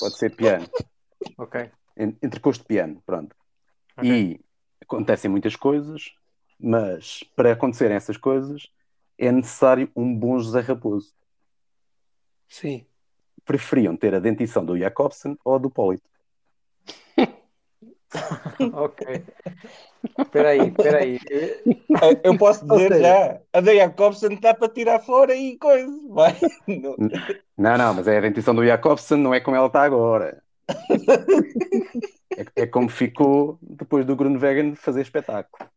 pode 0.00 0.18
ser 0.18 0.34
piano. 0.34 0.68
Ok. 1.38 1.70
En- 1.96 2.16
Entrecosto 2.22 2.64
de 2.64 2.68
piano, 2.68 3.00
pronto. 3.06 3.34
Ok. 3.96 4.08
E 4.10 4.40
acontecem 4.82 5.30
muitas 5.30 5.54
coisas, 5.54 6.12
mas 6.60 7.24
para 7.34 7.52
acontecerem 7.52 7.96
essas 7.96 8.16
coisas 8.16 8.68
é 9.18 9.30
necessário 9.32 9.90
um 9.94 10.14
bom 10.14 10.38
José 10.38 10.60
Raposo. 10.60 11.12
Sim. 12.48 12.84
Preferiam 13.44 13.96
ter 13.96 14.14
a 14.14 14.18
dentição 14.20 14.64
do 14.64 14.78
Jacobsen 14.78 15.36
ou 15.44 15.54
a 15.54 15.58
do 15.58 15.70
Polito? 15.70 16.08
Ok. 18.72 19.24
Espera 20.18 20.48
aí, 20.50 20.68
espera 20.68 20.98
aí. 20.98 21.18
Ah, 21.94 22.20
Eu 22.24 22.36
posso 22.36 22.66
dizer 22.66 22.92
seja- 22.94 23.00
já, 23.00 23.40
a 23.52 23.60
da 23.60 23.74
Jacobsen 23.74 24.32
está 24.34 24.52
para 24.54 24.68
tirar 24.68 24.98
fora 25.00 25.34
e 25.34 25.56
coisa. 25.56 25.88
Vai. 26.08 26.36
Não. 26.66 26.96
Não, 27.56 27.78
não, 27.78 27.94
mas 27.94 28.08
é 28.08 28.18
a 28.18 28.20
dentição 28.20 28.54
do 28.54 28.64
Jacobsen, 28.66 29.18
não 29.18 29.32
é 29.32 29.40
como 29.40 29.56
ela 29.56 29.66
está 29.68 29.82
agora. 29.82 30.42
É, 32.56 32.62
é 32.62 32.66
como 32.66 32.88
ficou 32.88 33.58
depois 33.60 34.06
do 34.06 34.14
Grunwegen 34.14 34.76
fazer 34.76 35.02
espetáculo. 35.02 35.68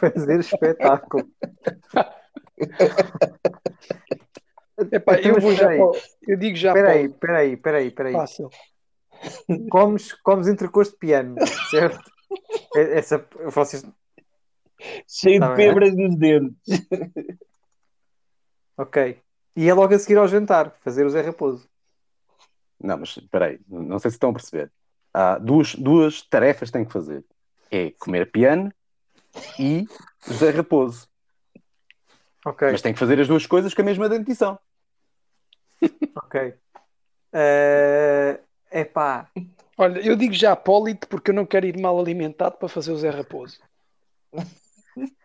Fazer 0.00 0.40
espetáculo. 0.40 1.28
Epá, 4.92 5.14
Então, 5.18 5.28
eu 5.30 5.34
mas 5.34 5.42
vou 5.42 5.52
já. 5.54 5.66
para 5.68 5.76
Eu 6.26 6.36
digo 6.36 6.56
já 6.56 6.70
Espera 6.70 6.86
para 6.88 6.94
aí, 6.98 7.04
espera 7.06 7.38
aí, 7.38 7.52
espera 7.52 7.78
aí, 7.78 7.86
espera 7.88 8.08
aí. 8.08 8.14
o 8.14 8.18
fácil. 8.18 8.50
Comes, 9.70 10.12
comes 10.22 10.48
entrecosto 10.48 10.94
de 10.94 10.98
piano, 10.98 11.36
certo? 11.70 12.00
É- 12.74 12.98
Essa, 12.98 13.26
vocês... 13.46 13.84
Cheio 15.06 15.40
Tá 15.40 15.50
de 15.50 15.56
bem. 15.56 15.68
febras 15.68 15.94
nos 15.94 16.16
dentes. 16.16 16.56
Ok. 18.78 19.20
E 19.54 19.68
é 19.68 19.74
logo 19.74 19.94
a 19.94 19.98
seguir 19.98 20.16
ao 20.16 20.26
jantar, 20.26 20.74
fazer 20.82 21.04
o 21.04 21.10
Zé 21.10 21.20
Raposo. 21.20 21.68
Não, 22.82 22.96
mas 22.96 23.10
espera 23.14 23.46
aí, 23.48 23.60
não 23.68 23.98
sei 23.98 24.10
se 24.10 24.14
estão 24.16 24.30
a 24.30 24.32
perceber. 24.34 24.72
Há 25.12 25.36
duas, 25.36 25.74
duas 25.74 26.22
tarefas 26.22 26.70
que 26.70 26.78
têm 26.78 26.86
que 26.86 26.92
fazer. 26.92 27.22
É 27.70 27.90
comer 27.98 28.30
piano 28.30 28.72
e 29.58 29.86
José 30.26 30.50
Raposo. 30.50 31.08
Ok, 32.44 32.70
Mas 32.72 32.82
tem 32.82 32.92
que 32.92 32.98
fazer 32.98 33.20
as 33.20 33.28
duas 33.28 33.46
coisas 33.46 33.74
com 33.74 33.82
a 33.82 33.84
mesma 33.84 34.08
dentição. 34.08 34.58
ok. 36.16 36.54
É 37.32 38.40
epá, 38.72 39.30
Olha, 39.76 40.00
eu 40.00 40.16
digo 40.16 40.34
já 40.34 40.54
Polito 40.56 41.06
porque 41.08 41.30
eu 41.30 41.34
não 41.34 41.46
quero 41.46 41.66
ir 41.66 41.78
mal 41.78 41.98
alimentado 41.98 42.56
para 42.56 42.68
fazer 42.68 42.92
o 42.92 42.98
Zé 42.98 43.10
Raposo. 43.10 43.58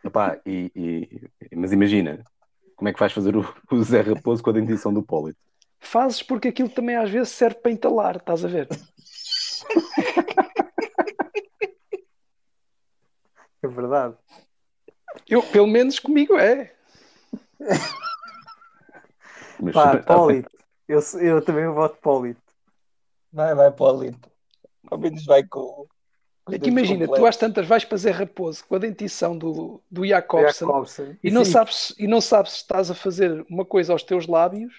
Epá, 0.04 0.39
e, 0.46 0.72
e- 0.76 1.56
mas 1.56 1.72
imagina, 1.72 2.24
como 2.76 2.88
é 2.89 2.93
que 2.93 3.00
vais 3.00 3.12
fazer 3.12 3.36
o, 3.36 3.41
o 3.72 3.84
Zé 3.84 4.02
Raposo 4.02 4.43
com 4.43 4.52
a 4.52 4.54
dentição 4.54 4.93
do 4.93 5.02
Polito? 5.04 5.39
Fazes 5.80 6.22
porque 6.22 6.48
aquilo 6.50 6.70
também 6.70 6.96
às 6.96 7.10
vezes 7.10 7.30
serve 7.30 7.60
para 7.60 7.72
entalar, 7.72 8.18
estás 8.18 8.46
a 8.46 8.48
ver? 8.48 8.68
é 13.66 13.68
verdade. 13.68 14.16
Eu, 15.28 15.41
pelo 15.43 15.68
menos 15.68 15.99
comigo 15.99 16.38
é. 16.38 16.74
Mas, 19.59 19.74
Pá, 19.74 19.93
bem. 19.93 20.03
Polito. 20.03 20.49
Eu, 20.88 20.99
eu 21.22 21.41
também 21.41 21.68
voto 21.68 21.97
Polito. 22.01 22.41
Vai, 23.32 23.53
vai, 23.55 23.72
Paulito. 23.72 24.30
Ao 24.89 24.97
menos 24.97 25.26
vai 25.26 25.43
com. 25.43 25.88
É 26.51 26.59
que 26.59 26.70
imagina, 26.70 27.05
tu 27.05 27.09
completos. 27.09 27.30
às 27.30 27.38
tantas 27.38 27.68
vais 27.68 27.84
para 27.84 27.97
Zé 27.97 28.11
Raposo 28.11 28.63
com 28.68 28.76
a 28.76 28.80
dentição 28.80 29.36
do, 29.36 29.82
do 29.89 30.05
Jacobsen 30.05 30.68
Jacobsen. 30.68 31.18
e 31.24 31.32
não, 31.32 31.43
Sim. 31.43 31.51
sabes, 31.51 31.95
e 31.97 32.07
não 32.07 32.22
sabes 32.22 32.51
se 32.51 32.57
estás 32.57 32.91
a 32.91 32.93
fazer 32.93 33.43
uma 33.49 33.66
coisa 33.66 33.91
aos 33.93 34.03
teus 34.03 34.28
lábios, 34.28 34.74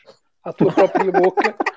à 0.45 0.53
tua 0.53 0.73
própria 0.73 1.11
boca. 1.11 1.57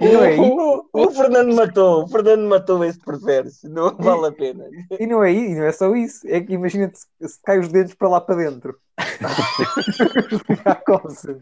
Não 0.00 0.24
é 0.24 0.36
O, 0.36 0.86
o, 0.92 1.06
o 1.06 1.10
Fernando 1.10 1.54
matou, 1.54 2.04
o 2.04 2.08
Fernando 2.08 2.48
matou 2.48 2.84
esse 2.84 2.98
prefere-se. 2.98 3.68
Não 3.68 3.94
vale 3.96 4.26
a 4.26 4.32
pena. 4.32 4.64
E 4.98 5.06
não 5.06 5.22
é, 5.22 5.32
e 5.32 5.54
não 5.54 5.64
é 5.64 5.72
só 5.72 5.94
isso. 5.94 6.26
É 6.26 6.40
que 6.40 6.52
imagina-te 6.54 6.98
se, 6.98 7.06
se 7.28 7.40
cai 7.42 7.58
os 7.58 7.68
dedos 7.68 7.94
para 7.94 8.08
lá 8.08 8.20
para 8.20 8.36
dentro. 8.36 8.78
Jacobsen. 10.64 11.40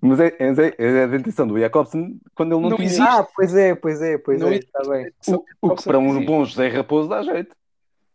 Mas 0.00 0.20
é, 0.20 0.28
é, 0.38 0.74
é 0.78 1.02
a 1.04 1.06
dentição 1.06 1.46
do 1.46 1.58
Jacobsen 1.58 2.18
quando 2.34 2.52
ele 2.54 2.62
não, 2.62 2.70
Não 2.70 2.76
tinha 2.76 2.86
existe. 2.86 3.02
Ah, 3.02 3.26
pois 3.34 3.54
é, 3.54 3.74
pois 3.74 4.00
é, 4.00 4.18
pois 4.18 4.40
Não 4.40 4.48
é. 4.48 4.56
Está 4.56 4.80
bem. 4.88 5.12
O, 5.28 5.44
o 5.68 5.74
que 5.74 5.84
para 5.84 5.98
um 5.98 6.08
existe. 6.10 6.26
bom 6.26 6.44
José 6.44 6.68
Raposo 6.68 7.08
dá 7.08 7.22
jeito. 7.22 7.54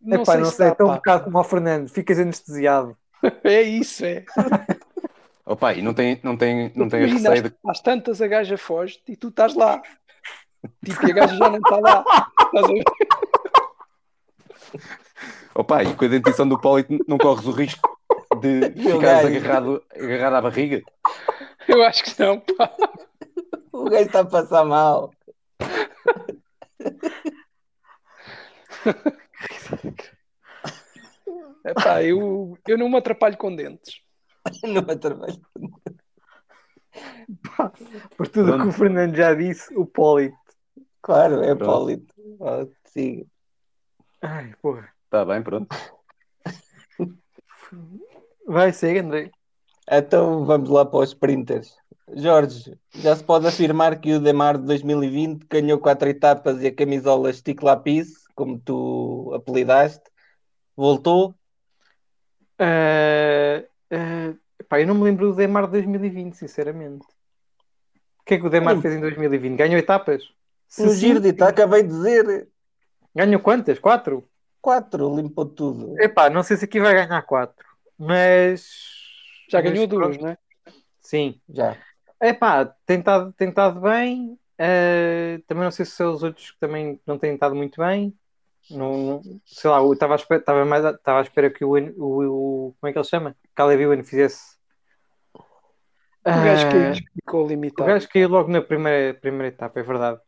Não 0.02 0.22
Epá, 0.22 0.32
sei 0.34 0.42
não 0.42 0.50
se 0.50 0.56
sei, 0.56 0.68
é 0.68 0.76
tão 0.76 0.88
um 0.88 0.90
pá. 0.92 0.96
bocado 0.96 1.24
como 1.26 1.38
ao 1.38 1.44
Fernando. 1.44 1.90
Ficas 1.90 2.20
anestesiado. 2.20 2.96
É 3.44 3.62
isso, 3.62 4.06
é. 4.06 4.24
Opa, 5.50 5.74
e 5.74 5.82
não 5.82 5.96
tem, 5.96 6.20
não 6.22 6.38
tem, 6.38 6.72
não 6.76 6.88
tem 6.88 7.08
receio 7.08 7.42
de... 7.42 7.56
às, 7.66 7.82
tantas 7.82 8.22
a 8.22 8.28
gaja 8.28 8.56
foge 8.56 9.02
e 9.08 9.16
tu 9.16 9.30
estás 9.30 9.56
lá. 9.56 9.82
Tipo, 10.86 11.08
e 11.08 11.12
a 11.12 11.16
gaja 11.16 11.36
já 11.36 11.50
não 11.50 11.58
está 11.58 11.78
lá. 11.80 12.06
Estás 12.40 12.66
a 12.66 12.68
ver? 12.68 12.84
Opa, 15.56 15.84
e 15.84 15.96
com 15.96 16.06
a 16.06 16.08
dentição 16.08 16.48
do 16.48 16.62
Polito 16.62 17.04
não 17.08 17.18
corres 17.18 17.48
o 17.48 17.52
risco 17.52 18.00
de 18.40 18.70
ficares 18.74 19.26
agarrado, 19.26 19.84
agarrado 19.96 20.36
à 20.36 20.42
barriga. 20.42 20.84
Eu 21.68 21.82
acho 21.82 22.04
que 22.04 22.20
não, 22.22 22.40
pá. 22.40 22.72
O 23.74 23.86
gajo 23.86 24.06
está 24.06 24.20
a 24.20 24.26
passar 24.26 24.64
mal. 24.66 25.12
Epá, 31.66 32.04
eu, 32.04 32.56
eu 32.68 32.78
não 32.78 32.88
me 32.88 32.98
atrapalho 32.98 33.36
com 33.36 33.56
dentes. 33.56 34.08
Não 34.64 34.86
é 34.88 34.96
trabalho. 34.96 35.42
Por 38.18 38.28
tudo 38.28 38.50
o 38.50 38.54
que 38.54 38.58
Pronto. 38.58 38.70
o 38.70 38.72
Fernando 38.72 39.16
já 39.16 39.34
disse, 39.34 39.74
o 39.76 39.86
Polito. 39.86 40.38
Claro, 41.02 41.42
é 41.44 41.56
Pronto. 41.56 42.06
Ah, 42.42 42.66
siga. 42.86 43.26
Ai, 44.22 44.54
porra. 44.62 44.90
Está 45.06 45.26
bem, 45.26 45.42
pronto. 45.42 45.76
Vai 48.46 48.74
ser, 48.74 49.04
André. 49.04 49.32
Então 49.90 50.46
vamos 50.46 50.70
lá 50.70 50.86
para 50.86 51.00
os 51.00 51.10
sprinters. 51.10 51.76
Jorge, 52.16 52.78
já 52.96 53.16
se 53.16 53.24
pode 53.24 53.48
afirmar 53.48 54.00
que 54.00 54.14
o 54.14 54.20
Demar 54.20 54.58
de 54.58 54.66
2020 54.66 55.46
ganhou 55.48 55.80
quatro 55.80 56.10
etapas 56.10 56.62
e 56.62 56.68
a 56.68 56.76
camisola 56.76 57.32
Stick 57.32 57.62
Lapis, 57.62 58.28
como 58.36 58.60
tu 58.60 59.32
apelidaste, 59.34 60.04
voltou. 60.76 61.36
Ah, 62.58 63.64
ah, 63.92 64.34
pá, 64.68 64.80
eu 64.82 64.88
não 64.88 64.96
me 64.96 65.04
lembro 65.04 65.30
do 65.30 65.36
Demar 65.36 65.66
de 65.66 65.72
2020, 65.74 66.34
sinceramente. 66.36 67.06
O 68.20 68.24
que 68.26 68.36
é 68.36 68.38
que 68.40 68.46
o 68.46 68.50
Demar 68.50 68.76
Hum. 68.76 68.82
fez 68.82 68.94
em 68.96 69.00
2020? 69.00 69.58
Ganhou 69.58 69.78
etapas? 69.80 70.24
Se 70.68 70.86
No 70.86 70.94
giro 70.94 71.20
de 71.20 71.30
Ita, 71.30 71.48
acabei 71.48 71.82
de 71.82 71.90
dizer. 71.90 72.48
Ganhou 73.16 73.42
quantas? 73.42 73.80
Quatro? 73.80 74.30
Quatro, 74.62 75.16
limpou 75.16 75.46
tudo. 75.46 76.00
Epá, 76.00 76.30
não 76.30 76.44
sei 76.44 76.58
se 76.58 76.66
aqui 76.66 76.80
vai 76.80 76.94
ganhar 76.94 77.22
quatro, 77.24 77.66
mas. 77.98 78.70
Já 79.50 79.62
mas 79.62 79.72
ganhou 79.72 79.88
duas, 79.88 80.16
pronto, 80.18 80.22
não 80.22 80.30
é? 80.30 80.38
Sim. 81.02 81.42
Já. 81.50 81.76
Epá, 82.22 82.66
tem 82.86 83.00
estado, 83.00 83.34
tem 83.34 83.50
estado 83.50 83.80
bem. 83.82 84.38
ah, 84.60 85.42
também 85.48 85.64
não 85.64 85.72
sei 85.72 85.86
se 85.86 85.94
são 85.94 86.12
os 86.14 86.22
outros 86.22 86.52
que 86.52 86.60
também 86.60 87.00
não 87.08 87.18
têm 87.18 87.34
estado 87.34 87.56
muito 87.56 87.82
bem. 87.82 88.14
Não, 88.70 88.98
não- 89.24 89.42
sei 89.46 89.70
lá, 89.70 89.78
eu 89.80 89.94
estava 89.94 90.14
à 90.14 90.18
espera, 90.18 90.40
estava 90.40 90.66
mais, 90.66 90.86
estava 90.86 91.20
à 91.20 91.22
espera 91.24 91.50
que 91.52 91.66
o, 91.66 91.72
o, 91.98 92.68
o- 92.70 92.74
como 92.80 92.90
é 92.90 92.94
que 92.94 93.00
ele 93.00 93.06
chama? 93.08 93.36
Caleb 93.56 93.84
Ewan 93.84 94.04
fizesse. 94.04 94.58
O 96.38 96.40
gajo 96.42 96.66
Ah, 96.66 96.70
que 96.70 96.80
ficou 97.16 97.42
O 97.44 97.48
limitado. 97.50 97.90
gajo 97.90 98.08
caiu 98.12 98.30
logo 98.30 98.50
na 98.52 98.62
primeira, 98.62 99.14
primeira 99.24 99.50
etapa, 99.54 99.80
é 99.80 99.84
verdade. 99.84 100.20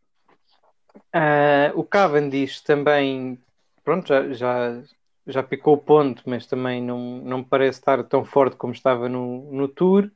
Ah, 1.14 1.72
o 1.76 1.84
Cavendish 1.84 2.62
também, 2.62 3.40
pronto, 3.84 4.08
já, 4.08 4.34
já, 4.34 4.82
já 5.28 5.44
picou 5.44 5.76
o 5.76 5.78
ponto, 5.78 6.24
mas 6.26 6.46
também 6.46 6.82
não, 6.82 7.00
não 7.22 7.44
parece 7.44 7.80
estar 7.80 8.04
tão 8.04 8.24
forte 8.26 8.56
como 8.58 8.74
estava 8.74 9.08
no, 9.10 9.52
no 9.52 9.68
Tour 9.68 10.12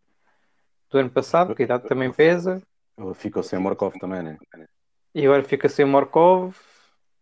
do 0.92 0.98
ano 1.00 1.10
passado, 1.12 1.48
porque 1.48 1.64
a 1.64 1.66
idade 1.66 1.88
também 1.88 2.12
pesa. 2.12 2.62
Ele 2.98 3.14
ficou 3.14 3.42
sem 3.42 3.58
Morkov 3.58 3.98
também, 3.98 4.22
né? 4.22 4.38
E 5.16 5.26
agora 5.26 5.44
fica 5.44 5.68
sem 5.70 5.86
o 5.86 5.88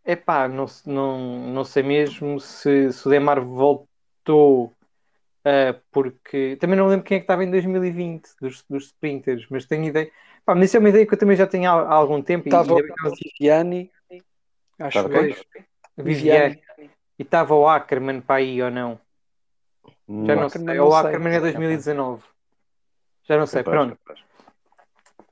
Morkov. 0.05 0.13
Epá, 0.13 0.47
não, 0.47 0.65
não, 0.85 1.53
não 1.53 1.63
sei 1.63 1.83
mesmo 1.83 2.39
se, 2.39 2.91
se 2.91 3.07
o 3.07 3.11
Demar 3.11 3.39
voltou 3.41 4.73
ah, 5.45 5.75
porque 5.91 6.55
também 6.57 6.77
não 6.77 6.87
lembro 6.87 7.05
quem 7.05 7.17
é 7.17 7.19
que 7.19 7.25
estava 7.25 7.43
em 7.43 7.51
2020 7.51 8.29
dos, 8.39 8.63
dos 8.69 8.85
sprinters, 8.85 9.45
mas 9.49 9.65
tenho 9.65 9.83
ideia. 9.85 10.09
Pá, 10.45 10.55
mas 10.55 10.65
isso 10.65 10.77
é 10.77 10.79
uma 10.79 10.89
ideia 10.89 11.05
que 11.05 11.13
eu 11.13 11.17
também 11.17 11.35
já 11.35 11.45
tenho 11.45 11.69
há, 11.69 11.73
há 11.73 11.93
algum 11.93 12.21
tempo. 12.21 12.47
e 12.47 12.49
Estava 12.49 12.75
que 12.75 12.91
o 12.91 13.15
Viviani. 13.15 13.91
Acho 14.79 15.09
quem? 15.09 15.35
Viviane. 15.97 16.61
E 17.19 17.21
estava 17.21 17.53
o 17.53 17.67
Ackerman 17.67 18.21
para 18.21 18.37
aí 18.37 18.61
ou 18.61 18.71
não? 18.71 18.99
Já 20.25 20.35
não, 20.35 20.47
Ackerman 20.47 20.49
sei. 20.49 20.77
não 20.77 20.87
o 20.87 20.91
sei. 20.91 20.99
Ackerman 20.99 21.33
é 21.33 21.39
2019. 21.39 22.23
Já 23.25 23.37
não 23.37 23.45
sei, 23.45 23.63
Capaz, 23.63 23.77
pronto. 23.77 23.99
capaz. 24.03 24.32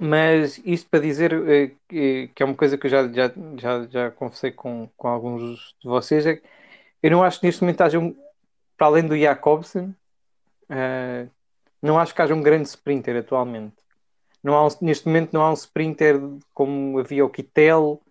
Mas 0.04 0.58
isto 0.66 0.90
para 0.90 1.00
dizer 1.00 1.32
eh, 1.48 1.76
que, 1.88 2.32
é 2.42 2.46
uma 2.46 2.56
coisa 2.56 2.76
que 2.78 2.88
eu 2.88 2.90
já, 2.92 3.08
já, 3.12 3.32
já, 3.58 3.88
já 3.88 4.12
conversei 4.12 4.52
com, 4.52 4.90
com 4.98 5.08
alguns 5.08 5.76
de 5.80 5.88
vocês, 5.88 6.26
é 6.26 6.38
que 6.38 6.44
eu 7.04 7.12
não 7.12 7.24
acho 7.24 7.40
que 7.40 7.46
neste 7.48 7.62
momento 7.62 7.82
haja 7.82 8.00
um, 8.00 8.16
para 8.78 8.88
além 8.88 9.08
do 9.08 9.18
Jacobsen, 9.18 9.96
eh, 10.70 11.28
não 11.82 12.00
acho 12.00 12.16
que 12.16 12.22
haja 12.22 12.36
um 12.36 12.42
grande 12.44 12.70
sprinter 12.70 13.18
atualmente. 13.18 13.76
Não 14.44 14.56
há 14.56 14.68
um- 14.68 14.70
neste 14.82 15.08
momento 15.08 15.34
não 15.34 15.44
há 15.44 15.52
um 15.52 15.56
sprinter 15.56 16.20
como 16.54 17.00
havia 17.00 17.26
o 17.26 17.30
Kittel, 17.30 18.02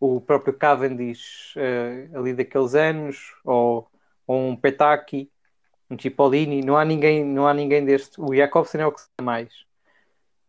o 0.00 0.20
próprio 0.20 0.54
Cavendish 0.54 1.54
eh, 1.56 2.08
ali 2.14 2.34
daqueles 2.34 2.74
anos, 2.74 3.34
ou, 3.44 3.88
ou 4.26 4.48
um 4.50 4.56
Petaki, 4.56 5.30
um 5.90 5.98
Cipollini, 5.98 6.62
não 6.62 6.76
há 6.78 6.84
ninguém, 6.84 7.24
não 7.24 7.46
há 7.48 7.54
ninguém 7.54 7.84
deste. 7.84 8.20
O 8.20 8.34
Jacobsen 8.34 8.82
é 8.82 8.86
o 8.86 8.92
que 8.92 9.00
se 9.02 9.08
mais. 9.22 9.67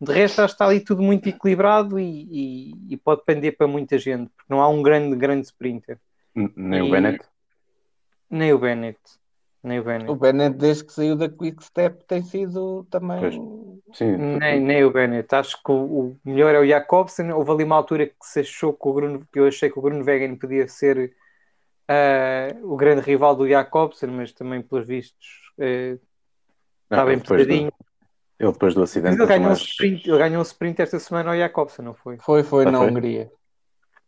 De 0.01 0.13
resto, 0.13 0.39
acho 0.39 0.53
que 0.53 0.55
está 0.55 0.65
ali 0.65 0.79
tudo 0.79 1.01
muito 1.01 1.27
equilibrado 1.27 1.99
e, 1.99 2.71
e- 2.71 2.93
e 2.93 2.97
pode 2.97 3.23
pender 3.25 3.57
para 3.57 3.67
muita 3.67 3.97
gente, 3.97 4.29
porque 4.29 4.51
não 4.53 4.61
há 4.61 4.69
um 4.69 4.81
grande, 4.81 5.15
grande 5.15 5.45
sprinter. 5.47 5.99
Nem 6.55 6.79
E- 6.79 6.87
o 6.87 6.91
Bennett. 6.91 7.25
Nem 8.29 8.53
o 8.53 8.59
Bennett. 8.59 8.99
Nem 9.61 9.79
o 9.79 9.83
Bennett. 9.83 10.09
O 10.11 10.15
Bennett, 10.15 10.55
desde 10.57 10.85
que 10.85 10.93
saiu 10.93 11.15
da 11.17 11.27
Quick 11.27 11.63
Step, 11.63 12.05
tem 12.05 12.23
sido 12.23 12.85
também. 12.89 13.19
Pois. 13.19 13.35
Sim, 13.97 14.15
Nem, 14.37 14.59
nem 14.61 14.83
o 14.85 14.91
Bennett. 14.91 15.33
Acho 15.35 15.61
que 15.61 15.71
o, 15.71 16.11
o 16.11 16.19
melhor 16.23 16.53
é 16.55 16.59
o 16.59 16.65
Jacobsen. 16.67 17.31
Houve 17.31 17.51
ali 17.51 17.63
uma 17.63 17.75
altura 17.75 18.05
que 18.07 18.15
se 18.21 18.39
achou 18.41 18.71
que 18.73 18.87
o 18.87 18.93
Bruno, 18.93 19.27
que 19.33 19.39
eu 19.39 19.47
achei 19.47 19.69
que 19.69 19.77
o 19.79 19.81
Bruno 19.81 20.05
Wegen 20.05 20.35
podia 20.37 20.67
ser 20.67 21.13
ah, 21.87 22.55
o 22.63 22.77
grande 22.77 23.01
rival 23.01 23.35
do 23.35 23.47
Jacobsen, 23.49 24.09
mas 24.11 24.31
também, 24.31 24.61
pelos 24.61 24.87
vistos, 24.87 25.51
eh, 25.57 25.97
Não, 26.89 26.99
está 26.99 27.05
bem 27.05 27.17
depois 27.17 27.41
do- 27.41 27.47
pesadinho. 27.47 27.71
Ele 28.39 28.51
depois 28.53 28.73
do 28.73 28.83
Mas 29.05 29.17
acidente. 29.17 29.19
ele 29.19 29.27
ganhou, 29.27 29.49
um 29.51 29.53
mais- 29.53 29.61
sprint, 29.63 30.07
ele 30.09 30.17
ganhou 30.17 30.39
um 30.39 30.43
sprint 30.43 30.81
esta 30.81 30.99
semana 30.99 31.31
ao 31.31 31.37
Jacobsen, 31.37 31.83
não 31.85 31.93
foi? 31.93 32.21
Foi, 32.25 32.43
foi 32.43 32.65
Ah, 32.65 32.71
na 32.71 32.79
foi? 32.79 32.91
Hungria. 32.91 33.31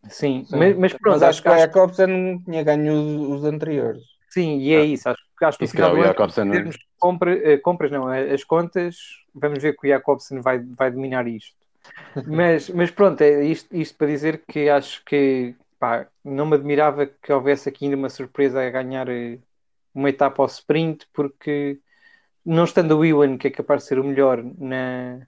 Sim, 0.10 0.46
Sim. 0.46 0.58
Mas, 0.58 0.78
mas 0.78 0.94
pronto, 0.94 1.22
Mas 1.22 1.24
acho, 1.24 1.30
acho 1.30 1.42
que 1.42 1.50
o 1.50 1.56
Jacobsen 1.58 2.08
não 2.08 2.44
tinha 2.44 2.64
ganho 2.64 2.94
os, 2.94 3.40
os 3.40 3.44
anteriores. 3.46 4.04
sim, 4.30 4.60
e 4.60 4.74
é 4.74 4.82
Ah. 4.82 4.86
isso. 4.86 5.10
Acho, 5.10 5.22
acho 5.44 5.60
que 5.60 5.66
no 5.66 5.68
o 5.94 5.98
Jacobsen 6.04 6.46
não- 6.46 6.64
fizermos 6.64 6.78
compra, 7.00 7.34
eh, 7.54 7.58
compras, 7.58 7.92
não, 7.92 8.12
eh, 8.14 8.34
as 8.34 8.44
contas, 8.44 8.96
vamos 9.34 9.62
ver 9.62 9.76
que 9.78 9.88
o 9.88 9.90
Jacobsen 9.90 10.42
vai, 10.42 10.60
vai 10.60 10.92
dominar 10.92 11.28
isto. 11.28 11.56
Mas, 12.26 12.70
mas 12.70 12.92
pronto, 12.92 13.22
é 13.22 13.44
isto, 13.46 13.76
isto 13.76 13.98
para 13.98 14.08
dizer 14.08 14.44
que 14.48 14.70
acho 14.70 15.04
que 15.06 15.56
pá, 15.80 16.08
não 16.24 16.46
me 16.48 16.56
admirava 16.56 17.08
que 17.08 17.34
houvesse 17.34 17.70
aqui 17.70 17.86
ainda 17.86 17.98
uma 17.98 18.10
surpresa 18.10 18.62
a 18.62 18.70
ganhar 18.72 19.10
eh, 19.10 19.40
uma 19.94 20.10
etapa 20.10 20.44
ao 20.44 20.48
sprint, 20.48 21.08
porque 21.14 21.80
não 22.46 22.64
estando 22.64 22.98
o 22.98 23.06
Ewan, 23.06 23.38
que 23.38 23.48
é 23.48 23.52
capaz 23.52 23.84
de 23.84 23.88
ser 23.88 24.00
o 24.00 24.04
melhor 24.04 24.44
na, 24.58 25.26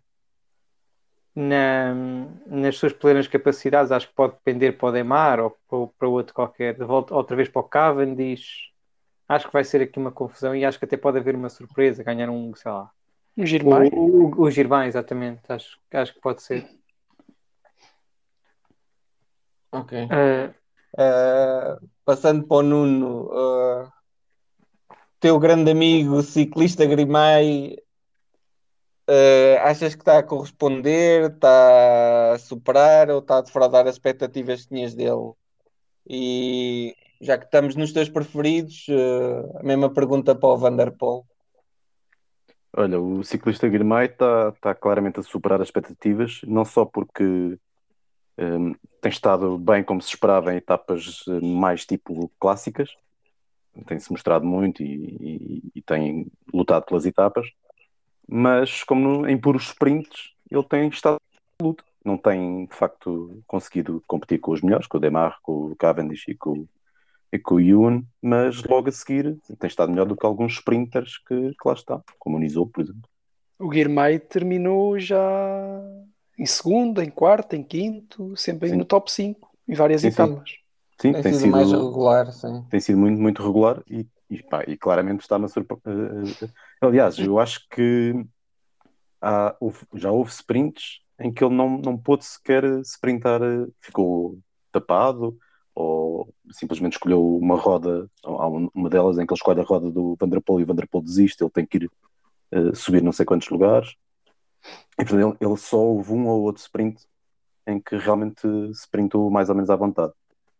na, 1.35 1.93
nas 2.45 2.77
suas 2.77 2.93
plenas 2.93 3.27
capacidades, 3.27 3.91
acho 3.91 4.07
que 4.07 4.15
pode 4.15 4.33
depender 4.33 4.73
para 4.73 4.89
o 4.89 4.91
Demar 4.91 5.39
ou 5.39 5.57
para, 5.67 5.87
para 5.97 6.07
outro 6.07 6.33
qualquer, 6.33 6.75
de 6.75 6.83
volta 6.83 7.15
outra 7.15 7.35
vez 7.35 7.49
para 7.49 7.61
o 7.61 7.67
Cavendish. 7.67 8.71
Acho 9.27 9.47
que 9.47 9.53
vai 9.53 9.63
ser 9.63 9.81
aqui 9.81 9.97
uma 9.97 10.11
confusão 10.11 10.55
e 10.55 10.65
acho 10.65 10.77
que 10.77 10.85
até 10.85 10.97
pode 10.97 11.17
haver 11.17 11.35
uma 11.35 11.49
surpresa, 11.49 12.03
ganhar 12.03 12.29
um, 12.29 12.53
sei 12.55 12.71
lá, 12.71 12.91
Um 13.37 13.45
giro 13.45 13.69
mais. 13.69 13.89
o, 13.93 13.95
o, 13.95 14.43
o 14.43 14.49
exatamente. 14.83 15.41
Acho, 15.49 15.79
acho 15.91 16.13
que 16.13 16.19
pode 16.19 16.41
ser. 16.43 16.67
Ok. 19.71 20.07
Ah, 20.11 20.53
Uh, 20.93 21.89
passando 22.05 22.45
para 22.47 22.57
o 22.57 22.61
Nuno, 22.61 23.25
uh, 23.31 23.91
teu 25.23 25.39
grande 25.39 25.71
amigo 25.71 26.21
ciclista 26.21 26.85
Grimai 26.85 27.77
uh, 29.07 29.57
achas 29.61 29.95
que 29.95 30.01
está 30.01 30.17
a 30.17 30.23
corresponder, 30.23 31.31
está 31.31 32.33
a 32.33 32.37
superar 32.37 33.09
ou 33.09 33.19
está 33.19 33.37
a 33.37 33.41
defraudar 33.41 33.87
as 33.87 33.95
expectativas 33.95 34.63
que 34.63 34.75
tinhas 34.75 34.93
dele? 34.93 35.31
E 36.05 36.93
já 37.21 37.37
que 37.37 37.45
estamos 37.45 37.73
nos 37.77 37.93
teus 37.93 38.09
preferidos, 38.09 38.85
uh, 38.89 39.59
a 39.59 39.63
mesma 39.63 39.89
pergunta 39.89 40.35
para 40.35 40.49
o 40.49 40.57
Vanderpool. 40.57 41.25
Olha, 42.75 42.99
o 42.99 43.23
ciclista 43.23 43.69
Guilherme 43.69 44.07
está 44.07 44.51
tá 44.59 44.75
claramente 44.75 45.21
a 45.21 45.23
superar 45.23 45.61
as 45.61 45.69
expectativas, 45.69 46.41
não 46.45 46.65
só 46.65 46.83
porque 46.83 47.57
um, 48.37 48.75
tem 48.99 49.09
estado 49.09 49.57
bem 49.57 49.85
como 49.85 50.01
se 50.01 50.09
esperava 50.09 50.53
em 50.53 50.57
etapas 50.57 51.23
eh, 51.29 51.39
mais 51.39 51.85
tipo 51.85 52.29
clássicas, 52.37 52.89
tem-se 53.85 54.11
mostrado 54.11 54.45
muito 54.45 54.83
e, 54.83 55.17
e, 55.19 55.71
e, 55.75 55.81
tem 55.81 56.27
lutado 56.53 56.85
pelas 56.85 57.05
etapas, 57.05 57.47
mas 58.27 58.83
como 58.83 59.27
em 59.27 59.37
puros 59.37 59.67
sprints 59.67 60.33
ele 60.49 60.63
tem 60.63 60.87
estado 60.87 61.17
em 61.59 61.65
luta, 61.65 61.83
não 62.05 62.17
tem 62.17 62.65
de 62.65 62.75
facto 62.75 63.41
conseguido 63.47 64.03
competir 64.07 64.39
com 64.39 64.51
os 64.51 64.61
melhores, 64.61 64.87
com 64.87 64.97
o 64.97 65.01
Demar, 65.01 65.39
com 65.41 65.71
o 65.71 65.75
Cavendish 65.75 66.27
e 66.27 66.35
com, 66.35 66.67
e 67.31 67.39
com 67.39 67.55
o 67.55 67.59
Ewan, 67.59 68.03
mas 68.21 68.63
logo 68.63 68.89
a 68.89 68.91
seguir 68.91 69.37
tem 69.59 69.67
estado 69.67 69.89
melhor 69.89 70.05
do 70.05 70.15
que 70.15 70.25
alguns 70.25 70.53
sprinters 70.53 71.17
que, 71.17 71.35
que 71.35 71.67
lá 71.67 71.73
está, 71.73 72.01
como 72.19 72.37
o 72.37 72.39
Nizou, 72.39 72.67
por 72.67 72.81
exemplo. 72.81 73.09
O 73.59 73.69
Guirmay 73.69 74.19
terminou 74.19 74.99
já 74.99 75.19
em 76.37 76.45
segundo, 76.45 77.01
em 77.01 77.09
quarto, 77.09 77.55
em 77.55 77.63
quinto, 77.63 78.35
sempre 78.35 78.71
no 78.73 78.85
top 78.85 79.11
5, 79.11 79.49
em 79.67 79.73
várias 79.73 80.01
sim, 80.01 80.07
etapas. 80.07 80.49
Sim, 80.49 80.62
sim 80.99 81.13
tem, 81.13 81.21
tem, 81.21 81.33
sido, 81.33 81.51
mais 81.51 81.71
regular, 81.71 82.31
sim. 82.31 82.65
Tem 82.69 82.79
sido 82.79 82.97
muito, 82.97 83.21
muito 83.21 83.43
regular 83.43 83.81
e, 83.89 84.07
e, 84.29 84.41
pá, 84.43 84.63
e 84.67 84.77
claramente 84.77 85.21
está-me 85.21 85.45
a 85.45 85.47
surpreender. 85.47 86.27
Eh, 86.41 86.45
eh, 86.45 86.49
aliás, 86.81 87.17
eu 87.19 87.39
acho 87.39 87.67
que 87.69 88.25
há, 89.21 89.55
houve, 89.59 89.79
já 89.93 90.11
houve 90.11 90.31
sprints 90.31 91.01
em 91.19 91.31
que 91.31 91.43
ele 91.43 91.55
não, 91.55 91.77
não 91.77 91.97
pôde 91.97 92.25
sequer 92.25 92.63
sprintar, 92.81 93.41
eh, 93.41 93.67
ficou 93.79 94.39
tapado 94.71 95.37
ou 95.75 96.33
simplesmente 96.51 96.93
escolheu 96.93 97.37
uma 97.37 97.55
roda, 97.55 98.09
há 98.23 98.47
uma 98.47 98.89
delas 98.89 99.17
em 99.17 99.25
que 99.25 99.33
ele 99.33 99.37
escolhe 99.37 99.59
a 99.59 99.63
roda 99.63 99.89
do 99.89 100.15
Vanderpool 100.19 100.59
e 100.59 100.63
o 100.63 100.67
Vanderpool 100.67 101.01
desiste, 101.01 101.43
ele 101.43 101.49
tem 101.49 101.65
que 101.65 101.77
ir 101.77 101.91
uh, 102.51 102.75
subir 102.75 103.01
não 103.01 103.11
sei 103.11 103.25
quantos 103.25 103.49
lugares. 103.49 103.95
E 104.99 105.03
portanto 105.03 105.37
ele, 105.41 105.49
ele, 105.49 105.57
só 105.57 105.77
houve 105.77 106.13
um 106.13 106.27
ou 106.27 106.43
outro 106.43 106.61
sprint 106.61 107.03
em 107.65 107.79
que 107.79 107.97
realmente 107.97 108.47
sprintou 108.71 109.29
mais 109.31 109.49
ou 109.49 109.55
menos 109.55 109.69
à 109.69 109.75
vontade. 109.75 110.13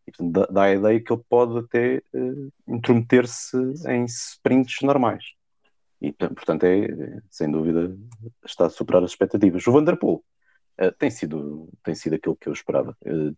E 0.07 0.11
portanto 0.11 0.51
dá, 0.51 0.63
a 0.63 0.73
ideia 0.73 0.99
que 0.99 1.11
ele 1.13 1.23
pode 1.29 1.57
até 1.59 2.01
uh, 2.13 2.51
intrometer-se 2.67 3.57
em 3.87 4.05
sprints 4.05 4.81
normais. 4.81 5.23
E 6.01 6.11
portanto 6.11 6.65
é, 6.65 7.21
sem 7.29 7.49
dúvida, 7.49 7.95
está 8.45 8.65
a 8.65 8.69
superar 8.69 9.03
as 9.03 9.11
expectativas. 9.11 9.65
O 9.65 9.71
Vanderpool 9.71 10.23
uh, 10.81 10.91
tem, 10.97 11.09
sido, 11.09 11.69
tem 11.83 11.95
sido 11.95 12.15
aquilo 12.15 12.35
que 12.35 12.49
eu 12.49 12.53
esperava. 12.53 12.95
Uh, 13.05 13.35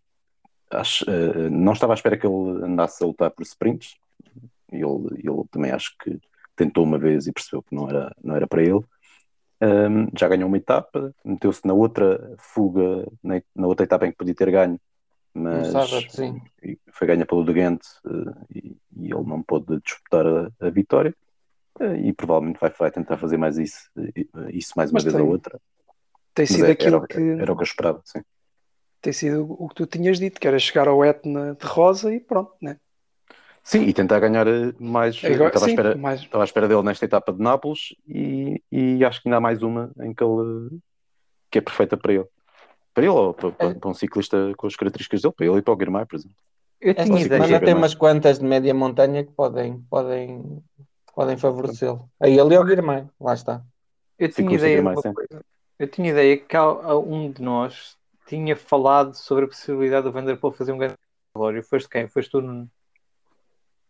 acho, 0.70 1.04
uh, 1.04 1.50
não 1.50 1.72
estava 1.72 1.92
à 1.92 1.94
espera 1.94 2.16
que 2.16 2.26
ele 2.26 2.64
andasse 2.64 3.02
a 3.02 3.06
lutar 3.06 3.30
por 3.30 3.42
sprints. 3.42 3.94
Ele, 4.72 5.20
ele 5.22 5.44
também 5.50 5.70
acho 5.70 5.96
que 5.98 6.18
tentou 6.56 6.82
uma 6.84 6.98
vez 6.98 7.26
e 7.26 7.32
percebeu 7.32 7.62
que 7.62 7.74
não 7.74 7.88
era, 7.88 8.12
não 8.22 8.34
era 8.34 8.46
para 8.46 8.62
ele. 8.62 8.80
Um, 9.60 10.08
já 10.18 10.28
ganhou 10.28 10.48
uma 10.48 10.58
etapa, 10.58 11.14
meteu-se 11.24 11.66
na 11.66 11.72
outra 11.72 12.34
fuga, 12.38 13.06
na, 13.22 13.40
na, 13.54 13.66
outra 13.66 13.84
etapa 13.84 14.06
em 14.06 14.10
que 14.10 14.16
podia 14.16 14.34
ter 14.34 14.50
ganho, 14.50 14.78
mas 15.36 15.68
sábado, 15.68 16.06
foi 16.90 17.06
ganha 17.06 17.26
pelo 17.26 17.44
Degante 17.44 17.86
uh, 18.04 18.34
e, 18.54 18.76
e, 18.96 19.12
ele 19.12 19.24
não 19.24 19.42
pôde 19.42 19.80
disputar 19.80 20.26
a, 20.26 20.50
a 20.60 20.70
vitória. 20.70 21.14
Uh, 21.78 21.94
e 21.96 22.12
provavelmente 22.12 22.58
vai, 22.58 22.70
vai 22.70 22.90
tentar 22.90 23.18
fazer 23.18 23.36
mais 23.36 23.58
isso, 23.58 23.90
isso 24.50 24.72
mais 24.76 24.90
uma 24.90 24.96
mas 24.96 25.04
vez 25.04 25.14
tem, 25.14 25.24
a 25.24 25.28
outra. 25.28 25.60
Tem 26.34 26.46
sido 26.46 26.66
é, 26.66 26.70
aquilo 26.70 26.96
era, 26.96 27.06
que. 27.06 27.20
Era 27.20 27.52
o 27.52 27.56
que 27.56 27.62
eu 27.62 27.66
esperava, 27.66 28.00
sim 28.04 28.20
tem 29.06 29.12
sido 29.12 29.46
o 29.48 29.68
que 29.68 29.74
tu 29.76 29.86
tinhas 29.86 30.18
dito, 30.18 30.40
que 30.40 30.48
era 30.48 30.58
chegar 30.58 30.88
ao 30.88 31.04
Etna 31.04 31.54
de 31.54 31.64
rosa 31.64 32.12
e 32.12 32.18
pronto, 32.18 32.52
né? 32.60 32.76
Sim, 33.62 33.82
e 33.82 33.92
tentar 33.92 34.18
ganhar 34.18 34.46
eh, 34.48 34.72
mais. 34.80 35.24
Agora, 35.24 35.48
estava, 35.48 35.64
sim, 35.64 35.70
à 35.70 35.74
espera, 35.74 35.96
mais... 35.96 36.20
estava 36.22 36.42
à 36.42 36.44
espera 36.44 36.68
dele 36.68 36.82
nesta 36.82 37.04
etapa 37.04 37.32
de 37.32 37.40
Nápoles 37.40 37.94
e, 38.06 38.60
e 38.70 39.04
acho 39.04 39.22
que 39.22 39.28
ainda 39.28 39.36
há 39.36 39.40
mais 39.40 39.62
uma 39.62 39.92
em 40.00 40.12
que 40.12 40.24
ele 40.24 40.80
que 41.50 41.58
é 41.58 41.60
perfeita 41.60 41.96
para 41.96 42.14
ele. 42.14 42.26
Para 42.96 43.04
ele 43.04 43.12
ou 43.12 43.34
para, 43.34 43.52
para, 43.52 43.74
para 43.74 43.90
um 43.90 43.92
ciclista 43.92 44.54
com 44.56 44.66
as 44.66 44.74
características 44.74 45.20
dele, 45.20 45.34
para 45.36 45.44
ele 45.44 45.58
e 45.58 45.62
para 45.62 45.74
o 45.74 45.76
Guilherme, 45.76 46.06
por 46.06 46.16
exemplo. 46.16 46.36
Eu 46.80 46.92
Esta 46.92 47.04
tinha 47.04 47.18
semana 47.18 47.60
tem 47.60 47.74
umas 47.74 47.94
quantas 47.94 48.38
de 48.38 48.44
média 48.46 48.72
montanha 48.72 49.22
que 49.22 49.32
podem, 49.32 49.82
podem, 49.90 50.62
podem 51.14 51.36
favorecê-lo. 51.36 52.08
A 52.18 52.26
ele 52.26 52.54
e 52.54 52.56
ao 52.56 52.64
Guilherme, 52.64 53.06
lá 53.20 53.34
está. 53.34 53.62
Eu 54.18 54.32
tinha, 54.32 54.50
ideia 54.50 54.82
eu 55.78 55.88
tinha 55.88 56.08
ideia 56.08 56.38
que 56.38 56.56
há, 56.56 56.96
um 56.96 57.30
de 57.30 57.42
nós 57.42 57.98
tinha 58.26 58.56
falado 58.56 59.12
sobre 59.12 59.44
a 59.44 59.48
possibilidade 59.48 60.04
do 60.04 60.12
Vanderpool 60.12 60.52
fazer 60.52 60.72
um 60.72 60.78
grande 60.78 60.96
relógio. 61.34 61.62
Foste 61.64 61.90
quem? 61.90 62.08
Foste 62.08 62.30
tu, 62.30 62.40
Nuno? 62.40 62.66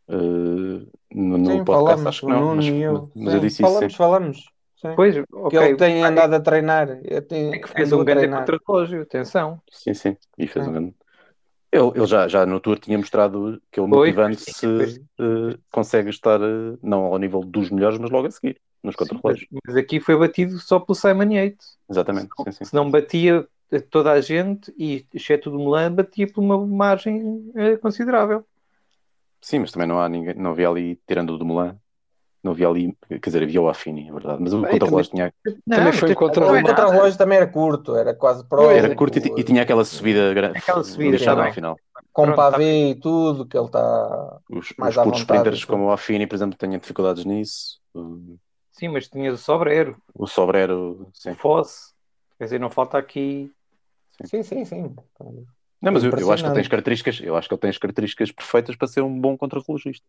Uh, 0.09 0.85
no, 1.15 1.39
no 1.39 1.47
Sim, 1.47 1.65
podcast, 1.65 1.65
falamos, 1.65 2.07
acho 2.07 2.21
que 2.23 2.27
não. 2.27 2.57
Mas, 2.57 2.67
eu. 2.67 3.11
mas 3.15 3.35
eu 3.35 3.41
disse 3.41 3.63
falamos, 3.63 3.87
isso. 3.87 3.97
Falamos, 3.97 4.56
Sim. 4.77 4.95
Pois, 4.95 5.17
okay. 5.17 5.59
Que 5.59 5.65
ele 5.65 5.77
tem 5.77 6.05
andado 6.05 6.35
a 6.35 6.41
treinar. 6.41 6.89
Tenho, 7.29 7.55
é 7.55 7.59
que 7.59 7.69
fez 7.69 7.93
um 7.93 8.05
grande 8.05 8.29
contra-relógio, 8.29 9.03
atenção. 9.03 9.61
Sim, 9.71 9.95
sim. 9.95 10.17
E 10.37 10.47
fez 10.47 10.67
um 10.67 10.73
grande. 10.73 10.95
Ele, 11.73 11.93
ele 11.95 12.07
já, 12.07 12.29
já 12.29 12.47
no 12.47 12.61
Tour 12.61 12.79
tinha 12.79 12.97
mostrado 12.97 13.61
que 13.71 13.81
ele 13.81 13.89
motivante-se 13.89 14.67
uh, 14.67 15.59
consegue 15.71 16.11
estar 16.11 16.41
uh, 16.41 16.79
não 16.83 17.07
ao 17.07 17.19
nível 17.19 17.41
dos 17.41 17.71
melhores, 17.71 17.99
mas 17.99 18.11
logo 18.11 18.29
a 18.29 18.31
seguir, 18.31 18.61
nos 18.83 18.95
contra-relógios. 18.95 19.49
Mas, 19.51 19.61
mas, 19.67 19.77
aqui 19.77 19.99
foi 19.99 20.17
batido 20.17 20.59
só 20.59 20.79
pelo 20.79 20.95
Simon 20.95 21.33
Yates. 21.33 21.77
Exatamente. 21.91 22.29
Se, 22.37 22.45
sim, 22.45 22.53
sim. 22.53 22.65
se 22.67 22.75
não 22.75 22.91
batia 22.91 23.47
toda 23.91 24.13
a 24.13 24.21
gente, 24.21 24.73
e 24.79 25.05
exceto 25.13 25.51
do 25.51 25.59
Milan, 25.59 25.93
batia 25.93 26.27
por 26.27 26.41
uma 26.41 26.65
margem 26.67 27.51
eh, 27.57 27.77
considerável. 27.77 28.47
Sim, 29.41 29.59
mas 29.61 29.73
também 29.73 29.89
não 29.89 30.01
há 30.01 30.09
ninguém, 30.09 30.35
não 30.35 30.53
havia 30.53 30.69
ali, 30.69 31.01
tirando 31.07 31.31
o 31.31 31.39
do 31.39 31.45
Milan, 31.45 31.77
não 32.47 32.53
havia 32.53 32.69
ali, 32.69 32.97
quer 33.09 33.19
dizer, 33.27 33.43
havia 33.43 33.61
o 33.61 33.69
Affini, 33.69 34.09
é 34.09 34.13
verdade, 34.13 34.43
mas 34.43 34.53
o 34.55 34.63
contra-relógio 34.63 35.11
tinha. 35.11 35.35
Não, 35.67 35.77
também 35.77 35.93
foi 35.93 36.11
um 36.11 36.15
contra-relógio. 36.15 36.65
O 36.65 36.69
contra-relógio 36.69 37.19
também 37.19 37.37
era 37.37 37.47
curto, 37.47 37.97
era 37.97 38.15
quase 38.15 38.49
pro. 38.49 38.71
Era 38.71 38.95
curto 38.95 39.19
e, 39.19 39.41
e, 39.41 39.45
tinha 39.45 39.63
aquela 39.63 39.85
subida 39.85 40.33
grande. 40.33 40.59
Aquela 40.59 40.83
subida 40.83 41.11
deixada 41.11 41.45
ao 41.45 41.53
final. 41.53 41.77
Com 42.13 42.33
pavê 42.33 42.91
e 42.91 42.95
tudo, 42.95 43.47
que 43.47 43.57
ele 43.57 43.67
está. 43.67 44.39
Os, 44.49 44.73
mais 44.79 44.97
os 44.97 45.19
sprinters, 45.19 45.65
como 45.65 45.85
o 45.85 45.93
Affini, 45.93 46.27
por 46.27 46.35
exemplo, 46.35 46.57
têm 46.57 46.71
dificuldades 46.71 47.25
nisso. 47.25 47.79
Sim, 48.73 48.89
mas 48.89 49.09
tinhas 49.09 49.35
o 49.35 49.39
Sobrero. 49.39 49.97
O 50.15 50.27
Sobrero, 50.27 51.09
sim. 51.13 51.31
O 51.31 51.35
Fosse. 51.35 51.95
Quer 52.39 52.45
dizer, 52.45 52.61
não 52.61 52.69
falta 52.69 52.99
aqui 52.99 53.51
Sim, 54.25 54.43
sim, 54.43 54.65
sim. 54.65 54.97
Não, 55.81 55.93
mas 55.93 56.03
eu, 56.03 56.11
eu, 56.11 56.33
acho 56.33 56.43
que 56.43 56.49
ele 56.49 56.55
tem 56.55 56.63
as 56.63 56.69
características, 56.69 57.21
eu 57.21 57.37
acho 57.37 57.49
que 57.49 57.55
ele 57.55 57.61
tem 57.61 57.71
as 57.71 57.79
características 57.79 58.33
perfeitas 58.33 58.77
para 58.77 58.89
ser 58.89 59.03
um 59.03 59.21
bom 59.21 59.37
contra-relogista. 59.37 60.07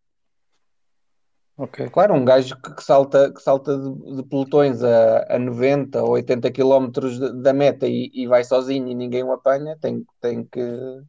Ok. 1.57 1.89
Claro, 1.89 2.13
um 2.13 2.23
gajo 2.23 2.55
que, 2.61 2.75
que 2.75 2.83
salta, 2.83 3.33
que 3.33 3.41
salta 3.41 3.75
de, 3.77 4.15
de 4.17 4.23
pelotões 4.23 4.83
a, 4.83 5.35
a 5.35 5.39
90 5.39 6.03
ou 6.03 6.11
80 6.11 6.51
km 6.51 6.87
da 7.41 7.51
meta 7.51 7.87
e, 7.87 8.11
e, 8.13 8.27
vai 8.27 8.43
sozinho 8.43 8.87
e 8.87 8.93
ninguém 8.93 9.23
o 9.23 9.31
apanha, 9.31 9.75
tem, 9.81 10.05
tem 10.21 10.45
que. 10.45 10.61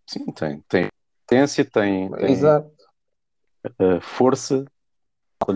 Sim, 0.07 0.33
tem. 0.33 0.65
Tem 0.67 0.89
potência, 1.29 1.63
tem, 1.63 2.11
tem 2.11 2.33
Exato. 2.33 2.73
Uh, 3.79 4.01
força, 4.01 4.65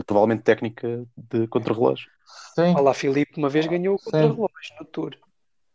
provavelmente 0.07 0.43
técnica 0.43 1.07
de 1.17 1.47
contra-relógio. 1.49 2.11
Sim. 2.55 2.75
Olá, 2.77 2.93
Filipe, 2.93 3.39
uma 3.39 3.49
vez 3.49 3.67
ganhou 3.67 3.95
o 3.95 3.99
contra-relógio 3.99 4.77
no 4.79 4.87
Tour. 4.87 5.17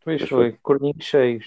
Pois 0.04 0.22
foi, 0.30 0.54
corninhos 0.62 1.04
cheios. 1.04 1.46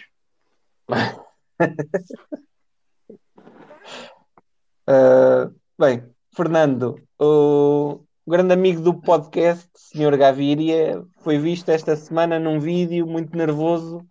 uh, 4.88 5.54
bem, 5.78 6.12
Fernando, 6.34 7.00
o 7.20 8.00
grande 8.26 8.54
amigo 8.54 8.80
do 8.80 8.94
podcast, 8.94 9.68
Sr. 9.76 10.16
Gaviria, 10.16 11.04
foi 11.18 11.38
visto 11.38 11.68
esta 11.68 11.94
semana 11.94 12.38
num 12.38 12.58
vídeo 12.58 13.06
muito 13.06 13.36
nervoso, 13.36 14.06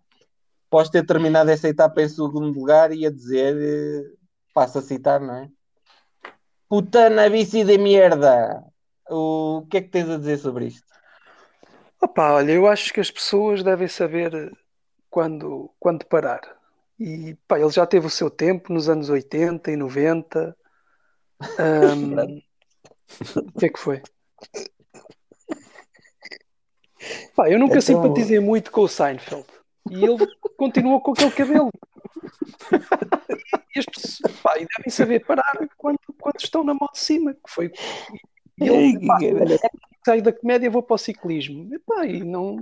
após 0.67 0.89
ter 0.89 1.05
terminado 1.05 1.49
essa 1.49 1.67
etapa 1.67 2.01
em 2.03 2.07
segundo 2.07 2.51
lugar, 2.51 2.91
e 2.91 3.07
a 3.07 3.11
dizer, 3.11 3.55
eh, 3.57 4.11
passo 4.53 4.77
a 4.77 4.81
citar, 4.81 5.19
não 5.19 5.33
é? 5.35 5.49
Putana 6.67 7.27
bici 7.29 7.63
de 7.63 7.79
merda! 7.79 8.63
O 9.09 9.65
que 9.71 9.77
é 9.77 9.81
que 9.81 9.89
tens 9.89 10.07
a 10.07 10.17
dizer 10.17 10.37
sobre 10.37 10.67
isto? 10.67 10.85
Opa, 11.99 12.33
olha, 12.33 12.51
eu 12.51 12.67
acho 12.67 12.93
que 12.93 12.99
as 12.99 13.09
pessoas 13.09 13.63
devem 13.63 13.87
saber 13.87 14.55
quando, 15.09 15.73
quando 15.79 16.05
parar. 16.05 16.41
E 16.99 17.35
pá, 17.47 17.59
ele 17.59 17.71
já 17.71 17.87
teve 17.87 18.05
o 18.05 18.09
seu 18.09 18.29
tempo 18.29 18.71
nos 18.71 18.87
anos 18.87 19.09
80 19.09 19.71
e 19.71 19.75
90. 19.75 20.55
Um, 21.59 22.39
o 23.35 23.59
que 23.59 23.65
é 23.65 23.69
que 23.69 23.79
foi? 23.79 24.01
Pá, 27.35 27.49
eu 27.49 27.57
nunca 27.57 27.77
então... 27.77 27.81
simpatizei 27.81 28.39
muito 28.39 28.71
com 28.71 28.81
o 28.81 28.87
Seinfeld. 28.87 29.45
E 29.89 30.03
ele 30.03 30.27
continuou 30.57 31.01
com 31.01 31.11
aquele 31.11 31.31
cabelo. 31.31 31.69
E 33.75 33.79
as 33.79 33.85
pessoas 33.85 34.35
pá, 34.41 34.57
e 34.57 34.67
devem 34.75 34.89
saber 34.91 35.25
parar 35.25 35.57
quando, 35.77 35.99
quando 36.19 36.39
estão 36.39 36.63
na 36.63 36.73
mão 36.73 36.89
de 36.91 36.99
cima. 36.99 37.33
Que 37.33 37.49
foi. 37.49 37.71
E 38.59 38.67
ele, 38.67 39.07
pá, 39.07 39.17
saio 40.05 40.21
da 40.21 40.33
comédia 40.33 40.69
vou 40.69 40.83
para 40.83 40.95
o 40.95 40.97
ciclismo. 40.97 41.69
E 42.05 42.23
não. 42.23 42.57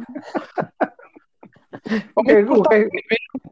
O 2.15 2.23
gajo- 2.23 2.53
o 2.53 2.61
gajo- 2.61 2.89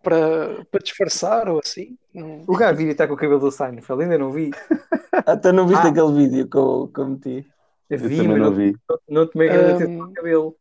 para, 0.01 0.65
para 0.65 0.83
disfarçar 0.83 1.49
ou 1.49 1.59
assim. 1.59 1.97
Não... 2.15 2.43
O 2.47 2.55
Gaviria 2.55 2.93
está 2.93 3.07
com 3.07 3.13
o 3.13 3.17
cabelo 3.17 3.39
do 3.41 3.51
Seinfeld, 3.51 4.03
ainda 4.03 4.17
não 4.17 4.31
vi. 4.31 4.51
Até 5.25 5.51
não 5.51 5.67
viste 5.67 5.85
Ah. 5.85 5.89
aquele 5.89 6.13
vídeo 6.13 6.49
que 6.49 6.57
eu, 6.57 6.89
que 6.93 6.99
eu 7.01 7.07
meti. 7.07 7.47
Eu 7.89 7.99
vi, 7.99 8.17
também 8.17 8.27
mas 8.29 8.39
não 8.39 8.45
não, 8.45 8.53
vi. 8.55 8.75
não 9.07 9.27
tomei 9.27 9.49
grande 9.49 9.71
Hum. 9.71 9.75
atenção 9.75 10.03
ao 10.05 10.13
cabelo. 10.13 10.57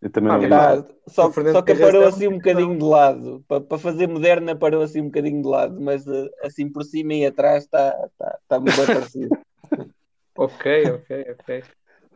Eu 0.00 0.10
também 0.10 0.32
Ah, 0.32 0.34
não 0.34 0.42
vi. 0.42 0.48
Pá, 0.48 0.84
só, 1.06 1.30
só 1.30 1.62
que 1.62 1.74
parou 1.74 2.04
assim 2.06 2.26
um 2.26 2.36
bocadinho 2.38 2.76
de 2.76 2.84
lado. 2.84 3.44
Para, 3.46 3.60
para 3.60 3.78
fazer 3.78 4.08
moderna, 4.08 4.56
parou 4.56 4.82
assim 4.82 5.00
um 5.02 5.06
bocadinho 5.06 5.42
de 5.42 5.48
lado, 5.48 5.80
mas 5.80 6.06
eh, 6.06 6.28
assim 6.42 6.68
por 6.68 6.82
cima 6.84 7.14
e 7.14 7.26
atrás 7.26 7.64
está 7.64 8.08
tá, 8.18 8.38
tá 8.48 8.60
muito 8.60 8.76
bem 8.76 8.86
parecido. 8.86 9.38
Ok, 10.34 10.90
ok, 10.90 11.36
ok. 11.38 11.62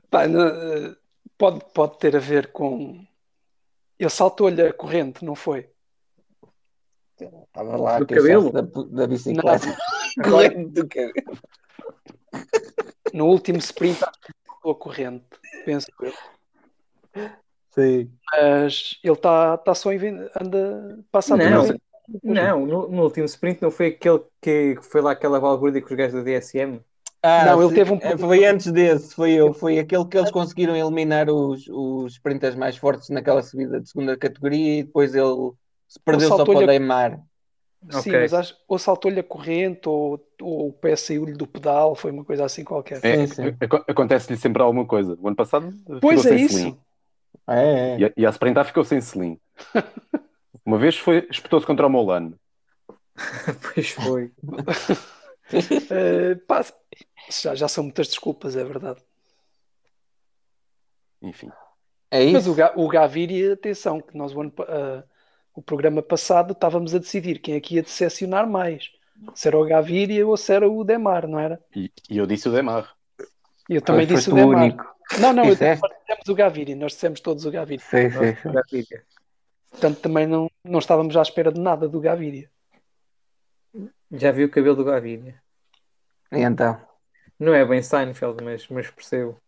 Pá, 0.09 0.27
não, 0.27 0.41
eh, 0.47 0.97
pode, 1.37 1.61
pode 1.75 1.99
ter 1.99 2.17
a 2.17 2.19
ver 2.19 2.51
com. 2.51 3.05
Ele 3.99 4.09
saltou-lhe 4.11 4.63
a 4.63 4.73
corrente, 4.73 5.23
não 5.23 5.35
foi? 5.35 5.69
Estava 7.21 7.77
lá 7.77 7.99
Do 7.99 8.05
a 8.05 8.07
cabelo? 8.07 8.53
da, 8.53 8.61
da 8.61 9.07
bicicleta. 9.07 9.67
Agora, 10.19 10.51
Correndo 10.51 10.71
do 10.83 10.89
cabelo. 10.89 11.39
no 13.13 13.27
último 13.27 13.59
sprint, 13.59 14.03
acho 14.05 14.21
que 14.21 14.33
saltou 14.47 14.73
a 14.73 14.75
corrente, 14.75 15.25
penso 15.65 15.87
eu. 16.03 16.13
Sim. 17.71 18.11
Mas 18.33 18.99
ele 19.03 19.13
está 19.13 19.57
tá 19.59 19.75
só 19.75 19.93
em 19.93 19.99
anda 20.41 20.99
passa 21.11 21.37
Não. 21.37 21.67
Não, 22.23 22.65
no, 22.67 22.89
no 22.89 23.03
último 23.03 23.25
sprint 23.27 23.61
não 23.61 23.71
foi 23.71 23.89
aquele 23.89 24.21
que 24.41 24.77
foi 24.81 25.01
lá 25.01 25.11
aquela 25.13 25.41
balbúrdia 25.41 25.83
com 25.83 25.89
os 25.89 25.97
gajos 25.97 26.15
da 26.15 26.23
DSM? 26.23 26.81
Ah, 27.23 27.45
Não, 27.47 27.63
ele 27.65 27.75
teve 27.75 27.93
um 27.93 27.99
Foi 28.19 28.45
antes 28.45 28.71
desse, 28.71 29.13
foi 29.13 29.33
eu. 29.33 29.53
Foi 29.53 29.79
aquele 29.81 30.05
que 30.07 30.17
eles 30.17 30.31
conseguiram 30.31 30.77
eliminar 30.77 31.29
os, 31.29 31.67
os 31.69 32.13
sprinters 32.13 32.55
mais 32.55 32.77
fortes 32.77 33.09
naquela 33.09 33.43
subida 33.43 33.81
de 33.81 33.89
segunda 33.89 34.17
categoria 34.17 34.79
e 34.81 34.83
depois 34.85 35.15
ele 35.15 35.51
se 35.89 36.01
perdeu 36.01 36.29
só 36.29 36.45
para 36.45 36.59
o 36.59 36.67
Neymar. 36.67 37.21
Sim, 37.91 37.99
Ok. 38.11 38.21
mas 38.21 38.35
acho, 38.35 38.57
ou 38.67 38.79
saltou-lhe 38.79 39.21
a 39.21 39.23
corrente 39.23 39.89
ou, 39.89 40.21
ou 40.41 40.69
o 40.69 40.73
pé 40.73 40.97
saiu-lhe 40.97 41.35
do 41.35 41.47
pedal, 41.47 41.95
foi 41.95 42.11
uma 42.11 42.25
coisa 42.25 42.45
assim 42.45 42.65
qualquer. 42.65 43.01
É, 43.05 43.25
aco- 43.65 43.85
Acontece-lhe 43.89 44.37
sempre 44.37 44.61
alguma 44.63 44.85
coisa. 44.85 45.17
O 45.21 45.29
ano 45.29 45.37
passado 45.37 45.73
pois 46.01 46.21
ficou 46.23 46.33
é 46.33 46.37
sem 46.37 46.45
isso. 46.47 46.55
selim. 46.59 46.79
É, 47.47 47.55
é. 47.95 47.99
E 47.99 48.05
a, 48.07 48.13
e 48.17 48.27
a 48.27 48.31
sprintar 48.31 48.65
ficou 48.65 48.83
sem 48.85 49.01
selim. 49.01 49.39
Uma 50.65 50.79
vez 50.79 50.97
foi, 50.99 51.29
espetou-se 51.31 51.67
contra 51.67 51.87
o 51.87 51.91
Molano. 51.91 52.37
Pois 53.75 53.91
foi. 53.91 54.33
Eh, 55.49 56.35
pá, 56.49 56.65
já, 57.31 57.55
já 57.55 57.69
são 57.69 57.85
muitas 57.85 58.09
desculpas, 58.09 58.57
é 58.57 58.65
verdade. 58.65 59.01
Enfim. 61.23 61.51
É 62.11 62.23
isso. 62.25 62.33
Mas 62.33 62.47
o, 62.49 62.55
Ga- 62.55 62.73
o 62.77 62.89
Gaviria, 62.89 63.53
atenção, 63.53 64.01
que 64.01 64.17
nós 64.17 64.35
o, 64.35 64.41
ano 64.41 64.51
pa- 64.51 64.67
ah, 64.69 65.05
o 65.57 65.63
programa 65.63 66.03
passado 66.03 66.53
estávamos 66.53 66.95
a 66.95 66.99
decidir 66.99 67.39
quem 67.41 67.55
é 67.55 67.61
que 67.61 67.77
ia 67.77 67.83
decepcionar 67.83 68.47
mais. 68.49 68.91
Se 69.35 69.49
era 69.49 69.59
o 69.59 69.65
Gaviria 69.65 70.27
ou 70.27 70.37
se 70.37 70.53
era 70.53 70.69
o 70.69 70.85
Demar, 70.85 71.27
não 71.27 71.39
era? 71.41 71.59
E, 71.75 71.91
e 72.11 72.19
eu 72.19 72.27
disse 72.27 72.47
o 72.49 72.53
Demar. 72.53 72.95
E 73.69 73.77
eu 73.77 73.81
também 73.81 74.07
disse 74.07 74.31
o 74.31 74.35
Demar. 74.35 74.63
único. 74.65 74.85
Não, 75.19 75.33
não, 75.33 75.45
eu 75.45 75.53
Disseste? 75.53 75.83
nós 75.83 75.99
dissemos 76.01 76.29
o 76.29 76.35
Gaviria, 76.35 76.77
nós 76.77 76.93
dissemos 76.93 77.21
todos 77.21 77.47
o 77.47 77.51
Gaviria. 77.51 77.85
Sim, 77.85 78.11
sim, 78.11 78.37
sim. 78.43 78.53
Gaviria. 78.53 79.03
Portanto, 79.71 80.01
também 80.01 80.27
não, 80.27 80.51
não 80.63 80.79
estávamos 80.79 81.17
à 81.17 81.23
espera 81.23 81.51
de 81.51 81.61
nada 81.61 81.89
do 81.89 82.01
Gaviria. 82.01 82.51
Já 84.13 84.31
vi 84.33 84.45
o 84.45 84.51
cabelo 84.51 84.77
do 84.77 84.85
Gaviria. 84.85 85.35
E 86.31 86.41
então? 86.41 86.79
Não 87.39 87.55
é 87.55 87.65
bem 87.65 87.83
Seinfeld, 87.83 88.43
mas, 88.45 88.69
mas 88.69 88.91
percebo. 88.91 89.41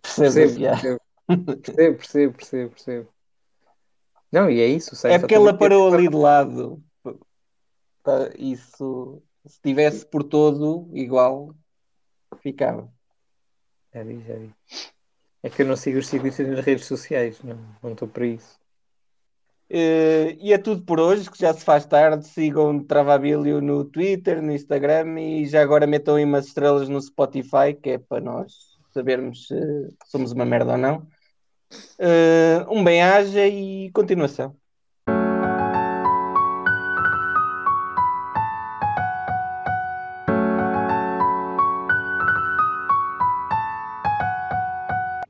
Percebo, 0.00 0.34
Percebo, 0.34 0.60
já. 0.60 0.70
percebo, 0.70 1.00
percebo, 1.62 1.96
percebo, 1.98 2.32
percebo, 2.36 2.70
percebo. 2.70 3.15
Não, 4.30 4.50
e 4.50 4.60
é 4.60 4.66
isso. 4.66 4.94
o 4.94 5.08
É 5.08 5.18
porque 5.18 5.34
ela 5.34 5.56
parou 5.56 5.92
ali 5.92 6.08
de 6.08 6.16
lado. 6.16 6.82
Tá, 8.02 8.30
Isso, 8.38 9.22
se 9.44 9.60
tivesse 9.60 10.06
por 10.06 10.22
todo 10.22 10.88
igual, 10.92 11.54
ficava. 12.40 12.88
Já 13.92 14.02
vi, 14.02 14.22
já 14.26 14.34
vi. 14.34 14.54
É 15.42 15.50
que 15.50 15.62
eu 15.62 15.66
não 15.66 15.76
sigo 15.76 15.98
os 15.98 16.06
ciclistas 16.06 16.46
nas 16.48 16.64
redes 16.64 16.86
sociais, 16.86 17.42
não 17.42 17.58
não 17.82 17.92
estou 17.92 18.08
para 18.08 18.26
isso. 18.26 18.58
Eh, 19.68 20.36
e 20.40 20.52
é 20.52 20.58
tudo 20.58 20.82
por 20.84 21.00
hoje, 21.00 21.30
que 21.30 21.38
já 21.38 21.52
se 21.52 21.64
faz 21.64 21.84
tarde. 21.86 22.26
Sigam 22.26 22.82
Travabilio 22.84 23.60
no 23.60 23.84
Twitter, 23.84 24.40
no 24.40 24.52
Instagram 24.52 25.20
e 25.20 25.46
já 25.46 25.62
agora 25.62 25.86
metam 25.86 26.16
aí 26.16 26.24
umas 26.24 26.46
estrelas 26.46 26.88
no 26.88 27.00
Spotify, 27.00 27.74
que 27.80 27.90
é 27.90 27.98
para 27.98 28.20
nós 28.20 28.76
sabermos 28.92 29.48
se 29.48 29.56
somos 30.06 30.32
uma 30.32 30.44
merda 30.44 30.72
ou 30.72 30.78
não. 30.78 31.06
Eh, 31.98 32.64
um 32.68 32.82
bem-aja 32.84 33.46
e 33.46 33.90
continuação. 33.92 34.56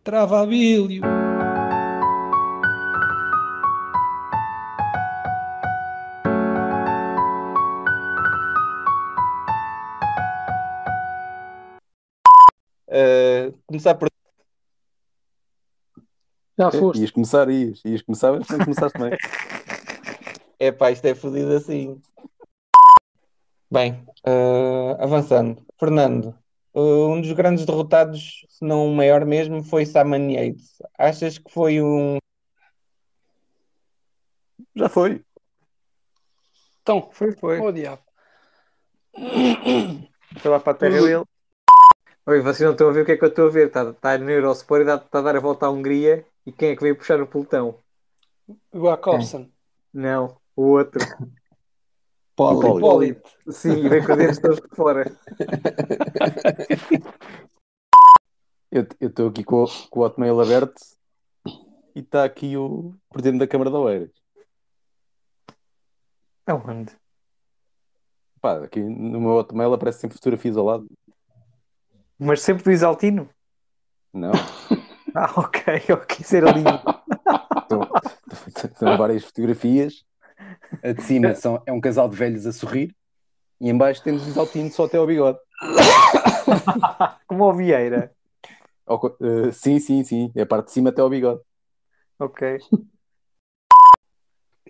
Travabilho. 0.04 1.02
Eh, 12.88 13.52
começar 13.66 13.94
por. 13.94 14.15
Já 16.58 16.68
É, 16.68 16.70
foste. 16.70 17.00
ias 17.00 17.10
começar, 17.10 17.48
ias. 17.50 17.82
Ias 17.84 18.02
começar, 18.02 18.32
mas 18.32 18.48
não 18.48 18.58
começaste 18.60 18.98
bem. 18.98 19.10
É 20.58 20.72
pá, 20.72 20.90
isto 20.90 21.04
é 21.04 21.14
fodido 21.14 21.52
assim. 21.54 22.00
Bem, 23.70 24.06
eh, 24.24 24.96
avançando. 24.98 25.62
Fernando, 25.78 26.34
eh, 26.74 26.80
um 26.80 27.20
dos 27.20 27.30
grandes 27.32 27.66
derrotados, 27.66 28.46
se 28.48 28.64
não 28.64 28.90
o 28.90 28.94
maior 28.96 29.26
mesmo, 29.26 29.62
foi 29.62 29.84
Saman 29.84 30.32
Yates. 30.32 30.80
Achas 30.98 31.36
que 31.36 31.52
foi 31.52 31.82
um. 31.82 32.16
Já 34.74 34.88
foi. 34.88 35.22
Então, 36.80 37.10
Foi, 37.12 37.32
foi. 37.32 37.60
oh 37.60 37.70
diabo. 37.70 38.02
Foi 40.40 40.50
lá 40.50 40.60
para 40.60 40.72
a 40.72 40.76
terra 40.76 41.00
dele. 41.02 41.24
Oi, 42.26 42.40
vocês 42.40 42.60
não 42.60 42.72
estão 42.72 42.88
a 42.88 42.92
ver 42.92 43.02
o 43.02 43.04
que 43.04 43.12
é 43.12 43.16
que 43.18 43.24
eu 43.24 43.28
estou 43.28 43.46
a 43.48 43.50
ver. 43.50 43.66
Está, 43.68 43.90
está 43.90 44.16
no 44.18 44.30
Eurosport 44.30 44.80
e 44.80 44.84
está, 44.84 44.96
está 45.04 45.18
a 45.18 45.22
dar 45.22 45.36
a 45.36 45.40
volta 45.40 45.66
à 45.66 45.70
Hungria. 45.70 46.24
E 46.46 46.52
quem 46.52 46.70
é 46.70 46.76
que 46.76 46.82
veio 46.82 46.96
puxar 46.96 47.20
o 47.20 47.26
pelotão? 47.26 47.80
O 48.72 48.84
Jacobson. 48.88 49.50
Não, 49.92 50.38
o 50.54 50.62
outro. 50.62 51.00
Poli. 52.36 52.78
Hipólito. 52.78 53.30
Sim, 53.50 53.84
e 53.84 53.88
vem 53.88 54.04
com 54.04 54.12
os 54.12 54.18
dentes 54.18 54.38
todos 54.38 54.60
de 54.60 54.68
fora. 54.76 55.04
Eu 58.70 58.86
eu 59.00 59.08
estou 59.08 59.28
aqui 59.28 59.42
com, 59.42 59.64
o- 59.64 59.88
com 59.90 60.00
o 60.00 60.02
Hotmail 60.04 60.40
aberto 60.40 60.74
e 61.94 62.00
está 62.00 62.24
aqui 62.24 62.56
o 62.56 62.94
presidente 63.10 63.40
da 63.40 63.46
Câmara 63.48 63.70
de 63.70 63.76
Oeiras. 63.76 64.10
Aonde? 66.46 66.92
Pá, 68.40 68.62
aqui 68.62 68.80
no 68.80 69.20
meu 69.20 69.30
Hotmail 69.30 69.72
aparece 69.72 70.00
sempre 70.00 70.16
fotografias 70.16 70.56
ao 70.56 70.64
lado. 70.64 70.86
Mas 72.18 72.42
sempre 72.42 72.64
do 72.64 72.70
Isaltino? 72.70 73.28
Não, 74.12 74.32
Ah, 75.16 75.32
ok, 75.34 75.62
ok, 75.94 76.18
isso 76.20 76.36
era 76.36 76.52
lindo. 76.52 76.68
são 78.76 78.98
várias 78.98 79.24
fotografias. 79.24 80.04
A 80.82 80.92
de 80.92 81.02
cima 81.02 81.34
são, 81.34 81.62
é 81.64 81.72
um 81.72 81.80
casal 81.80 82.06
de 82.06 82.16
velhos 82.16 82.46
a 82.46 82.52
sorrir 82.52 82.94
e 83.58 83.70
em 83.70 83.76
baixo 83.76 84.02
temos 84.02 84.26
o 84.26 84.28
Isaltino 84.28 84.70
só 84.70 84.84
até 84.84 84.98
ao 84.98 85.06
bigode. 85.06 85.38
Como 87.26 87.44
o 87.44 87.54
Vieira. 87.54 88.12
Eh, 88.86 89.52
sim, 89.52 89.80
sim, 89.80 90.04
sim. 90.04 90.30
É 90.36 90.42
a 90.42 90.46
parte 90.46 90.66
de 90.66 90.72
cima 90.72 90.90
até 90.90 91.00
ao 91.00 91.08
bigode. 91.08 91.40
Ok. 92.18 92.58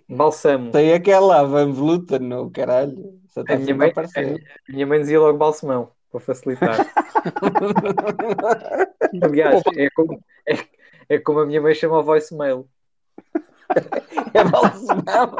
Balsamo. 0.07 0.71
Tem 0.71 0.93
aquela 0.93 1.43
Van 1.43 1.73
Vluten, 1.73 2.19
no 2.19 2.49
caralho. 2.49 3.19
Só 3.27 3.41
A 3.41 3.55
minha 3.57 3.65
sempre 3.65 3.89
a 3.89 4.21
mãe-. 4.21 4.39
A 4.69 4.71
minha 4.71 4.87
mãe 4.87 5.01
dizia 5.01 5.19
logo 5.19 5.37
balsamão, 5.37 5.91
para 6.11 6.19
facilitar. 6.19 6.77
Aliás, 9.21 9.61
é 9.75 9.89
como, 9.91 10.19
é, 10.47 10.57
é 11.09 11.19
como 11.19 11.39
a 11.39 11.45
minha 11.45 11.61
mãe 11.61 11.75
chama 11.75 11.99
o 11.99 12.03
voicemail. 12.03 12.67
É 14.33 14.43
balsemão. 14.43 15.35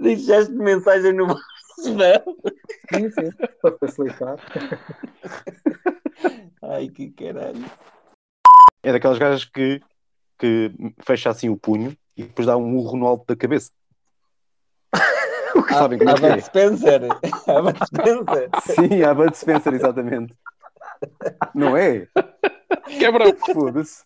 Deixaste 0.00 0.52
mensagem 0.52 1.12
no 1.12 1.26
balsemão. 1.26 2.36
Sim, 2.92 3.10
sim, 3.10 3.30
para 3.60 3.78
facilitar. 3.78 4.36
Ai, 6.62 6.88
que 6.88 7.10
caralho. 7.10 7.64
É 8.82 8.92
daquelas 8.92 9.18
gajas 9.18 9.44
que, 9.44 9.82
que 10.38 10.72
fecha 11.02 11.30
assim 11.30 11.48
o 11.48 11.56
punho 11.56 11.96
e 12.16 12.22
depois 12.22 12.46
dá 12.46 12.56
um 12.56 12.66
murro 12.66 12.96
no 12.96 13.06
alto 13.06 13.26
da 13.26 13.36
cabeça. 13.36 13.70
Sabem 15.68 15.98
como 15.98 16.10
é 16.10 16.14
que 16.14 16.26
a 16.26 16.28
Bud 16.28 16.38
é? 16.38 16.40
Spencer. 16.40 17.00
A 17.48 17.62
Bud 17.62 17.78
Spencer. 17.86 18.50
Sim, 18.62 19.02
a 19.02 19.14
Bud 19.14 19.36
Spencer, 19.36 19.74
exatamente. 19.74 20.34
Não 21.54 21.76
é? 21.76 22.08
Quebrou. 22.98 23.34
Foda-se. 23.52 24.04